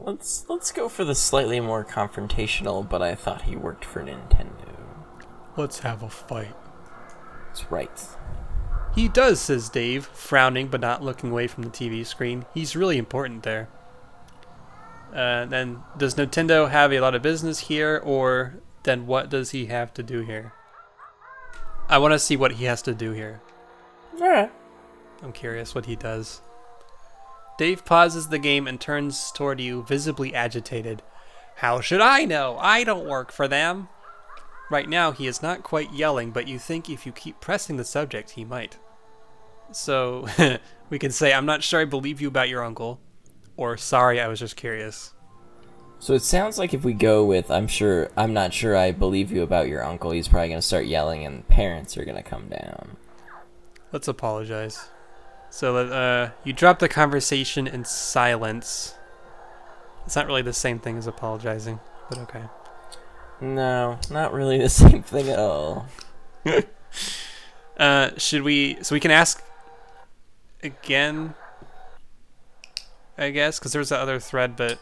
Let's 0.06 0.46
let's 0.50 0.74
go 0.74 0.90
for 0.90 1.06
the 1.06 1.16
slightly 1.16 1.62
more 1.62 1.86
confrontational, 1.86 2.88
but 2.88 3.02
I 3.02 3.16
thought 3.16 3.44
he 3.44 3.56
worked 3.56 3.86
for 3.86 4.04
Nintendo. 4.04 4.76
Let's 5.56 5.80
have 5.80 6.04
a 6.04 6.10
fight. 6.10 6.56
That's 7.48 7.72
right. 7.72 8.08
He 8.94 9.08
does, 9.08 9.40
says 9.40 9.70
Dave, 9.70 10.06
frowning 10.08 10.68
but 10.68 10.82
not 10.82 11.02
looking 11.02 11.32
away 11.32 11.48
from 11.48 11.64
the 11.64 11.70
TV 11.70 12.06
screen. 12.06 12.46
He's 12.54 12.76
really 12.76 12.98
important 12.98 13.44
there. 13.44 13.70
Uh, 15.16 15.46
then, 15.46 15.84
does 15.98 16.16
Nintendo 16.16 16.70
have 16.70 16.92
a 16.92 17.00
lot 17.00 17.16
of 17.16 17.22
business 17.22 17.60
here, 17.60 18.02
or 18.04 18.56
then 18.84 19.08
what 19.08 19.30
does 19.30 19.52
he 19.52 19.68
have 19.68 19.94
to 19.94 20.04
do 20.04 20.22
here? 20.22 20.54
I 21.88 21.98
want 21.98 22.12
to 22.14 22.20
see 22.20 22.36
what 22.36 22.54
he 22.54 22.66
has 22.66 22.82
to 22.84 22.94
do 22.94 23.12
here. 23.12 23.42
Alright. 24.20 24.52
I'm 25.22 25.32
curious 25.32 25.74
what 25.74 25.86
he 25.86 25.96
does. 25.96 26.42
Dave 27.58 27.86
pauses 27.86 28.30
the 28.30 28.40
game 28.40 28.68
and 28.68 28.80
turns 28.80 29.32
toward 29.32 29.60
you, 29.60 29.84
visibly 29.84 30.34
agitated. 30.34 31.02
How 31.58 31.82
should 31.82 32.02
I 32.02 32.26
know? 32.26 32.58
I 32.60 32.84
don't 32.84 33.08
work 33.08 33.32
for 33.32 33.48
them. 33.48 33.90
Right 34.72 34.90
now, 34.90 35.12
he 35.12 35.28
is 35.28 35.42
not 35.42 35.64
quite 35.64 35.94
yelling, 35.94 36.32
but 36.32 36.48
you 36.48 36.58
think 36.58 36.90
if 36.90 37.06
you 37.06 37.12
keep 37.12 37.40
pressing 37.40 37.78
the 37.78 37.84
subject, 37.84 38.32
he 38.32 38.44
might. 38.44 38.80
So, 39.72 40.28
we 40.90 40.98
can 40.98 41.12
say, 41.12 41.34
I'm 41.34 41.46
not 41.46 41.64
sure 41.64 41.82
I 41.82 41.86
believe 41.86 42.22
you 42.22 42.28
about 42.28 42.50
your 42.50 42.64
uncle, 42.64 43.00
or 43.56 43.78
sorry, 43.78 44.20
I 44.20 44.28
was 44.28 44.40
just 44.40 44.56
curious. 44.56 45.14
So 46.04 46.14
it 46.14 46.22
sounds 46.22 46.58
like 46.58 46.74
if 46.74 46.84
we 46.84 46.92
go 46.92 47.24
with 47.24 47.50
I'm 47.50 47.68
sure 47.68 48.12
I'm 48.18 48.34
not 48.34 48.52
sure 48.52 48.76
I 48.76 48.92
believe 48.92 49.32
you 49.32 49.42
about 49.42 49.70
your 49.70 49.86
uncle, 49.86 50.12
he's 50.12 50.28
probably 50.28 50.50
gonna 50.50 50.62
start 50.62 50.86
yelling 50.86 51.26
and 51.26 51.48
parents 51.48 51.96
are 51.96 52.04
gonna 52.04 52.22
come 52.22 52.50
down. 52.50 52.98
Let's 53.94 54.10
apologize. 54.10 54.90
So, 55.56 55.78
uh, 55.78 56.32
you 56.44 56.52
drop 56.52 56.80
the 56.80 56.90
conversation 56.90 57.68
in 57.68 57.86
silence. 57.86 58.96
It's 60.04 60.16
not 60.16 60.26
really 60.26 60.42
the 60.42 60.52
same 60.52 60.80
thing 60.80 60.98
as 60.98 61.06
apologizing, 61.06 61.80
but 62.10 62.18
okay. 62.22 62.42
No, 63.40 64.00
not 64.10 64.34
really 64.34 64.58
the 64.58 64.68
same 64.84 65.04
thing 65.04 65.30
at 65.30 65.38
all. 65.38 65.86
Uh, 67.76 68.12
should 68.18 68.44
we? 68.44 68.78
So 68.84 68.94
we 68.96 69.00
can 69.00 69.10
ask 69.10 69.44
again, 70.62 71.34
I 73.18 73.32
guess, 73.32 73.58
because 73.58 73.74
there's 73.74 73.90
that 73.90 74.00
other 74.00 74.20
thread. 74.20 74.56
But 74.56 74.80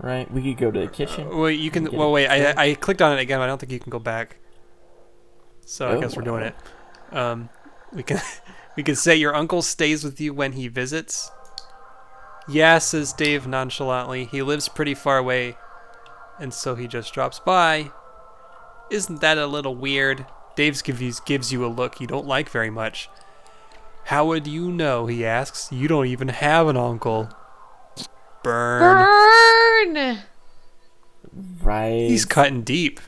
Right? 0.00 0.30
We 0.30 0.42
could 0.42 0.56
go 0.56 0.70
to 0.70 0.80
the 0.80 0.86
kitchen. 0.88 1.36
wait, 1.36 1.60
you 1.60 1.70
can. 1.70 1.92
Well, 1.92 2.10
wait. 2.10 2.26
I? 2.26 2.70
I 2.70 2.74
clicked 2.74 3.02
on 3.02 3.16
it 3.18 3.20
again. 3.20 3.38
But 3.40 3.44
I 3.44 3.46
don't 3.48 3.58
think 3.58 3.72
you 3.72 3.78
can 3.78 3.90
go 3.90 3.98
back. 3.98 4.36
So 5.66 5.86
I 5.88 5.92
Oh, 5.96 6.00
guess 6.00 6.16
we're 6.16 6.22
doing 6.22 6.40
wow. 6.44 6.52
it. 7.12 7.16
Um, 7.16 7.48
we 7.92 8.02
can 8.02 8.20
we 8.78 8.84
can 8.84 8.94
say 8.94 9.16
your 9.16 9.34
uncle 9.34 9.60
stays 9.60 10.04
with 10.04 10.20
you 10.20 10.32
when 10.32 10.52
he 10.52 10.68
visits. 10.68 11.32
Yeah, 12.46 12.78
says 12.78 13.12
Dave 13.12 13.44
nonchalantly. 13.44 14.26
He 14.26 14.40
lives 14.40 14.68
pretty 14.68 14.94
far 14.94 15.18
away, 15.18 15.56
and 16.38 16.54
so 16.54 16.76
he 16.76 16.86
just 16.86 17.12
drops 17.12 17.40
by. 17.40 17.90
Isn't 18.88 19.20
that 19.20 19.36
a 19.36 19.48
little 19.48 19.74
weird? 19.74 20.26
Dave's 20.54 20.80
gives 20.80 21.18
gives 21.18 21.52
you 21.52 21.66
a 21.66 21.66
look 21.66 22.00
you 22.00 22.06
don't 22.06 22.28
like 22.28 22.50
very 22.50 22.70
much. 22.70 23.10
How 24.04 24.24
would 24.26 24.46
you 24.46 24.70
know? 24.70 25.06
He 25.06 25.26
asks. 25.26 25.72
You 25.72 25.88
don't 25.88 26.06
even 26.06 26.28
have 26.28 26.68
an 26.68 26.76
uncle. 26.76 27.30
Burn. 28.44 29.04
Burn! 29.94 30.18
Right. 31.60 32.08
He's 32.08 32.24
cutting 32.24 32.62
deep. 32.62 33.00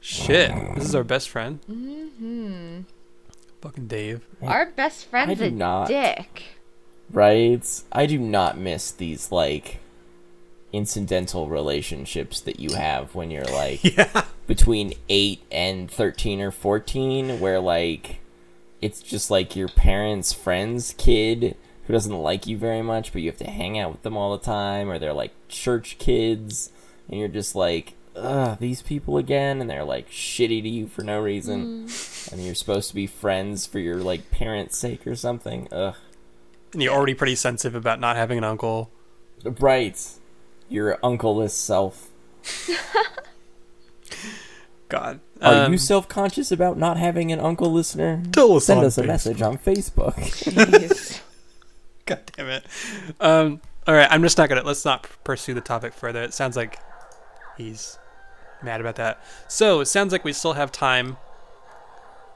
Shit, 0.00 0.50
this 0.74 0.86
is 0.86 0.96
our 0.96 1.04
best 1.04 1.28
friend. 1.28 1.60
hmm 1.64 2.80
Fucking 3.60 3.86
Dave. 3.88 4.24
Our 4.42 4.66
best 4.66 5.06
friend's 5.06 5.38
do 5.38 5.44
a 5.46 5.50
not. 5.50 5.88
dick. 5.88 6.42
right? 7.10 7.82
I 7.92 8.06
do 8.06 8.18
not 8.18 8.56
miss 8.58 8.90
these 8.90 9.32
like 9.32 9.80
incidental 10.72 11.48
relationships 11.48 12.40
that 12.42 12.60
you 12.60 12.74
have 12.76 13.14
when 13.14 13.30
you're 13.30 13.44
like 13.44 13.82
Yeah. 13.96 14.24
between 14.46 14.92
8 15.08 15.42
and 15.50 15.90
13 15.90 16.40
or 16.42 16.50
14 16.50 17.40
where 17.40 17.58
like 17.58 18.20
it's 18.82 19.00
just 19.00 19.30
like 19.30 19.56
your 19.56 19.68
parents' 19.68 20.32
friend's 20.34 20.94
kid 20.98 21.56
who 21.86 21.92
doesn't 21.94 22.12
like 22.18 22.46
you 22.46 22.58
very 22.58 22.82
much 22.82 23.12
but 23.14 23.22
you 23.22 23.30
have 23.30 23.38
to 23.38 23.50
hang 23.50 23.78
out 23.78 23.92
with 23.92 24.02
them 24.02 24.14
all 24.16 24.36
the 24.36 24.44
time 24.44 24.90
or 24.90 24.98
they're 24.98 25.14
like 25.14 25.32
church 25.48 25.96
kids 25.98 26.70
and 27.08 27.18
you're 27.18 27.28
just 27.28 27.54
like 27.54 27.94
ugh 28.14 28.58
these 28.60 28.82
people 28.82 29.16
again 29.16 29.62
and 29.62 29.70
they're 29.70 29.84
like 29.84 30.10
shitty 30.10 30.60
to 30.62 30.68
you 30.68 30.86
for 30.86 31.02
no 31.02 31.18
reason 31.18 31.86
mm. 31.88 32.07
And 32.32 32.44
you're 32.44 32.54
supposed 32.54 32.88
to 32.88 32.94
be 32.94 33.06
friends 33.06 33.66
for 33.66 33.78
your 33.78 33.96
like 33.96 34.30
parents' 34.30 34.76
sake 34.78 35.06
or 35.06 35.14
something 35.16 35.68
ugh 35.72 35.94
And 36.72 36.82
you're 36.82 36.92
already 36.92 37.14
pretty 37.14 37.34
sensitive 37.36 37.74
about 37.74 38.00
not 38.00 38.16
having 38.16 38.38
an 38.38 38.44
uncle. 38.44 38.90
Right. 39.44 39.98
Your 40.68 40.98
uncle-less 41.02 41.54
self. 41.54 42.08
God. 44.88 45.20
Are 45.42 45.66
Um, 45.66 45.72
you 45.72 45.78
self-conscious 45.78 46.50
about 46.50 46.78
not 46.78 46.96
having 46.96 47.30
an 47.32 47.40
uncle 47.40 47.70
listener? 47.72 48.22
Tell 48.32 48.56
us 48.56 48.66
Send 48.66 48.80
on 48.80 48.86
us 48.86 48.98
a 48.98 49.02
Facebook. 49.02 49.06
message 49.06 49.42
on 49.42 49.58
Facebook. 49.58 50.14
Jeez. 50.14 51.20
God 52.06 52.20
damn 52.36 52.48
it. 52.48 52.64
Um, 53.20 53.60
all 53.86 53.94
right, 53.94 54.08
I'm 54.10 54.22
just 54.22 54.38
not 54.38 54.48
gonna. 54.48 54.62
Let's 54.62 54.84
not 54.84 55.06
pursue 55.24 55.54
the 55.54 55.60
topic 55.60 55.92
further. 55.94 56.22
It 56.22 56.32
sounds 56.34 56.56
like 56.56 56.78
he's 57.56 57.98
mad 58.62 58.80
about 58.80 58.96
that. 58.96 59.22
So 59.46 59.80
it 59.80 59.86
sounds 59.86 60.10
like 60.12 60.24
we 60.24 60.32
still 60.32 60.54
have 60.54 60.72
time 60.72 61.16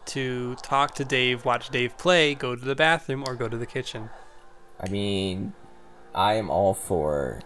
to 0.07 0.55
talk 0.57 0.95
to 0.97 1.05
Dave, 1.05 1.45
watch 1.45 1.71
Dave 1.71 1.97
play, 1.99 2.35
go 2.35 2.55
to 2.57 2.65
the 2.65 2.75
bathroom, 2.75 3.25
or 3.27 3.35
go 3.35 3.49
to 3.49 3.57
the 3.57 3.67
kitchen. 3.67 4.11
I 4.81 4.89
mean, 4.89 5.53
I 6.15 6.35
am 6.35 6.51
all 6.51 6.75
for 6.75 7.41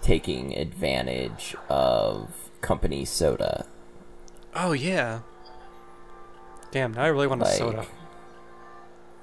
taking 0.00 0.56
advantage 0.56 1.56
of 1.68 2.50
company 2.60 3.04
soda. 3.04 3.66
Oh 4.54 4.72
yeah. 4.72 5.20
Damn, 6.70 6.92
now 6.94 7.04
I 7.04 7.08
really 7.08 7.26
want 7.26 7.42
a 7.42 7.46
soda. 7.46 7.86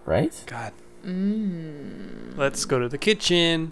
right? 0.06 0.44
God. 0.48 0.74
Mm. 1.04 2.36
Let's 2.38 2.66
go 2.66 2.80
to 2.80 2.90
the 2.90 2.98
kitchen. 2.98 3.72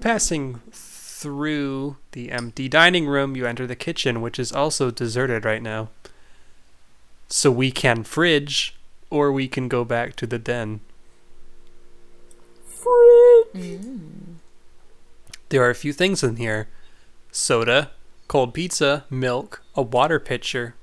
Passing 0.00 0.60
through 0.72 1.96
the 2.12 2.30
empty 2.32 2.68
dining 2.68 3.06
room, 3.06 3.36
you 3.36 3.46
enter 3.46 3.66
the 3.66 3.76
kitchen, 3.76 4.20
which 4.20 4.38
is 4.38 4.52
also 4.52 4.90
deserted 4.90 5.44
right 5.44 5.62
now. 5.62 5.90
So 7.34 7.50
we 7.50 7.72
can 7.72 8.04
fridge, 8.04 8.76
or 9.10 9.32
we 9.32 9.48
can 9.48 9.66
go 9.66 9.84
back 9.84 10.14
to 10.16 10.24
the 10.24 10.38
den. 10.38 10.78
Mm. 13.52 14.36
There 15.48 15.60
are 15.60 15.70
a 15.70 15.74
few 15.74 15.92
things 15.92 16.22
in 16.22 16.36
here 16.36 16.68
soda, 17.32 17.90
cold 18.28 18.54
pizza, 18.54 19.04
milk, 19.10 19.64
a 19.74 19.82
water 19.82 20.20
pitcher. 20.20 20.76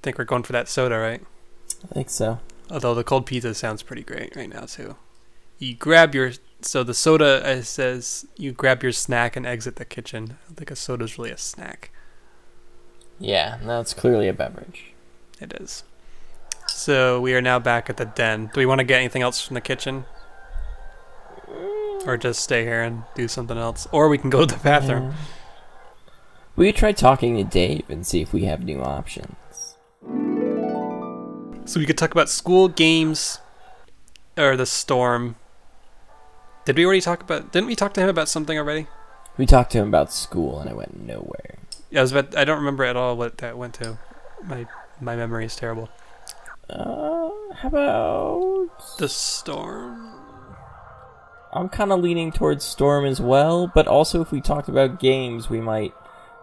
think 0.00 0.16
we're 0.16 0.22
going 0.22 0.44
for 0.44 0.52
that 0.52 0.68
soda, 0.68 0.96
right? 0.96 1.22
I 1.90 1.92
think 1.92 2.08
so. 2.08 2.38
Although 2.70 2.94
the 2.94 3.02
cold 3.02 3.26
pizza 3.26 3.52
sounds 3.52 3.82
pretty 3.82 4.04
great 4.04 4.36
right 4.36 4.48
now 4.48 4.62
too. 4.62 4.94
You 5.58 5.74
grab 5.74 6.14
your 6.14 6.30
so 6.60 6.84
the 6.84 6.94
soda 6.94 7.64
says 7.64 8.26
you 8.36 8.52
grab 8.52 8.84
your 8.84 8.92
snack 8.92 9.34
and 9.34 9.44
exit 9.44 9.74
the 9.74 9.84
kitchen. 9.84 10.36
I 10.44 10.46
don't 10.46 10.56
think 10.56 10.70
a 10.70 10.76
soda's 10.76 11.18
really 11.18 11.32
a 11.32 11.36
snack. 11.36 11.90
Yeah, 13.18 13.58
that's 13.62 13.94
clearly 13.94 14.28
a 14.28 14.32
beverage. 14.32 14.92
It 15.40 15.52
is. 15.60 15.84
So 16.68 17.20
we 17.20 17.34
are 17.34 17.42
now 17.42 17.58
back 17.58 17.88
at 17.88 17.96
the 17.96 18.04
den. 18.04 18.50
Do 18.52 18.60
we 18.60 18.66
want 18.66 18.80
to 18.80 18.84
get 18.84 18.98
anything 18.98 19.22
else 19.22 19.44
from 19.44 19.54
the 19.54 19.60
kitchen? 19.60 20.04
Or 22.06 22.16
just 22.16 22.42
stay 22.42 22.64
here 22.64 22.82
and 22.82 23.04
do 23.14 23.28
something 23.28 23.56
else? 23.56 23.86
Or 23.92 24.08
we 24.08 24.18
can 24.18 24.30
go 24.30 24.44
to 24.44 24.54
the 24.54 24.60
bathroom. 24.60 25.10
Yeah. 25.10 25.16
We 26.56 26.66
could 26.66 26.76
try 26.76 26.92
talking 26.92 27.36
to 27.36 27.44
Dave 27.44 27.84
and 27.88 28.06
see 28.06 28.20
if 28.20 28.32
we 28.32 28.44
have 28.44 28.62
new 28.62 28.80
options. 28.80 29.76
So 31.66 31.80
we 31.80 31.86
could 31.86 31.98
talk 31.98 32.12
about 32.12 32.28
school 32.28 32.68
games 32.68 33.38
or 34.36 34.56
the 34.56 34.66
storm. 34.66 35.36
Did 36.64 36.76
we 36.76 36.84
already 36.84 37.00
talk 37.00 37.22
about 37.22 37.52
didn't 37.52 37.66
we 37.66 37.74
talk 37.74 37.94
to 37.94 38.00
him 38.00 38.08
about 38.08 38.28
something 38.28 38.58
already? 38.58 38.86
We 39.36 39.46
talked 39.46 39.72
to 39.72 39.78
him 39.78 39.88
about 39.88 40.12
school 40.12 40.60
and 40.60 40.70
it 40.70 40.76
went 40.76 41.00
nowhere. 41.00 41.56
Yeah, 41.94 42.00
I 42.00 42.02
was 42.02 42.10
about, 42.10 42.36
I 42.36 42.44
don't 42.44 42.58
remember 42.58 42.82
at 42.82 42.96
all 42.96 43.16
what 43.16 43.38
that 43.38 43.56
went 43.56 43.74
to. 43.74 43.98
My 44.42 44.66
my 45.00 45.14
memory 45.14 45.44
is 45.44 45.54
terrible. 45.54 45.88
Uh, 46.68 47.30
how 47.54 47.68
about 47.68 48.98
The 48.98 49.08
storm. 49.08 50.10
I'm 51.52 51.68
kind 51.68 51.92
of 51.92 52.00
leaning 52.00 52.32
towards 52.32 52.64
Storm 52.64 53.04
as 53.04 53.20
well, 53.20 53.70
but 53.72 53.86
also 53.86 54.20
if 54.20 54.32
we 54.32 54.40
talked 54.40 54.68
about 54.68 54.98
games, 54.98 55.48
we 55.48 55.60
might 55.60 55.94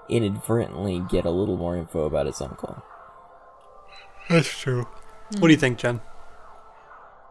inadvertently 0.08 1.04
get 1.10 1.26
a 1.26 1.32
little 1.32 1.58
more 1.58 1.76
info 1.76 2.06
about 2.06 2.28
his 2.28 2.40
uncle. 2.40 2.82
That's 4.30 4.48
true. 4.58 4.88
What 5.40 5.50
do 5.50 5.52
you 5.52 5.58
think, 5.58 5.80
Jen? 5.80 6.00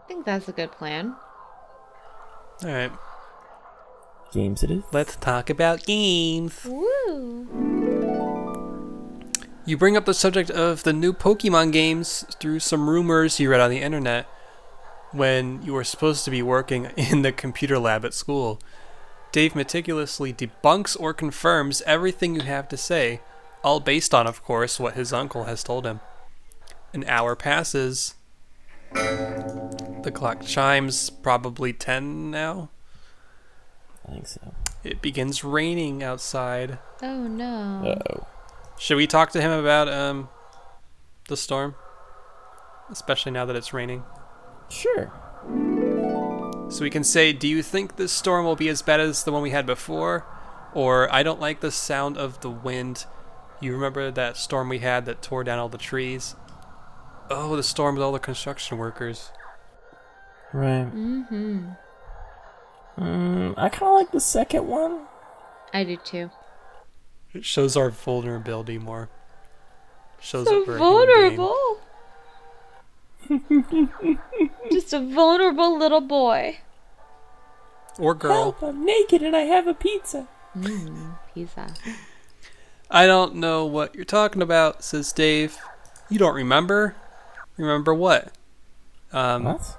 I 0.04 0.08
think 0.08 0.26
that's 0.26 0.46
a 0.46 0.52
good 0.52 0.72
plan. 0.72 1.16
All 2.64 2.68
right, 2.70 2.92
Games 4.30 4.62
it 4.62 4.70
is. 4.70 4.84
let's 4.92 5.16
talk 5.16 5.48
about 5.48 5.86
games. 5.86 6.66
Woo! 6.66 7.69
You 9.66 9.76
bring 9.76 9.96
up 9.96 10.06
the 10.06 10.14
subject 10.14 10.50
of 10.50 10.82
the 10.84 10.92
new 10.92 11.12
Pokemon 11.12 11.72
games 11.72 12.24
through 12.40 12.60
some 12.60 12.88
rumors 12.88 13.38
you 13.38 13.50
read 13.50 13.60
on 13.60 13.70
the 13.70 13.82
internet 13.82 14.26
when 15.12 15.62
you 15.62 15.74
were 15.74 15.84
supposed 15.84 16.24
to 16.24 16.30
be 16.30 16.42
working 16.42 16.86
in 16.96 17.22
the 17.22 17.32
computer 17.32 17.78
lab 17.78 18.04
at 18.04 18.14
school. 18.14 18.58
Dave 19.32 19.54
meticulously 19.54 20.32
debunks 20.32 20.96
or 20.98 21.14
confirms 21.14 21.82
everything 21.82 22.34
you 22.34 22.42
have 22.42 22.68
to 22.68 22.76
say, 22.76 23.20
all 23.62 23.80
based 23.80 24.14
on, 24.14 24.26
of 24.26 24.42
course, 24.42 24.80
what 24.80 24.94
his 24.94 25.12
uncle 25.12 25.44
has 25.44 25.62
told 25.62 25.86
him. 25.86 26.00
An 26.92 27.04
hour 27.04 27.36
passes. 27.36 28.14
The 28.92 30.10
clock 30.12 30.42
chimes, 30.42 31.10
probably 31.10 31.72
10 31.72 32.30
now. 32.30 32.70
I 34.08 34.12
think 34.12 34.26
so. 34.26 34.54
It 34.82 35.02
begins 35.02 35.44
raining 35.44 36.02
outside. 36.02 36.78
Oh 37.02 37.28
no. 37.28 37.94
Uh-oh. 37.98 38.26
Should 38.80 38.96
we 38.96 39.06
talk 39.06 39.30
to 39.32 39.42
him 39.42 39.50
about 39.50 39.88
um 39.88 40.30
the 41.28 41.36
storm? 41.36 41.74
Especially 42.88 43.30
now 43.30 43.44
that 43.44 43.54
it's 43.54 43.74
raining. 43.74 44.04
Sure. 44.70 45.12
So 46.70 46.82
we 46.82 46.88
can 46.88 47.04
say, 47.04 47.34
do 47.34 47.46
you 47.46 47.62
think 47.62 47.96
this 47.96 48.10
storm 48.10 48.46
will 48.46 48.56
be 48.56 48.70
as 48.70 48.80
bad 48.80 48.98
as 48.98 49.22
the 49.24 49.32
one 49.32 49.42
we 49.42 49.50
had 49.50 49.66
before? 49.66 50.24
Or 50.72 51.12
I 51.12 51.22
don't 51.22 51.38
like 51.40 51.60
the 51.60 51.70
sound 51.70 52.16
of 52.16 52.40
the 52.40 52.48
wind. 52.48 53.04
You 53.60 53.72
remember 53.74 54.10
that 54.10 54.38
storm 54.38 54.70
we 54.70 54.78
had 54.78 55.04
that 55.04 55.20
tore 55.20 55.44
down 55.44 55.58
all 55.58 55.68
the 55.68 55.76
trees? 55.76 56.34
Oh, 57.28 57.56
the 57.56 57.62
storm 57.62 57.96
with 57.96 58.02
all 58.02 58.12
the 58.12 58.18
construction 58.18 58.78
workers. 58.78 59.30
Right. 60.54 60.86
Mm-hmm. 60.86 61.68
Mm, 62.98 63.54
I 63.58 63.68
kind 63.68 63.82
of 63.90 63.94
like 63.94 64.10
the 64.10 64.20
second 64.20 64.66
one. 64.66 65.02
I 65.74 65.84
do 65.84 65.96
too. 65.98 66.30
It 67.32 67.44
shows 67.44 67.76
our 67.76 67.90
vulnerability 67.90 68.78
more. 68.78 69.08
Shows 70.20 70.46
So 70.46 70.60
that 70.60 70.66
we're 70.68 70.76
a 70.76 70.78
human 70.78 71.06
being. 71.28 71.36
vulnerable. 71.36 71.80
Just 74.72 74.92
a 74.92 75.00
vulnerable 75.00 75.78
little 75.78 76.00
boy. 76.00 76.58
Or 77.98 78.14
girl. 78.14 78.32
Help, 78.32 78.62
I'm 78.62 78.84
naked 78.84 79.22
and 79.22 79.36
I 79.36 79.40
have 79.42 79.66
a 79.66 79.74
pizza. 79.74 80.26
Mm, 80.56 81.18
pizza. 81.34 81.74
I 82.90 83.06
don't 83.06 83.36
know 83.36 83.64
what 83.66 83.94
you're 83.94 84.04
talking 84.04 84.42
about, 84.42 84.82
says 84.82 85.12
Dave. 85.12 85.56
You 86.08 86.18
don't 86.18 86.34
remember? 86.34 86.96
Remember 87.56 87.94
what? 87.94 88.32
Um, 89.12 89.44
What? 89.44 89.76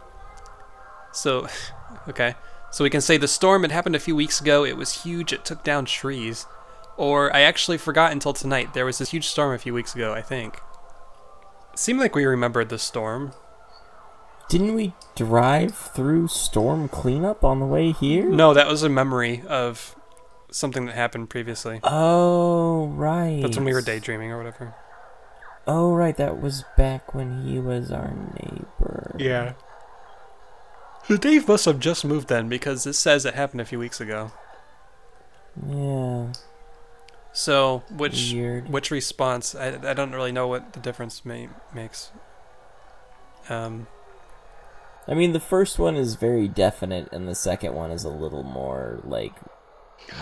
So, 1.11 1.47
okay. 2.07 2.35
So 2.71 2.83
we 2.85 2.89
can 2.89 3.01
say 3.01 3.17
the 3.17 3.27
storm 3.27 3.63
had 3.63 3.71
happened 3.71 3.95
a 3.95 3.99
few 3.99 4.15
weeks 4.15 4.39
ago. 4.39 4.63
It 4.63 4.77
was 4.77 5.03
huge. 5.03 5.33
It 5.33 5.43
took 5.43 5.63
down 5.63 5.83
trees. 5.85 6.45
Or 6.97 7.35
I 7.35 7.41
actually 7.41 7.77
forgot 7.77 8.11
until 8.11 8.33
tonight. 8.33 8.73
There 8.73 8.85
was 8.85 8.97
this 8.97 9.11
huge 9.11 9.27
storm 9.27 9.53
a 9.53 9.57
few 9.57 9.73
weeks 9.73 9.95
ago, 9.95 10.13
I 10.13 10.21
think. 10.21 10.59
seemed 11.75 11.99
like 11.99 12.15
we 12.15 12.25
remembered 12.25 12.69
the 12.69 12.77
storm. 12.79 13.33
Didn't 14.49 14.75
we 14.75 14.93
drive 15.15 15.75
through 15.75 16.27
storm 16.27 16.89
cleanup 16.89 17.43
on 17.43 17.59
the 17.59 17.65
way 17.65 17.91
here? 17.93 18.29
No, 18.29 18.53
that 18.53 18.67
was 18.67 18.83
a 18.83 18.89
memory 18.89 19.43
of 19.47 19.95
something 20.51 20.85
that 20.85 20.95
happened 20.95 21.29
previously. 21.29 21.79
Oh, 21.83 22.87
right. 22.87 23.39
That's 23.41 23.55
when 23.55 23.65
we 23.65 23.73
were 23.73 23.81
daydreaming 23.81 24.31
or 24.31 24.37
whatever. 24.37 24.75
Oh, 25.65 25.93
right. 25.93 26.17
That 26.17 26.41
was 26.41 26.65
back 26.75 27.13
when 27.15 27.45
he 27.47 27.59
was 27.59 27.91
our 27.91 28.13
neighbor. 28.13 29.15
Yeah. 29.17 29.53
So 31.07 31.15
Dave 31.17 31.47
must 31.47 31.65
have 31.65 31.79
just 31.79 32.03
moved 32.03 32.27
then 32.27 32.49
because 32.49 32.83
this 32.83 32.99
says 32.99 33.25
it 33.25 33.35
happened 33.35 33.61
a 33.61 33.65
few 33.65 33.79
weeks 33.79 34.01
ago. 34.01 34.31
Yeah. 35.65 36.10
So 37.33 37.83
which 37.89 38.33
Weird. 38.33 38.69
which 38.69 38.91
response? 38.91 39.55
I, 39.55 39.79
I 39.89 39.93
don't 39.93 40.11
really 40.11 40.31
know 40.31 40.47
what 40.47 40.73
the 40.73 40.79
difference 40.79 41.25
may, 41.25 41.47
makes. 41.73 42.11
Um, 43.49 43.87
I 45.07 45.13
mean, 45.13 45.33
the 45.33 45.39
first 45.39 45.79
one 45.79 45.95
is 45.95 46.15
very 46.15 46.47
definite, 46.47 47.11
and 47.11 47.27
the 47.27 47.35
second 47.35 47.73
one 47.73 47.91
is 47.91 48.03
a 48.03 48.09
little 48.09 48.43
more, 48.43 48.99
like, 49.03 49.33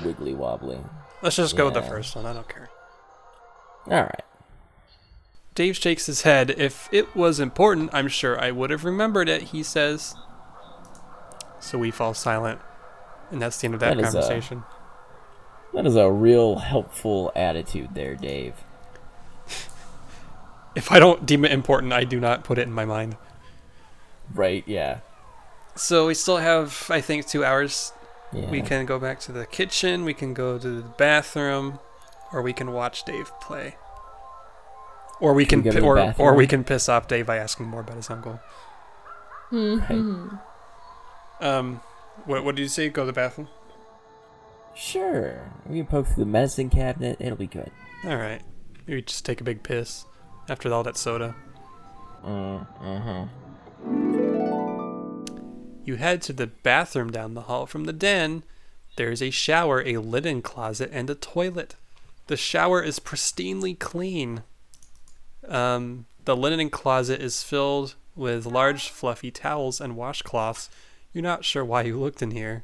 wiggly 0.04 0.34
wobbly. 0.34 0.80
let's 1.22 1.36
just 1.36 1.58
go 1.58 1.65
with 1.65 1.74
the 1.74 1.82
first 1.82 2.15
one. 2.15 2.26
I 2.26 2.34
don't 2.34 2.48
care. 2.48 2.69
Alright. 3.88 4.24
Dave 5.56 5.76
shakes 5.76 6.06
his 6.06 6.22
head. 6.22 6.52
If 6.52 6.88
it 6.91 7.15
was 7.15 7.39
important, 7.39 7.89
I'm 7.93 8.08
sure 8.08 8.39
I 8.39 8.52
would 8.52 8.69
have 8.69 8.86
remembered 8.86 9.28
it, 9.28 9.43
he 9.43 9.63
says. 9.63 10.15
So 11.60 11.78
we 11.78 11.91
fall 11.91 12.13
silent. 12.13 12.62
And 13.32 13.41
that's 13.41 13.60
the 13.60 13.65
end 13.65 13.74
of 13.74 13.80
that, 13.82 13.98
That 13.98 14.04
conversation. 14.04 14.63
That 15.73 15.86
is 15.86 15.95
a 15.95 16.12
real 16.12 16.55
helpful 16.55 17.32
attitude 17.36 17.93
there, 17.93 18.15
Dave. 18.15 18.53
If 20.75 20.91
I 20.91 20.99
don't 20.99 21.25
deem 21.25 21.45
it 21.45 21.51
important, 21.51 21.93
I 21.93 22.03
do 22.03 22.19
not 22.19 22.43
put 22.43 22.58
it 22.58 22.63
in 22.63 22.73
my 22.73 22.86
mind. 22.86 23.17
Right, 24.34 24.63
yeah. 24.67 24.99
So 25.75 26.08
we 26.08 26.13
still 26.13 26.38
have, 26.38 26.88
I 26.89 27.01
think, 27.01 27.27
two 27.27 27.43
hours. 27.43 27.93
Yeah. 28.32 28.49
We 28.49 28.62
can 28.62 28.86
go 28.86 28.99
back 28.99 29.19
to 29.21 29.32
the 29.32 29.45
kitchen, 29.45 30.05
we 30.05 30.13
can 30.13 30.34
go 30.34 30.60
to 30.60 30.69
the 30.69 30.82
bathroom, 30.82 31.79
or 32.32 32.41
we 32.41 32.53
can 32.53 32.71
watch 32.71 33.03
Dave 33.03 33.32
play. 33.41 33.75
Or 35.19 35.34
we 35.34 35.45
Can 35.45 35.63
can, 35.63 35.73
we 35.75 35.82
go 35.82 35.95
pi- 35.95 36.15
or, 36.17 36.32
or 36.32 36.36
we 36.36 36.47
can 36.47 36.63
piss 36.63 36.88
off 36.88 37.08
Dave 37.08 37.25
by 37.25 37.38
asking 37.38 37.65
more 37.65 37.82
about 37.82 37.97
his 37.97 38.10
uncle. 38.10 38.39
Mm-hmm. 39.51 40.36
Um, 41.41 41.82
what, 42.25 42.45
what 42.45 42.55
did 42.55 42.62
you 42.62 42.69
say? 42.69 42.88
Go 42.89 43.01
to 43.01 43.08
the 43.08 43.13
bathroom? 43.13 43.49
Sure. 44.75 45.51
We 45.65 45.77
can 45.77 45.88
poke 45.88 46.08
through 46.08 46.23
the 46.25 46.29
medicine 46.29 46.69
cabinet. 46.69 47.17
It'll 47.19 47.38
be 47.38 47.47
good. 47.47 47.71
All 48.05 48.15
right. 48.15 48.41
Maybe 48.88 49.01
just 49.01 49.25
take 49.25 49.41
a 49.41 49.43
big 49.43 49.63
piss 49.63 50.05
after 50.47 50.71
all 50.73 50.84
that 50.84 50.97
soda. 50.97 51.36
Mm, 52.25 52.67
uh-huh. 52.82 53.25
You 55.86 55.95
head 55.95 56.21
to 56.23 56.34
the 56.34 56.47
bathroom 56.47 57.12
down 57.12 57.34
the 57.34 57.41
hall 57.41 57.65
from 57.65 57.86
the 57.86 57.93
den. 57.93 58.43
There's 58.95 59.21
a 59.21 59.29
shower, 59.29 59.82
a 59.86 59.97
linen 59.97 60.41
closet, 60.41 60.89
and 60.91 61.10
a 61.10 61.15
toilet. 61.15 61.75
The 62.27 62.38
shower 62.38 62.82
is 62.84 62.99
pristinely 62.99 63.77
clean. 63.77 64.43
Um, 65.47 66.05
the 66.25 66.36
linen 66.36 66.69
closet 66.69 67.21
is 67.21 67.43
filled 67.43 67.95
with 68.15 68.45
large, 68.45 68.89
fluffy 68.89 69.32
towels 69.32 69.82
and 69.82 69.95
washcloths. 69.95 70.69
You're 71.13 71.23
not 71.23 71.45
sure 71.45 71.65
why 71.65 71.84
you 71.84 71.99
looked 71.99 72.21
in 72.21 72.32
here. 72.32 72.63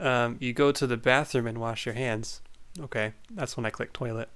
Um, 0.00 0.36
you 0.40 0.52
go 0.52 0.72
to 0.72 0.86
the 0.86 0.96
bathroom 0.96 1.46
and 1.46 1.58
wash 1.58 1.84
your 1.86 1.94
hands. 1.94 2.40
Okay, 2.78 3.12
that's 3.30 3.56
when 3.56 3.66
I 3.66 3.70
click 3.70 3.92
toilet. 3.92 4.28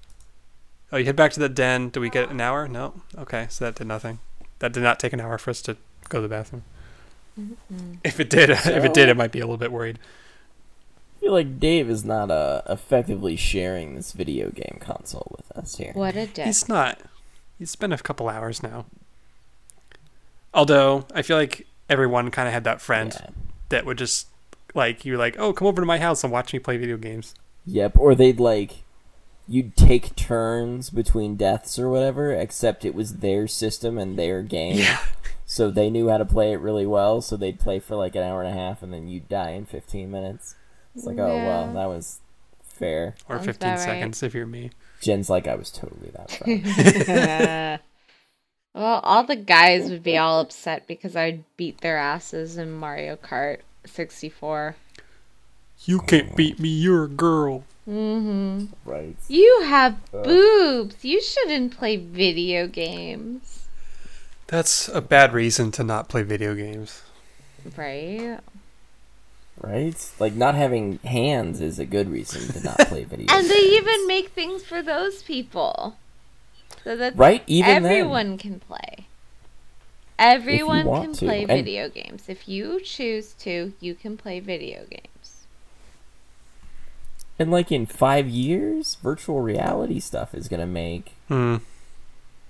Oh, 0.92 0.96
you 0.98 1.06
head 1.06 1.16
back 1.16 1.32
to 1.32 1.40
the 1.40 1.48
den. 1.48 1.88
Do 1.88 2.00
we 2.00 2.10
get 2.10 2.30
an 2.30 2.40
hour? 2.40 2.68
No. 2.68 3.00
Okay, 3.16 3.46
so 3.48 3.64
that 3.64 3.74
did 3.76 3.86
nothing. 3.86 4.18
That 4.58 4.72
did 4.72 4.82
not 4.82 5.00
take 5.00 5.12
an 5.12 5.20
hour 5.20 5.38
for 5.38 5.50
us 5.50 5.62
to 5.62 5.76
go 6.08 6.18
to 6.18 6.22
the 6.22 6.28
bathroom. 6.28 6.64
If 8.04 8.20
it 8.20 8.30
did, 8.30 8.50
if 8.50 8.66
it 8.66 8.94
did, 8.94 9.06
So- 9.06 9.10
I 9.10 9.14
might 9.14 9.32
be 9.32 9.40
a 9.40 9.44
little 9.44 9.56
bit 9.56 9.72
worried. 9.72 9.98
I 11.16 11.20
feel 11.26 11.32
like 11.32 11.58
Dave 11.58 11.88
is 11.88 12.04
not 12.04 12.30
uh, 12.30 12.60
effectively 12.68 13.34
sharing 13.34 13.94
this 13.94 14.12
video 14.12 14.50
game 14.50 14.76
console 14.78 15.34
with 15.36 15.50
us 15.56 15.76
here. 15.76 15.92
What 15.94 16.16
a 16.16 16.26
dick. 16.26 16.44
He's 16.44 16.68
not. 16.68 17.00
He's 17.58 17.74
been 17.76 17.92
a 17.92 17.98
couple 17.98 18.28
hours 18.28 18.62
now. 18.62 18.84
Although 20.52 21.06
I 21.14 21.22
feel 21.22 21.36
like 21.36 21.66
everyone 21.88 22.30
kind 22.30 22.46
of 22.46 22.52
had 22.54 22.64
that 22.64 22.80
friend 22.80 23.12
Yeah. 23.18 23.30
that 23.70 23.86
would 23.86 23.98
just 23.98 24.26
like 24.74 25.04
you're 25.04 25.18
like, 25.18 25.38
oh, 25.38 25.52
come 25.52 25.68
over 25.68 25.80
to 25.80 25.86
my 25.86 25.98
house 25.98 26.24
and 26.24 26.32
watch 26.32 26.52
me 26.52 26.58
play 26.58 26.76
video 26.76 26.96
games. 26.96 27.34
Yep, 27.66 27.98
or 27.98 28.14
they'd 28.14 28.40
like 28.40 28.82
you'd 29.46 29.76
take 29.76 30.16
turns 30.16 30.90
between 30.90 31.36
deaths 31.36 31.78
or 31.78 31.88
whatever, 31.88 32.32
except 32.32 32.84
it 32.84 32.94
was 32.94 33.18
their 33.18 33.46
system 33.46 33.98
and 33.98 34.18
their 34.18 34.42
game. 34.42 34.76
Yeah. 34.76 34.98
So 35.46 35.70
they 35.70 35.90
knew 35.90 36.08
how 36.08 36.16
to 36.16 36.24
play 36.24 36.52
it 36.52 36.60
really 36.60 36.86
well, 36.86 37.20
so 37.20 37.36
they'd 37.36 37.60
play 37.60 37.78
for 37.78 37.96
like 37.96 38.16
an 38.16 38.22
hour 38.22 38.42
and 38.42 38.50
a 38.50 38.58
half 38.58 38.82
and 38.82 38.92
then 38.92 39.08
you'd 39.08 39.28
die 39.28 39.50
in 39.50 39.66
15 39.66 40.10
minutes. 40.10 40.56
It's 40.94 41.04
like, 41.04 41.18
oh 41.18 41.36
well, 41.36 41.72
that 41.74 41.86
was 41.86 42.20
fair. 42.62 43.14
Or 43.28 43.36
Sounds 43.36 43.46
15 43.46 43.68
about 43.68 43.78
right. 43.78 43.84
seconds 43.84 44.22
if 44.22 44.34
you're 44.34 44.46
me. 44.46 44.70
Jen's 45.00 45.28
like, 45.28 45.46
I 45.46 45.54
was 45.54 45.70
totally 45.70 46.10
that 46.14 46.40
well, 48.74 49.00
all 49.00 49.24
the 49.24 49.36
guys 49.36 49.90
would 49.90 50.02
be 50.02 50.16
all 50.16 50.40
upset 50.40 50.86
because 50.86 51.14
I'd 51.14 51.44
beat 51.58 51.82
their 51.82 51.98
asses 51.98 52.56
in 52.56 52.72
Mario 52.72 53.16
Kart 53.16 53.58
64. 53.84 54.76
You 55.84 56.00
can't 56.00 56.34
beat 56.36 56.58
me. 56.58 56.68
You're 56.68 57.04
a 57.04 57.08
girl. 57.08 57.64
Mm-hmm. 57.88 58.66
right. 58.86 59.16
You 59.28 59.62
have 59.64 59.96
boobs. 60.10 61.04
You 61.04 61.20
shouldn't 61.20 61.76
play 61.76 61.96
video 61.96 62.66
games. 62.66 63.66
That's 64.46 64.88
a 64.88 65.02
bad 65.02 65.34
reason 65.34 65.70
to 65.72 65.84
not 65.84 66.08
play 66.08 66.22
video 66.22 66.54
games. 66.54 67.02
Right? 67.76 68.38
Right? 69.60 70.12
Like 70.18 70.34
not 70.34 70.54
having 70.54 70.98
hands 71.00 71.60
is 71.60 71.78
a 71.78 71.84
good 71.84 72.10
reason 72.10 72.52
to 72.52 72.64
not 72.64 72.78
play 72.88 73.04
video 73.10 73.26
And 73.28 73.28
games. 73.28 73.40
And 73.40 73.50
they 73.50 73.76
even 73.76 74.06
make 74.06 74.30
things 74.30 74.62
for 74.64 74.82
those 74.82 75.22
people. 75.22 75.96
So 76.84 76.96
that 76.96 77.16
Right? 77.16 77.42
Even 77.46 77.82
then. 77.82 77.92
everyone 77.92 78.38
can 78.38 78.60
play. 78.60 79.06
Everyone 80.18 80.84
can 80.86 81.12
to, 81.14 81.26
play 81.26 81.40
and- 81.40 81.48
video 81.48 81.88
games. 81.88 82.24
If 82.28 82.48
you 82.48 82.80
choose 82.80 83.32
to, 83.40 83.72
you 83.80 83.94
can 83.94 84.16
play 84.16 84.40
video 84.40 84.84
games. 84.88 85.46
And 87.38 87.50
like 87.50 87.72
in 87.72 87.86
five 87.86 88.28
years, 88.28 88.96
virtual 89.02 89.40
reality 89.40 89.98
stuff 90.00 90.34
is 90.34 90.46
gonna 90.48 90.66
make 90.66 91.12
Hmm. 91.28 91.56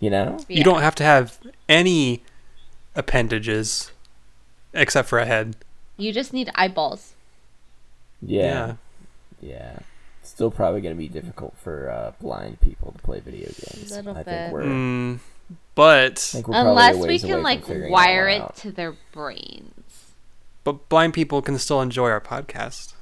you 0.01 0.11
know? 0.11 0.39
Yeah. 0.49 0.59
You 0.59 0.65
don't 0.65 0.83
have 0.83 0.95
to 0.97 1.05
have 1.05 1.39
any 1.69 2.23
appendages 2.95 3.93
except 4.75 5.09
for 5.09 5.19
a 5.19 5.25
head. 5.27 5.57
You 5.97 6.13
just 6.13 6.33
need 6.35 6.51
eyeballs. 6.55 7.15
Yeah. 8.21 8.75
Yeah. 9.41 9.79
Still 10.23 10.51
probably 10.51 10.81
gonna 10.83 10.95
be 10.97 11.09
difficult 11.09 11.55
for 11.57 11.89
uh, 11.91 12.13
blind 12.21 12.61
people 12.61 12.93
to 12.93 12.99
play 13.03 13.21
video 13.21 13.47
games. 13.49 13.91
Little 13.91 14.13
I 14.13 14.23
bit. 14.23 14.27
think 14.27 14.53
we're, 14.53 14.63
Mm, 14.65 15.19
but 15.75 16.19
think 16.19 16.49
we're 16.49 16.55
probably 16.55 16.69
a 16.71 16.71
Unless 16.71 17.07
we 17.07 17.19
can 17.19 17.43
like 17.43 17.65
wire 17.69 18.25
one 18.27 18.33
it 18.33 18.41
out. 18.43 18.57
to 18.57 18.71
their 18.73 18.95
brains. 19.13 20.13
but 20.65 20.89
blind 20.89 21.15
people 21.15 21.43
can 21.43 21.59
still 21.59 21.81
enjoy 21.81 22.09
our 22.11 22.21
podcast. 22.21 22.95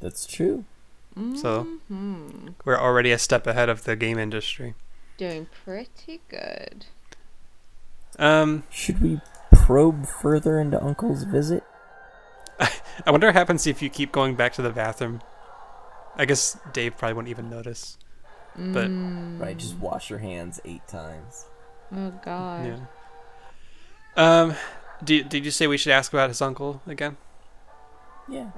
That's 0.00 0.26
true. 0.26 0.64
So 1.36 1.64
hmm 1.88 2.48
we're 2.64 2.78
already 2.78 3.12
a 3.12 3.18
step 3.18 3.46
ahead 3.46 3.68
of 3.68 3.84
the 3.84 3.96
game 3.96 4.18
industry. 4.18 4.74
Doing 5.18 5.46
pretty 5.64 6.20
good. 6.28 6.86
Um, 8.18 8.64
Should 8.70 9.00
we 9.02 9.20
probe 9.52 10.06
further 10.06 10.58
into 10.58 10.82
Uncle's 10.82 11.24
visit? 11.24 11.62
I 12.60 13.10
wonder 13.10 13.26
what 13.28 13.34
happens 13.34 13.66
if 13.66 13.82
you 13.82 13.90
keep 13.90 14.10
going 14.12 14.34
back 14.34 14.52
to 14.54 14.62
the 14.62 14.70
bathroom. 14.70 15.20
I 16.16 16.24
guess 16.24 16.58
Dave 16.72 16.96
probably 16.96 17.14
wouldn't 17.14 17.30
even 17.30 17.48
notice. 17.50 17.96
But 18.56 18.88
Right, 18.90 19.56
just 19.56 19.76
wash 19.76 20.10
your 20.10 20.18
hands 20.18 20.60
eight 20.64 20.86
times. 20.86 21.46
Oh 21.94 22.12
god. 22.24 22.66
yeah. 22.66 22.80
Um, 24.16 24.54
did 25.02 25.28
did 25.28 25.44
you 25.44 25.50
say 25.50 25.66
we 25.66 25.78
should 25.78 25.92
ask 25.92 26.12
about 26.12 26.28
his 26.28 26.42
uncle 26.42 26.82
again? 26.86 27.16
Yeah. 28.28 28.50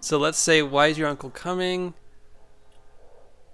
So 0.00 0.18
let's 0.18 0.38
say, 0.38 0.62
why 0.62 0.86
is 0.86 0.98
your 0.98 1.08
uncle 1.08 1.30
coming? 1.30 1.94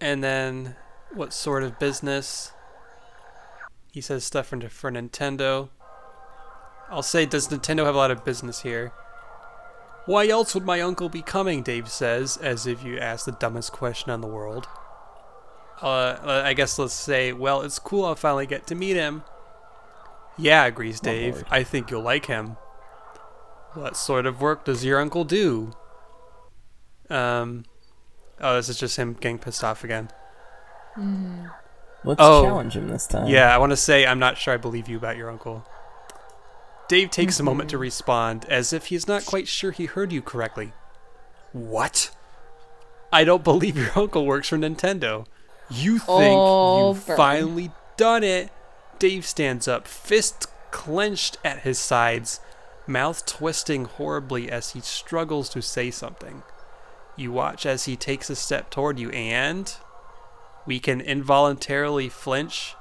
And 0.01 0.23
then, 0.23 0.77
what 1.13 1.33
sort 1.33 1.63
of 1.63 1.79
business? 1.79 2.53
He 3.93 4.01
says 4.01 4.25
stuff 4.25 4.47
for, 4.49 4.61
for 4.69 4.91
Nintendo. 4.93 5.71
I'll 6.89 7.03
say, 7.03 7.27
does 7.27 7.49
Nintendo 7.49 7.85
have 7.85 7.95
a 7.95 7.99
lot 7.99 8.11
of 8.11 8.25
business 8.25 8.61
here? 8.61 8.93
Why 10.07 10.29
else 10.29 10.55
would 10.55 10.65
my 10.65 10.81
uncle 10.81 11.09
be 11.09 11.21
coming? 11.23 11.63
Dave 11.63 11.91
says, 11.91 12.37
as 12.37 12.67
if 12.67 12.83
you 12.85 12.99
asked 12.99 13.27
the 13.27 13.33
dumbest 13.33 13.73
question 13.73 14.11
in 14.11 14.21
the 14.21 14.27
world. 14.29 14.67
Uh, 15.83 16.17
I 16.45 16.55
guess 16.55 16.79
let's 16.79 16.95
say, 16.95 17.33
well, 17.33 17.61
it's 17.63 17.79
cool 17.79 18.05
I'll 18.05 18.15
finally 18.15 18.47
get 18.47 18.67
to 18.69 18.75
meet 18.75 18.97
him. 18.97 19.25
Yeah, 20.39 20.65
agrees 20.65 21.01
Dave. 21.01 21.35
lord. 21.35 21.47
I 21.51 21.63
think 21.65 21.91
you'll 21.91 22.03
like 22.03 22.27
him. 22.27 22.57
What 23.75 23.97
sort 23.97 24.27
of 24.27 24.41
work 24.41 24.65
does 24.65 24.85
your 24.85 25.01
uncle 25.01 25.25
do? 25.25 25.73
Um, 27.11 27.65
oh, 28.41 28.57
this 28.57 28.69
is 28.69 28.79
just 28.79 28.97
him 28.97 29.15
getting 29.15 29.39
pissed 29.39 29.63
off 29.65 29.85
again. 29.85 30.09
Let's 32.05 32.21
Oh. 32.23 32.45
challenge 32.45 32.75
him 32.77 32.89
this 32.89 33.07
time. 33.07 33.27
Yeah, 33.27 33.55
I 33.55 33.59
want 33.59 33.71
to 33.71 33.77
say 33.77 34.07
I'm 34.07 34.19
not 34.19 34.39
sure 34.39 34.55
I 34.55 34.57
believe 34.57 34.89
you 34.89 34.97
about 34.97 35.17
your 35.17 35.31
uncle. 35.31 35.67
Dave 36.89 37.11
takes 37.11 37.41
a 37.41 37.43
moment 37.43 37.71
to 37.71 37.77
mm-hmm. 37.77 37.83
respond, 37.83 38.45
as 38.47 38.73
if 38.73 38.87
he's 38.87 39.09
not 39.09 39.27
quite 39.27 39.49
sure 39.49 39.73
he 39.73 39.87
heard 39.87 40.13
you 40.13 40.23
correctly. 40.23 40.73
What? 41.53 42.15
I 43.13 43.25
don't 43.25 43.45
believe 43.45 43.77
your 43.77 43.91
uncle 43.97 44.27
works 44.27 44.49
for 44.49 44.59
Nintendo. 44.59 45.27
You 45.71 45.99
think 45.99 46.09
Oh, 46.09 46.95
you've 46.95 47.07
burn. 47.07 47.17
finally 47.17 47.71
done 47.97 48.23
it? 48.23 48.51
Dave 48.99 49.27
stands 49.27 49.67
up, 49.67 49.89
fist 49.89 50.47
clenched 50.71 51.39
at 51.45 51.61
his 51.61 51.79
sides, 51.79 52.41
mouth 52.87 53.27
twisting 53.27 53.85
horribly 53.87 54.51
as 54.51 54.71
he 54.71 54.81
struggles 54.81 55.49
to 55.51 55.63
say 55.63 55.91
something. 55.91 56.43
You 57.17 57.33
watch 57.33 57.67
as 57.67 57.87
he 57.87 57.97
takes 57.97 58.31
a 58.31 58.37
step 58.37 58.71
toward 58.71 58.99
you, 58.99 59.11
and 59.11 59.75
we 60.67 60.79
can 60.79 61.01
involuntarily 61.01 62.09
flinch. 62.09 62.75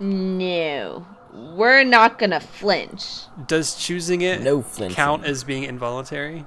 No. 0.00 1.06
We're 1.32 1.84
not 1.84 2.18
gonna 2.18 2.40
flinch. 2.40 3.04
Does 3.46 3.76
choosing 3.76 4.20
it 4.22 4.40
No 4.42 4.62
flinching. 4.62 4.96
count 4.96 5.24
as 5.24 5.44
being 5.44 5.62
involuntary? 5.64 6.46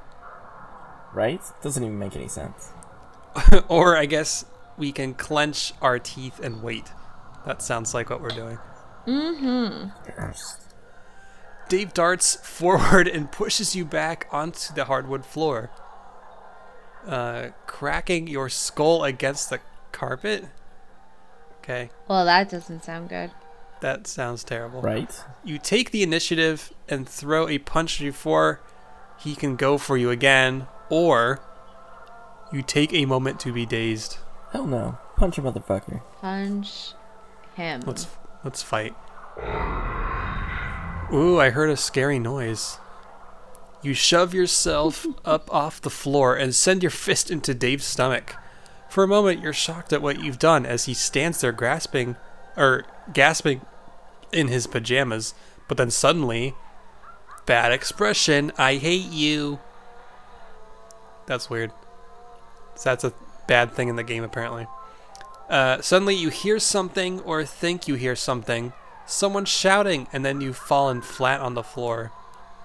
Right? 1.13 1.41
Doesn't 1.61 1.83
even 1.83 1.97
make 1.99 2.15
any 2.15 2.27
sense. 2.27 2.71
or 3.69 3.95
I 3.95 4.05
guess 4.05 4.45
we 4.77 4.91
can 4.91 5.13
clench 5.13 5.73
our 5.81 5.99
teeth 5.99 6.39
and 6.39 6.61
wait. 6.63 6.91
That 7.45 7.61
sounds 7.61 7.93
like 7.93 8.09
what 8.09 8.21
we're 8.21 8.29
doing. 8.29 8.57
Mm-hmm. 9.07 9.89
Dave 11.69 11.93
darts 11.93 12.35
forward 12.35 13.07
and 13.07 13.31
pushes 13.31 13.75
you 13.75 13.85
back 13.85 14.27
onto 14.31 14.73
the 14.73 14.85
hardwood 14.85 15.25
floor, 15.25 15.71
uh, 17.07 17.49
cracking 17.67 18.27
your 18.27 18.49
skull 18.49 19.03
against 19.03 19.49
the 19.49 19.59
carpet. 19.91 20.45
Okay, 21.59 21.89
Well, 22.09 22.25
that 22.25 22.49
doesn't 22.49 22.83
sound 22.83 23.07
good. 23.09 23.31
That 23.83 24.07
sounds 24.07 24.45
terrible. 24.45 24.81
Right? 24.81 25.13
You 25.43 25.59
take 25.59 25.91
the 25.91 26.03
initiative 26.03 26.73
and 26.87 27.07
throw 27.07 27.49
a 27.49 27.59
punch 27.59 27.99
before 27.99 28.61
he 29.19 29.35
can 29.35 29.57
go 29.57 29.77
for 29.77 29.97
you 29.97 30.09
again, 30.09 30.67
or 30.89 31.41
you 32.51 32.61
take 32.61 32.93
a 32.93 33.05
moment 33.05 33.41
to 33.41 33.51
be 33.51 33.65
dazed. 33.65 34.17
Hell 34.53 34.65
no. 34.65 34.97
Punch 35.17 35.37
a 35.37 35.41
motherfucker. 35.41 36.01
Punch 36.21 36.93
him. 37.55 37.81
Let's 37.85 38.07
let's 38.45 38.63
fight. 38.63 38.95
Ooh, 41.13 41.39
I 41.39 41.49
heard 41.49 41.69
a 41.69 41.77
scary 41.77 42.19
noise. 42.19 42.77
You 43.81 43.93
shove 43.93 44.33
yourself 44.33 45.05
up 45.25 45.53
off 45.53 45.81
the 45.81 45.89
floor 45.89 46.37
and 46.37 46.55
send 46.55 46.83
your 46.83 46.89
fist 46.89 47.29
into 47.29 47.53
Dave's 47.53 47.85
stomach. 47.85 48.35
For 48.89 49.03
a 49.03 49.09
moment, 49.09 49.41
you're 49.41 49.51
shocked 49.51 49.91
at 49.91 50.01
what 50.01 50.23
you've 50.23 50.39
done 50.39 50.65
as 50.65 50.85
he 50.85 50.93
stands 50.93 51.41
there 51.41 51.51
grasping, 51.51 52.15
or 52.55 52.85
gasping, 53.11 53.61
in 54.33 54.47
his 54.47 54.67
pajamas. 54.67 55.33
But 55.67 55.77
then 55.77 55.91
suddenly, 55.91 56.55
bad 57.45 57.71
expression. 57.71 58.51
I 58.57 58.75
hate 58.75 59.09
you. 59.09 59.59
That's 61.25 61.49
weird. 61.49 61.71
So 62.75 62.89
that's 62.89 63.03
a 63.03 63.13
bad 63.47 63.73
thing 63.73 63.87
in 63.87 63.95
the 63.95 64.03
game, 64.03 64.23
apparently. 64.23 64.67
Uh, 65.49 65.81
suddenly 65.81 66.15
you 66.15 66.29
hear 66.29 66.59
something 66.59 67.19
or 67.21 67.45
think 67.45 67.87
you 67.87 67.95
hear 67.95 68.15
something. 68.15 68.73
Someone 69.05 69.45
shouting, 69.45 70.07
and 70.13 70.23
then 70.23 70.41
you've 70.41 70.57
fallen 70.57 71.01
flat 71.01 71.41
on 71.41 71.53
the 71.53 71.63
floor. 71.63 72.11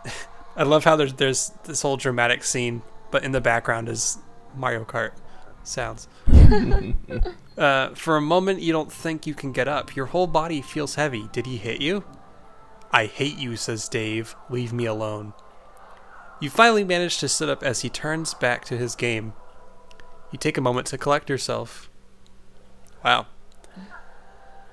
I 0.56 0.62
love 0.62 0.84
how 0.84 0.96
there's 0.96 1.14
there's 1.14 1.52
this 1.64 1.82
whole 1.82 1.96
dramatic 1.96 2.44
scene, 2.44 2.82
but 3.10 3.24
in 3.24 3.32
the 3.32 3.40
background 3.40 3.88
is 3.88 4.18
Mario 4.56 4.84
Kart 4.84 5.12
sounds. 5.64 6.08
uh, 7.59 7.94
for 7.94 8.16
a 8.16 8.20
moment, 8.20 8.61
you 8.61 8.72
don't 8.72 8.92
think 8.92 9.26
you 9.26 9.34
can 9.34 9.53
get 9.53 9.68
up. 9.68 9.94
Your 9.94 10.07
whole 10.07 10.26
body 10.26 10.62
feels 10.62 10.94
heavy. 10.94 11.28
Did 11.32 11.46
he 11.46 11.57
hit 11.57 11.80
you? 11.80 12.05
I 12.90 13.07
hate 13.07 13.36
you, 13.36 13.57
says 13.57 13.88
Dave. 13.88 14.34
Leave 14.49 14.72
me 14.72 14.86
alone. 14.86 15.34
You 16.40 16.51
finally 16.51 16.84
manage 16.84 17.18
to 17.18 17.28
sit 17.28 17.49
up 17.49 17.62
as 17.62 17.80
he 17.82 17.88
turns 17.88 18.32
back 18.34 18.64
to 18.66 18.76
his 18.76 18.94
game. 18.94 19.34
You 20.32 20.38
take 20.38 20.57
a 20.57 20.62
moment 20.62 20.86
to 20.88 20.99
collect 20.99 21.28
yourself. 21.28 21.90
Wow. 23.05 23.26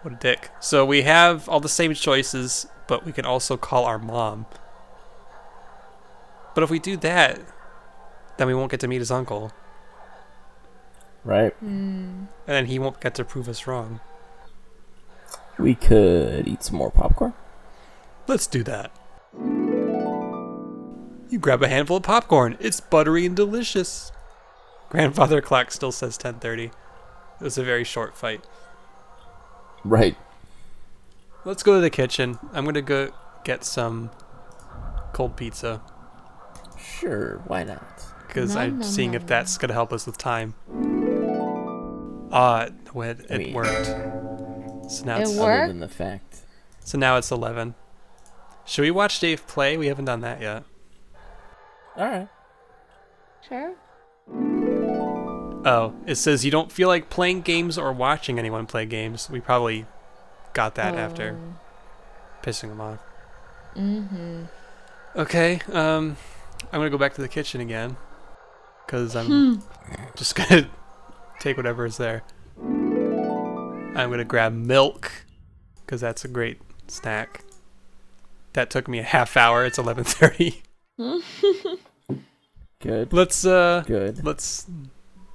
What 0.01 0.13
a 0.13 0.17
dick. 0.17 0.51
So 0.59 0.85
we 0.85 1.01
have 1.01 1.49
all 1.49 1.59
the 1.59 1.69
same 1.69 1.93
choices, 1.93 2.67
but 2.87 3.05
we 3.05 3.11
can 3.11 3.25
also 3.25 3.57
call 3.57 3.85
our 3.85 3.97
mom. 3.97 4.45
But 6.53 6.63
if 6.63 6.69
we 6.69 6.79
do 6.79 6.95
that, 6.97 7.41
then 8.37 8.47
we 8.47 8.53
won't 8.53 8.71
get 8.71 8.79
to 8.81 8.87
meet 8.87 8.99
his 8.99 9.11
uncle. 9.11 9.51
Right? 11.25 11.51
Hmm. 11.53 12.25
And 12.47 12.55
then 12.55 12.65
he 12.67 12.79
won't 12.79 13.01
get 13.01 13.15
to 13.15 13.25
prove 13.25 13.49
us 13.49 13.67
wrong. 13.67 13.99
We 15.57 15.75
could 15.75 16.47
eat 16.47 16.63
some 16.63 16.77
more 16.77 16.91
popcorn. 16.91 17.33
Let's 18.27 18.47
do 18.47 18.63
that. 18.63 18.91
You 21.29 21.39
grab 21.39 21.63
a 21.63 21.67
handful 21.67 21.97
of 21.97 22.03
popcorn. 22.03 22.57
It's 22.59 22.79
buttery 22.79 23.25
and 23.25 23.35
delicious. 23.35 24.11
Grandfather 24.89 25.41
clock 25.41 25.71
still 25.71 25.91
says 25.91 26.17
10:30. 26.17 26.65
It 26.65 26.71
was 27.43 27.57
a 27.57 27.63
very 27.63 27.83
short 27.83 28.15
fight. 28.15 28.45
Right. 29.83 30.15
Let's 31.43 31.63
go 31.63 31.75
to 31.75 31.81
the 31.81 31.89
kitchen. 31.89 32.39
I'm 32.53 32.63
going 32.63 32.75
to 32.75 32.81
go 32.81 33.11
get 33.43 33.63
some 33.65 34.11
cold 35.13 35.35
pizza 35.37 35.81
Sure, 36.77 37.41
why 37.47 37.63
not? 37.63 37.83
because 38.27 38.55
Nom, 38.55 38.63
I'm 38.63 38.79
nom, 38.79 38.83
seeing 38.83 39.11
nom, 39.11 39.21
if 39.21 39.27
that's 39.27 39.57
going 39.57 39.69
to 39.69 39.73
help 39.73 39.93
us 39.93 40.05
with 40.05 40.17
time. 40.17 40.55
Ah, 42.37 42.67
uh, 42.95 42.99
it, 43.01 43.19
it 43.29 43.37
Wait. 43.37 43.53
worked. 43.53 43.85
So 44.91 45.05
now 45.05 45.17
It 45.17 45.21
it's 45.21 45.37
worked? 45.37 45.63
Other 45.63 45.67
than 45.69 45.79
the 45.79 45.87
fact. 45.87 46.41
so 46.81 46.97
now 46.97 47.15
it's 47.17 47.31
11. 47.31 47.73
Should 48.65 48.81
we 48.81 48.91
watch 48.91 49.19
Dave 49.19 49.47
play? 49.47 49.77
We 49.77 49.87
haven't 49.87 50.05
done 50.05 50.19
that 50.21 50.41
yet. 50.41 50.63
Alright. 51.97 52.27
Sure. 53.47 53.73
Oh, 55.67 55.93
it 56.05 56.15
says 56.15 56.43
you 56.45 56.51
don't 56.51 56.71
feel 56.71 56.87
like 56.87 57.09
playing 57.09 57.41
games 57.41 57.77
or 57.77 57.91
watching 57.93 58.37
anyone 58.37 58.65
play 58.65 58.85
games. 58.85 59.29
We 59.29 59.39
probably 59.39 59.85
got 60.53 60.75
that 60.75 60.95
after 60.95 61.37
pissing 62.43 62.69
them 62.69 62.81
off. 62.81 62.99
Mm-hmm. 63.75 64.43
Okay, 65.15 65.61
um, 65.71 66.17
I'm 66.71 66.79
gonna 66.79 66.89
go 66.89 66.97
back 66.97 67.13
to 67.15 67.21
the 67.21 67.27
kitchen 67.27 67.61
again. 67.61 67.97
because 68.85 69.15
I'm 69.15 69.63
just 70.15 70.35
gonna 70.35 70.69
take 71.39 71.57
whatever 71.57 71.85
is 71.85 71.97
there. 71.97 72.23
I'm 72.61 74.09
gonna 74.09 74.23
grab 74.25 74.53
milk 74.53 75.11
because 75.85 76.01
that's 76.01 76.25
a 76.25 76.27
great 76.27 76.59
snack. 76.87 77.43
That 78.53 78.69
took 78.69 78.87
me 78.87 78.99
a 78.99 79.03
half 79.03 79.35
hour. 79.37 79.65
It's 79.65 79.77
11:30. 79.77 80.61
Good. 82.79 83.13
Let's 83.13 83.45
uh, 83.45 83.83
Good. 83.87 84.23
let's. 84.25 84.67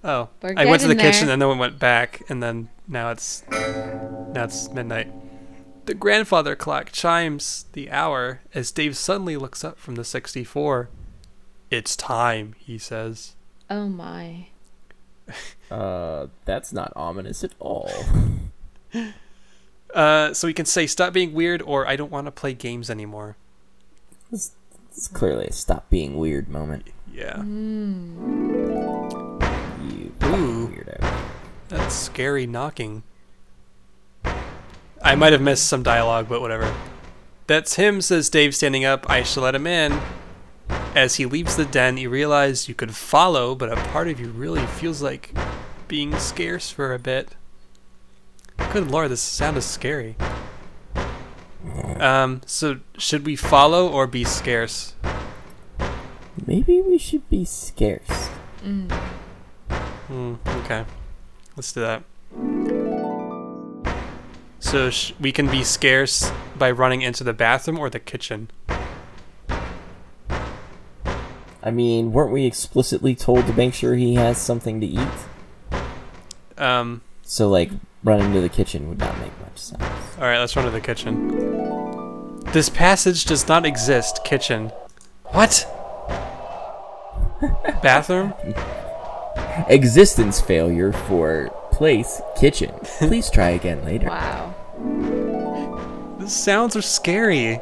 Oh, 0.02 0.28
We're 0.42 0.54
I 0.56 0.64
went 0.66 0.80
to 0.82 0.88
the 0.88 0.94
getting 0.94 1.12
kitchen 1.12 1.26
there. 1.26 1.34
and 1.34 1.42
then 1.42 1.48
we 1.48 1.56
went 1.56 1.78
back, 1.78 2.22
and 2.28 2.42
then 2.42 2.68
now 2.88 3.10
it's 3.10 3.42
now 3.50 4.44
it's 4.44 4.70
midnight. 4.70 5.12
The 5.86 5.94
grandfather 5.94 6.54
clock 6.54 6.92
chimes 6.92 7.64
the 7.72 7.90
hour 7.90 8.40
as 8.54 8.70
Dave 8.70 8.96
suddenly 8.96 9.36
looks 9.36 9.64
up 9.64 9.78
from 9.78 9.96
the 9.96 10.04
64. 10.04 10.88
It's 11.70 11.96
time, 11.96 12.54
he 12.58 12.78
says. 12.78 13.34
Oh 13.68 13.88
my. 13.88 14.48
Uh, 15.70 16.26
that's 16.46 16.72
not 16.72 16.92
ominous 16.96 17.44
at 17.44 17.52
all. 17.60 17.90
Uh, 19.94 20.32
so 20.32 20.46
we 20.46 20.52
can 20.52 20.66
say, 20.66 20.86
"Stop 20.86 21.12
being 21.12 21.32
weird," 21.32 21.62
or 21.62 21.84
"I 21.86 21.96
don't 21.96 22.12
want 22.12 22.26
to 22.26 22.30
play 22.30 22.54
games 22.54 22.88
anymore." 22.90 23.36
It's 24.32 24.52
clearly 25.12 25.46
a 25.46 25.52
stop 25.52 25.90
being 25.90 26.16
weird 26.16 26.48
moment. 26.48 26.86
Yeah, 27.12 27.38
You 29.82 30.12
weirdo. 30.20 31.14
that's 31.68 31.94
scary 31.94 32.46
knocking. 32.46 33.02
I 35.02 35.14
might 35.16 35.32
have 35.32 35.42
missed 35.42 35.66
some 35.66 35.82
dialogue, 35.82 36.28
but 36.28 36.40
whatever. 36.40 36.72
That's 37.48 37.74
him, 37.74 38.00
says 38.00 38.28
Dave, 38.30 38.54
standing 38.54 38.84
up. 38.84 39.08
I 39.10 39.22
shall 39.24 39.42
let 39.42 39.54
him 39.56 39.66
in. 39.66 40.00
As 40.94 41.16
he 41.16 41.26
leaves 41.26 41.56
the 41.56 41.64
den, 41.64 41.96
you 41.96 42.10
realize 42.10 42.68
you 42.68 42.74
could 42.74 42.96
follow, 42.96 43.54
but 43.54 43.72
a 43.72 43.76
part 43.76 44.08
of 44.08 44.18
you 44.18 44.28
really 44.30 44.66
feels 44.66 45.00
like 45.00 45.32
being 45.86 46.18
scarce 46.18 46.70
for 46.70 46.92
a 46.92 46.98
bit. 46.98 47.36
Good 48.72 48.90
lord, 48.90 49.10
this 49.10 49.20
sound 49.20 49.56
is 49.56 49.64
scary. 49.64 50.16
Um, 51.98 52.40
so 52.46 52.80
should 52.98 53.24
we 53.24 53.36
follow 53.36 53.88
or 53.88 54.06
be 54.06 54.24
scarce? 54.24 54.94
Maybe 56.46 56.80
we 56.80 56.98
should 56.98 57.28
be 57.28 57.44
scarce. 57.44 58.28
Hmm, 60.08 60.34
okay. 60.46 60.84
Let's 61.56 61.72
do 61.72 61.80
that. 61.80 62.02
So 64.58 64.90
sh- 64.90 65.12
we 65.20 65.32
can 65.32 65.48
be 65.48 65.62
scarce 65.62 66.32
by 66.56 66.70
running 66.70 67.02
into 67.02 67.22
the 67.24 67.32
bathroom 67.32 67.78
or 67.78 67.90
the 67.90 68.00
kitchen. 68.00 68.50
I 71.62 71.70
mean, 71.70 72.12
weren't 72.12 72.32
we 72.32 72.46
explicitly 72.46 73.14
told 73.14 73.46
to 73.46 73.52
make 73.52 73.74
sure 73.74 73.94
he 73.94 74.14
has 74.14 74.38
something 74.38 74.80
to 74.80 74.86
eat? 74.86 75.08
Um, 76.58 77.02
So, 77.22 77.48
like, 77.48 77.70
running 78.02 78.32
to 78.32 78.40
the 78.40 78.48
kitchen 78.48 78.88
would 78.88 78.98
not 78.98 79.18
make 79.18 79.38
much 79.40 79.58
sense. 79.58 79.82
all 80.18 80.24
right, 80.24 80.38
let's 80.38 80.56
run 80.56 80.64
to 80.64 80.70
the 80.70 80.80
kitchen. 80.80 82.40
This 82.52 82.68
passage 82.68 83.26
does 83.26 83.46
not 83.46 83.64
exist. 83.66 84.24
Kitchen. 84.24 84.70
What? 85.26 85.66
Bathroom? 87.82 88.34
Existence 89.68 90.40
failure 90.40 90.92
for 90.92 91.50
place 91.72 92.20
kitchen. 92.36 92.72
Please 92.84 93.30
try 93.30 93.50
again 93.50 93.84
later. 93.84 94.08
Wow. 94.08 94.54
The 96.18 96.28
sounds 96.28 96.74
are 96.76 96.82
scary. 96.82 97.60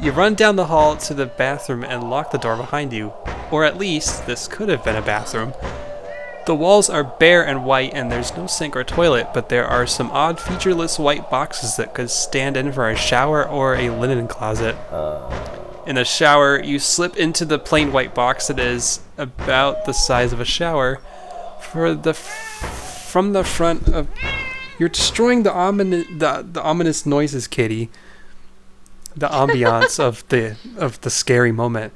You 0.00 0.12
run 0.12 0.34
down 0.34 0.54
the 0.54 0.66
hall 0.66 0.96
to 0.96 1.14
the 1.14 1.26
bathroom 1.26 1.82
and 1.82 2.08
lock 2.08 2.30
the 2.30 2.38
door 2.38 2.56
behind 2.56 2.92
you. 2.92 3.12
Or 3.50 3.64
at 3.64 3.78
least, 3.78 4.26
this 4.26 4.46
could 4.46 4.68
have 4.68 4.84
been 4.84 4.94
a 4.94 5.02
bathroom. 5.02 5.54
The 6.46 6.54
walls 6.54 6.88
are 6.88 7.02
bare 7.02 7.44
and 7.44 7.64
white, 7.64 7.92
and 7.94 8.10
there's 8.10 8.36
no 8.36 8.46
sink 8.46 8.76
or 8.76 8.84
toilet, 8.84 9.28
but 9.34 9.48
there 9.48 9.66
are 9.66 9.88
some 9.88 10.12
odd 10.12 10.38
featureless 10.38 11.00
white 11.00 11.28
boxes 11.28 11.76
that 11.76 11.94
could 11.94 12.10
stand 12.10 12.56
in 12.56 12.70
for 12.72 12.88
a 12.88 12.96
shower 12.96 13.46
or 13.46 13.74
a 13.74 13.90
linen 13.90 14.28
closet. 14.28 14.76
In 15.84 15.96
the 15.96 16.04
shower, 16.04 16.62
you 16.62 16.78
slip 16.78 17.16
into 17.16 17.44
the 17.44 17.58
plain 17.58 17.92
white 17.92 18.14
box 18.14 18.46
that 18.46 18.60
is 18.60 19.00
about 19.16 19.84
the 19.84 19.92
size 19.92 20.32
of 20.32 20.38
a 20.38 20.44
shower. 20.44 21.00
For 21.60 21.94
the 21.94 22.10
f- 22.10 23.08
from 23.10 23.32
the 23.32 23.42
front 23.42 23.88
of 23.88 24.08
you're 24.78 24.88
destroying 24.88 25.42
the 25.42 25.52
ominous 25.52 26.06
the, 26.06 26.46
the 26.50 26.62
ominous 26.62 27.04
noises, 27.04 27.48
Kitty. 27.48 27.90
The 29.18 29.28
ambiance 29.28 29.98
of 29.98 30.26
the 30.28 30.56
of 30.76 31.00
the 31.00 31.10
scary 31.10 31.50
moment. 31.50 31.92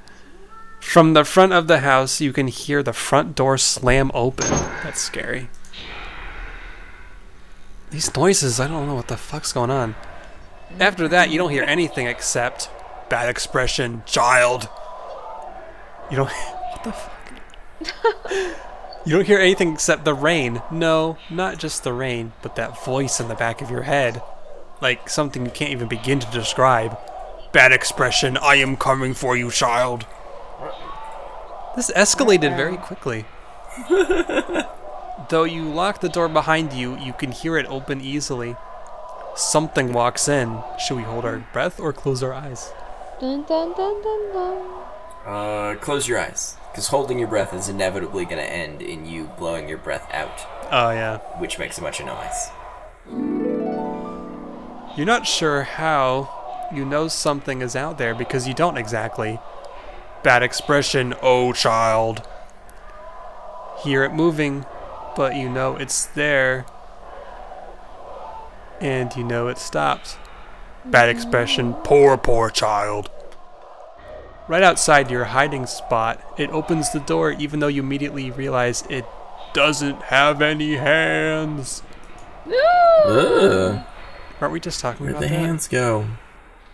From 0.80 1.14
the 1.14 1.24
front 1.24 1.52
of 1.52 1.68
the 1.68 1.78
house, 1.78 2.20
you 2.20 2.32
can 2.32 2.48
hear 2.48 2.82
the 2.82 2.92
front 2.92 3.36
door 3.36 3.56
slam 3.56 4.10
open. 4.12 4.48
That's 4.82 5.00
scary. 5.00 5.48
These 7.90 8.14
noises, 8.16 8.58
I 8.58 8.66
don't 8.66 8.88
know 8.88 8.96
what 8.96 9.06
the 9.06 9.16
fuck's 9.16 9.52
going 9.52 9.70
on. 9.70 9.94
After 10.80 11.06
that, 11.06 11.30
you 11.30 11.38
don't 11.38 11.50
hear 11.50 11.62
anything 11.62 12.08
except 12.08 12.68
bad 13.08 13.28
expression, 13.28 14.02
child. 14.06 14.68
You 16.10 16.16
don't. 16.16 16.30
What 16.72 16.84
the 16.84 16.92
fuck? 16.92 18.56
You 19.04 19.16
don't 19.16 19.26
hear 19.26 19.38
anything 19.38 19.72
except 19.72 20.04
the 20.04 20.14
rain. 20.14 20.62
No, 20.70 21.16
not 21.30 21.58
just 21.58 21.84
the 21.84 21.92
rain, 21.92 22.32
but 22.42 22.56
that 22.56 22.84
voice 22.84 23.20
in 23.20 23.28
the 23.28 23.34
back 23.36 23.62
of 23.62 23.70
your 23.70 23.82
head. 23.82 24.20
Like 24.80 25.08
something 25.08 25.44
you 25.44 25.52
can't 25.52 25.70
even 25.70 25.86
begin 25.86 26.18
to 26.18 26.30
describe. 26.32 26.98
Bad 27.52 27.72
expression, 27.72 28.36
I 28.38 28.54
am 28.56 28.76
coming 28.76 29.12
for 29.14 29.36
you, 29.36 29.50
child. 29.50 30.06
This 31.76 31.90
escalated 31.92 32.56
very 32.56 32.76
quickly. 32.76 33.24
Though 35.28 35.44
you 35.44 35.64
lock 35.64 36.00
the 36.00 36.08
door 36.08 36.28
behind 36.28 36.72
you, 36.72 36.98
you 36.98 37.12
can 37.12 37.30
hear 37.32 37.56
it 37.58 37.66
open 37.66 38.00
easily. 38.00 38.56
Something 39.36 39.92
walks 39.92 40.28
in. 40.28 40.60
Should 40.78 40.96
we 40.96 41.02
hold 41.02 41.24
our 41.24 41.38
breath 41.52 41.78
or 41.80 41.92
close 41.92 42.22
our 42.22 42.32
eyes? 42.34 42.72
Dun 43.20 43.44
dun 43.44 43.72
dun 43.74 44.02
dun 44.02 44.32
dun. 44.32 44.66
Uh, 45.26 45.74
close 45.80 46.08
your 46.08 46.18
eyes. 46.18 46.56
Because 46.70 46.88
holding 46.88 47.18
your 47.18 47.28
breath 47.28 47.54
is 47.54 47.68
inevitably 47.68 48.24
going 48.24 48.38
to 48.38 48.50
end 48.50 48.82
in 48.82 49.06
you 49.06 49.24
blowing 49.38 49.68
your 49.68 49.78
breath 49.78 50.06
out, 50.12 50.40
Oh, 50.70 50.90
yeah. 50.90 51.18
which 51.38 51.58
makes 51.58 51.76
a 51.78 51.82
bunch 51.82 52.00
of 52.00 52.06
noise. 52.06 52.50
You're 54.96 55.06
not 55.06 55.26
sure 55.26 55.62
how 55.62 56.41
you 56.72 56.84
know 56.84 57.08
something 57.08 57.62
is 57.62 57.76
out 57.76 57.98
there 57.98 58.14
because 58.14 58.48
you 58.48 58.54
don't 58.54 58.76
exactly. 58.76 59.38
Bad 60.22 60.42
expression, 60.42 61.14
oh 61.22 61.52
child. 61.52 62.26
Hear 63.82 64.04
it 64.04 64.12
moving, 64.12 64.64
but 65.16 65.36
you 65.36 65.48
know 65.48 65.76
it's 65.76 66.06
there. 66.06 66.66
And 68.80 69.14
you 69.16 69.24
know 69.24 69.48
it 69.48 69.58
stops. 69.58 70.16
Bad 70.84 71.08
mm-hmm. 71.08 71.16
expression, 71.16 71.74
poor, 71.74 72.16
poor 72.16 72.50
child. 72.50 73.10
Right 74.48 74.62
outside 74.62 75.10
your 75.10 75.24
hiding 75.24 75.66
spot, 75.66 76.20
it 76.36 76.50
opens 76.50 76.90
the 76.90 77.00
door 77.00 77.32
even 77.32 77.60
though 77.60 77.68
you 77.68 77.82
immediately 77.82 78.30
realize 78.30 78.84
it 78.90 79.06
doesn't 79.54 80.02
have 80.02 80.42
any 80.42 80.76
hands. 80.76 81.82
Ugh. 82.46 83.84
Aren't 84.40 84.52
we 84.52 84.60
just 84.60 84.80
talking 84.80 85.06
Where'd 85.06 85.16
about 85.16 85.28
the 85.28 85.34
that? 85.34 85.38
hands 85.38 85.68
go? 85.68 86.06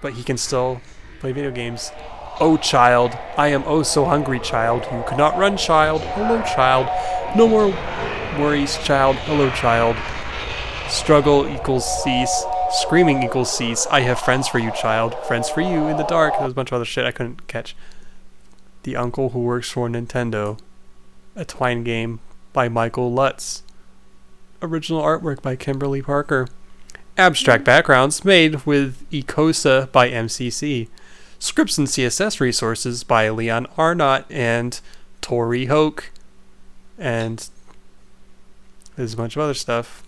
But 0.01 0.15
he 0.15 0.23
can 0.23 0.37
still 0.37 0.81
play 1.21 1.33
video 1.33 1.51
games. 1.51 1.91
Oh, 2.41 2.57
child, 2.57 3.19
I 3.37 3.49
am 3.49 3.65
oh 3.67 3.83
so 3.83 4.05
hungry, 4.05 4.39
child. 4.39 4.87
You 4.93 5.05
cannot 5.09 5.37
run, 5.37 5.57
child. 5.57 6.03
Hello, 6.03 6.41
child. 6.43 6.87
No 7.37 7.49
more 7.49 7.69
worries, 8.39 8.79
child. 8.79 9.17
Hello, 9.17 9.51
child. 9.51 9.97
Struggle 10.89 11.49
equals 11.49 11.85
cease. 12.03 12.45
Screaming 12.71 13.23
equals 13.23 13.53
cease. 13.55 13.87
I 13.91 14.01
have 14.01 14.21
friends 14.21 14.47
for 14.47 14.59
you, 14.59 14.71
child. 14.71 15.17
Friends 15.27 15.49
for 15.49 15.61
you 15.61 15.89
in 15.89 15.97
the 15.97 16.05
dark. 16.05 16.35
There's 16.39 16.53
a 16.53 16.55
bunch 16.55 16.71
of 16.71 16.77
other 16.77 16.85
shit 16.85 17.05
I 17.05 17.11
couldn't 17.11 17.49
catch. 17.49 17.75
The 18.85 18.97
Uncle 18.97 19.31
Who 19.31 19.41
Works 19.41 19.71
for 19.71 19.89
Nintendo. 19.89 20.59
A 21.35 21.45
Twine 21.45 21.83
game 21.83 22.21
by 22.53 22.69
Michael 22.69 23.13
Lutz. 23.13 23.63
Original 24.63 25.03
artwork 25.03 25.43
by 25.43 25.57
Kimberly 25.57 26.03
Parker. 26.03 26.47
Abstract 27.19 27.65
backgrounds 27.65 28.25
made 28.25 28.65
with 28.65 29.05
Ecosa 29.11 29.91
by 29.91 30.09
MCC. 30.09 30.89
Scripts 31.41 31.77
and 31.77 31.89
CSS 31.89 32.39
resources 32.41 33.03
by 33.03 33.29
Leon 33.29 33.67
Arnott 33.77 34.25
and 34.31 34.81
Tori 35.21 35.67
Hoke. 35.67 36.11
And 36.97 37.49
there's 38.97 39.15
a 39.15 39.17
bunch 39.17 39.35
of 39.37 39.43
other 39.43 39.55
stuff. 39.55 40.05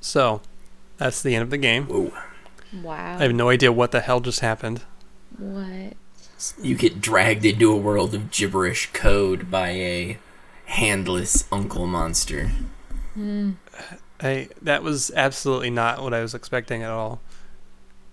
So, 0.00 0.40
that's 0.98 1.20
the 1.22 1.34
end 1.34 1.42
of 1.42 1.50
the 1.50 1.58
game. 1.58 1.86
Whoa. 1.86 2.12
Wow. 2.82 3.16
I 3.18 3.22
have 3.22 3.34
no 3.34 3.48
idea 3.48 3.70
what 3.72 3.90
the 3.90 4.00
hell 4.00 4.20
just 4.20 4.40
happened. 4.40 4.82
what? 5.36 5.94
You 6.60 6.74
get 6.76 7.00
dragged 7.00 7.44
into 7.44 7.72
a 7.72 7.76
world 7.76 8.14
of 8.14 8.30
gibberish 8.30 8.90
code 8.92 9.50
by 9.50 9.70
a 9.70 10.18
handless 10.66 11.44
uncle 11.52 11.86
monster. 11.86 12.50
Hmm. 13.14 13.52
I 14.22 14.48
that 14.62 14.82
was 14.82 15.10
absolutely 15.14 15.70
not 15.70 16.02
what 16.02 16.14
I 16.14 16.20
was 16.22 16.34
expecting 16.34 16.82
at 16.82 16.90
all. 16.90 17.20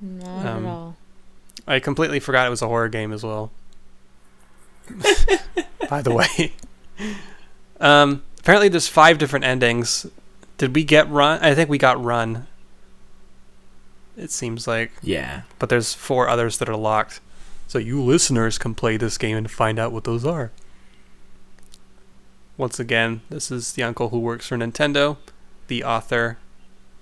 Not 0.02 0.46
Um, 0.46 0.66
at 0.66 0.70
all. 0.70 0.96
I 1.68 1.80
completely 1.80 2.20
forgot 2.20 2.48
it 2.48 2.50
was 2.50 2.62
a 2.62 2.68
horror 2.68 2.90
game 2.90 3.14
as 3.14 3.24
well. 3.24 3.52
By 5.90 6.02
the 6.02 6.12
way, 6.12 6.54
um, 7.80 8.24
apparently 8.40 8.70
there's 8.70 8.88
five 8.88 9.18
different 9.18 9.46
endings. 9.46 10.06
Did 10.58 10.76
we 10.76 10.84
get 10.84 11.10
run? 11.10 11.40
I 11.42 11.54
think 11.56 11.70
we 11.70 11.78
got 11.78 12.04
run. 12.04 12.48
It 14.18 14.32
seems 14.32 14.68
like, 14.68 14.92
Yeah. 15.02 15.44
but 15.60 15.70
there's 15.70 15.94
four 15.94 16.28
others 16.28 16.58
that 16.58 16.68
are 16.68 16.76
locked. 16.76 17.22
So 17.68 17.78
you 17.80 18.02
listeners 18.02 18.58
can 18.58 18.74
play 18.76 18.98
this 18.98 19.18
game 19.18 19.38
and 19.38 19.50
find 19.50 19.80
out 19.80 19.92
what 19.92 20.04
those 20.04 20.26
are. 20.26 20.52
Once 22.58 22.80
again, 22.80 23.22
this 23.30 23.52
is 23.52 23.74
the 23.74 23.84
uncle 23.84 24.10
who 24.10 24.20
works 24.20 24.48
for 24.48 24.58
Nintendo. 24.58 25.18
The 25.70 25.84
author 25.84 26.40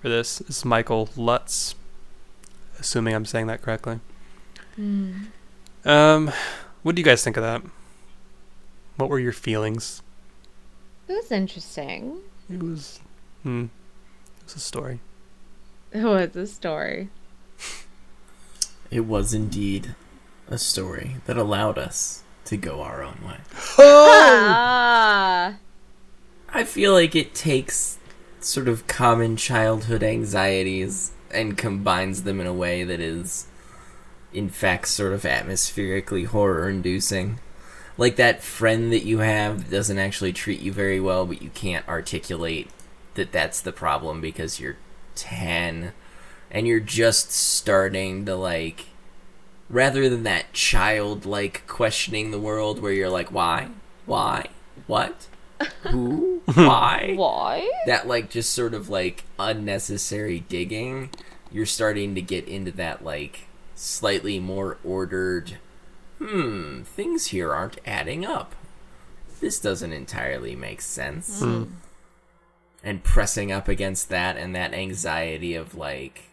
for 0.02 0.10
this 0.10 0.42
is 0.42 0.62
Michael 0.62 1.08
Lutz. 1.16 1.74
Assuming 2.78 3.14
I'm 3.14 3.24
saying 3.24 3.46
that 3.46 3.62
correctly. 3.62 4.00
Um, 5.86 6.30
what 6.82 6.94
do 6.94 7.00
you 7.00 7.04
guys 7.04 7.24
think 7.24 7.38
of 7.38 7.42
that? 7.42 7.62
What 8.96 9.08
were 9.08 9.18
your 9.18 9.32
feelings? 9.32 10.02
It 11.08 11.14
was 11.14 11.32
interesting. 11.32 12.18
It 12.52 12.62
was, 12.62 13.00
hmm, 13.42 13.64
it 13.64 14.44
was 14.44 14.56
a 14.56 14.60
story. 14.60 15.00
It 15.90 16.04
was 16.04 16.36
a 16.36 16.46
story. 16.46 17.08
It 18.90 19.06
was 19.06 19.32
indeed 19.32 19.94
a 20.46 20.58
story 20.58 21.16
that 21.24 21.38
allowed 21.38 21.78
us 21.78 22.22
to 22.44 22.58
go 22.58 22.82
our 22.82 23.02
own 23.02 23.16
way. 23.26 23.38
Ah, 23.78 25.56
I 26.50 26.64
feel 26.64 26.92
like 26.92 27.16
it 27.16 27.34
takes 27.34 27.98
sort 28.40 28.68
of 28.68 28.86
common 28.86 29.36
childhood 29.36 30.02
anxieties 30.02 31.12
and 31.30 31.58
combines 31.58 32.22
them 32.22 32.40
in 32.40 32.46
a 32.46 32.52
way 32.52 32.84
that 32.84 33.00
is, 33.00 33.46
in 34.32 34.48
fact, 34.48 34.88
sort 34.88 35.12
of 35.12 35.22
atmospherically 35.22 36.24
horror 36.24 36.68
inducing. 36.68 37.38
Like 37.96 38.16
that 38.16 38.42
friend 38.42 38.92
that 38.92 39.04
you 39.04 39.18
have 39.18 39.64
that 39.64 39.76
doesn't 39.76 39.98
actually 39.98 40.32
treat 40.32 40.60
you 40.60 40.72
very 40.72 41.00
well, 41.00 41.26
but 41.26 41.42
you 41.42 41.50
can't 41.50 41.86
articulate 41.88 42.70
that 43.14 43.32
that's 43.32 43.60
the 43.60 43.72
problem 43.72 44.20
because 44.20 44.60
you're 44.60 44.76
10 45.16 45.92
and 46.50 46.66
you're 46.66 46.80
just 46.80 47.32
starting 47.32 48.24
to, 48.24 48.36
like, 48.36 48.86
rather 49.68 50.08
than 50.08 50.22
that 50.22 50.52
childlike 50.52 51.66
questioning 51.66 52.30
the 52.30 52.38
world 52.38 52.80
where 52.80 52.92
you're 52.92 53.10
like, 53.10 53.30
why? 53.32 53.68
Why? 54.06 54.46
What? 54.86 55.26
Who? 55.90 56.42
Why? 56.54 57.14
why? 57.16 57.70
that 57.86 58.06
like 58.06 58.30
just 58.30 58.54
sort 58.54 58.72
of 58.74 58.88
like 58.88 59.24
unnecessary 59.38 60.40
digging 60.40 61.10
you're 61.50 61.66
starting 61.66 62.14
to 62.14 62.22
get 62.22 62.46
into 62.48 62.70
that 62.72 63.04
like 63.04 63.40
slightly 63.74 64.38
more 64.40 64.78
ordered 64.82 65.58
hmm 66.18 66.82
things 66.82 67.28
here 67.28 67.52
aren't 67.52 67.78
adding 67.86 68.24
up 68.24 68.54
this 69.40 69.60
doesn't 69.60 69.92
entirely 69.92 70.56
make 70.56 70.80
sense 70.80 71.42
and 72.82 73.04
pressing 73.04 73.52
up 73.52 73.68
against 73.68 74.08
that 74.08 74.36
and 74.36 74.54
that 74.54 74.72
anxiety 74.72 75.54
of 75.54 75.74
like 75.74 76.24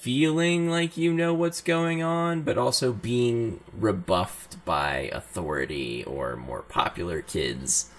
feeling 0.00 0.68
like 0.70 0.96
you 0.96 1.12
know 1.12 1.32
what's 1.32 1.60
going 1.60 2.02
on 2.02 2.42
but 2.42 2.58
also 2.58 2.92
being 2.92 3.60
rebuffed 3.72 4.64
by 4.64 5.10
authority 5.12 6.04
or 6.04 6.36
more 6.36 6.62
popular 6.62 7.22
kids 7.22 7.90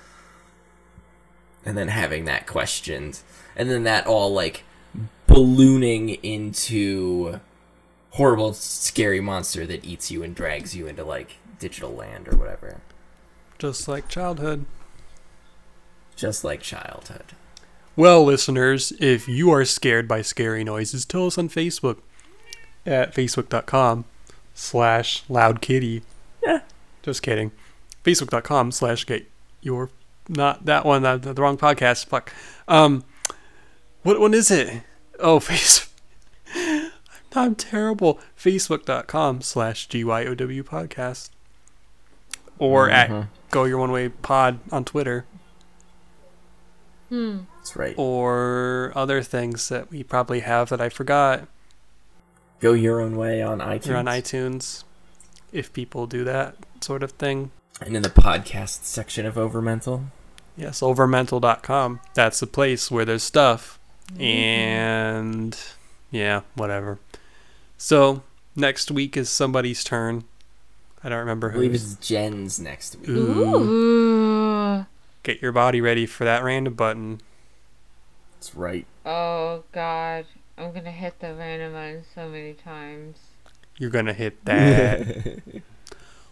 and 1.67 1.77
then 1.77 1.89
having 1.89 2.23
that 2.25 2.47
questioned 2.47 3.19
and 3.55 3.69
then 3.69 3.83
that 3.83 4.07
all 4.07 4.31
like 4.33 4.63
ballooning 5.27 6.09
into 6.23 7.39
horrible 8.11 8.53
scary 8.53 9.19
monster 9.19 9.65
that 9.67 9.83
eats 9.85 10.09
you 10.09 10.23
and 10.23 10.33
drags 10.35 10.75
you 10.75 10.87
into 10.87 11.03
like 11.03 11.35
digital 11.59 11.91
land 11.91 12.27
or 12.27 12.37
whatever 12.37 12.77
Just 13.59 13.87
like 13.87 14.07
childhood. 14.07 14.65
just 16.15 16.43
like 16.43 16.61
childhood 16.61 17.33
Well, 17.95 18.23
listeners, 18.23 18.93
if 18.99 19.27
you 19.27 19.49
are 19.51 19.65
scared 19.65 20.07
by 20.07 20.21
scary 20.21 20.63
noises, 20.63 21.03
tell 21.05 21.25
us 21.27 21.37
on 21.37 21.49
Facebook 21.49 21.97
at 22.85 23.13
facebook.com 23.13 24.05
slash 24.53 25.23
loudkitty. 25.25 26.03
Yeah. 26.43 26.61
Just 27.03 27.21
kidding. 27.23 27.51
Facebook.com 28.03 28.71
slash 28.71 29.05
get 29.05 29.29
your 29.61 29.89
not 30.29 30.65
that 30.65 30.85
one, 30.85 31.03
that, 31.03 31.21
the 31.21 31.33
wrong 31.35 31.57
podcast. 31.57 32.05
Fuck. 32.05 32.33
Um 32.67 33.03
what 34.03 34.19
one 34.19 34.33
is 34.33 34.49
it? 34.51 34.83
Oh 35.19 35.39
face 35.41 35.89
I'm, 36.55 36.91
I'm 37.35 37.55
terrible. 37.55 38.19
Facebook.com 38.37 39.41
slash 39.41 39.87
GYOW 39.89 40.63
podcast. 40.63 41.29
Or 42.59 42.89
at 42.89 43.27
Go 43.51 43.65
Your 43.65 43.79
Own 43.81 43.91
Way 43.91 44.09
Pod 44.09 44.59
on 44.71 44.83
Twitter. 44.85 45.25
that's 47.09 47.75
right 47.75 47.93
or 47.97 48.91
other 48.95 49.21
things 49.21 49.69
that 49.69 49.89
we 49.89 50.03
probably 50.03 50.41
have 50.41 50.69
that 50.69 50.81
I 50.81 50.89
forgot. 50.89 51.47
go 52.59 52.73
your 52.73 52.99
own 53.01 53.15
way 53.15 53.41
on 53.41 53.59
itunes 53.59 53.85
You're 53.85 53.97
on 53.97 54.05
iTunes, 54.05 54.83
if 55.51 55.71
people 55.71 56.07
do 56.07 56.23
that 56.25 56.55
sort 56.81 57.03
of 57.03 57.11
thing. 57.11 57.51
and 57.81 57.95
in 57.95 58.01
the 58.01 58.09
podcast 58.09 58.83
section 58.83 59.25
of 59.25 59.35
overmental 59.35 60.05
Yes, 60.57 60.81
overmental.com. 60.81 61.99
That's 62.15 62.39
the 62.39 62.47
place 62.47 62.89
where 62.89 63.05
there's 63.05 63.23
stuff. 63.23 63.79
Mm-hmm. 64.13 64.21
And 64.21 65.59
yeah, 66.11 66.41
whatever. 66.55 66.99
So 67.77 68.23
next 68.55 68.89
week 68.89 69.15
is 69.15 69.29
somebody's 69.29 69.83
turn. 69.83 70.23
I 71.03 71.09
don't 71.09 71.19
remember 71.19 71.51
who. 71.51 71.59
i 71.59 71.61
believe 71.61 71.75
it's 71.75 71.95
jen's 71.95 72.59
next 72.59 72.97
week 72.99 73.09
Ooh. 73.09 73.55
Ooh. 73.55 74.85
Get 75.21 75.41
your 75.43 75.51
body 75.51 75.79
ready 75.79 76.07
for 76.07 76.25
that 76.25 76.43
random 76.43 76.73
button. 76.73 77.21
that's 78.33 78.55
right 78.55 78.87
Oh 79.05 79.63
God, 79.71 80.25
I'm 80.57 80.73
gonna 80.73 80.91
hit 80.91 81.19
the 81.19 81.33
random 81.35 81.73
button 81.73 82.03
so 82.13 82.27
many 82.27 82.53
times. 82.53 83.17
You're 83.77 83.91
gonna 83.91 84.11
hit 84.11 84.43
that. 84.45 85.05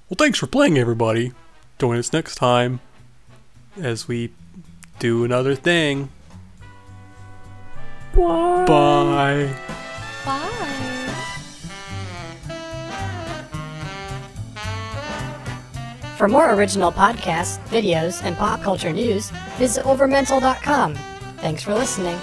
well, 0.09 0.17
thanks 0.17 0.39
for 0.39 0.47
playing, 0.47 0.77
everybody. 0.77 1.31
Join 1.79 1.97
us 1.97 2.11
next 2.11 2.35
time 2.35 2.81
as 3.77 4.07
we 4.07 4.31
do 4.99 5.23
another 5.23 5.55
thing. 5.55 6.09
Bye. 8.15 8.65
Bye. 8.67 9.65
For 16.17 16.29
more 16.29 16.53
original 16.53 16.93
podcasts, 16.93 17.59
videos, 17.67 18.23
and 18.23 18.37
pop 18.37 18.61
culture 18.61 18.93
news, 18.93 19.31
visit 19.57 19.83
overmental.com. 19.83 20.95
Thanks 21.37 21.61
for 21.61 21.73
listening. 21.73 22.17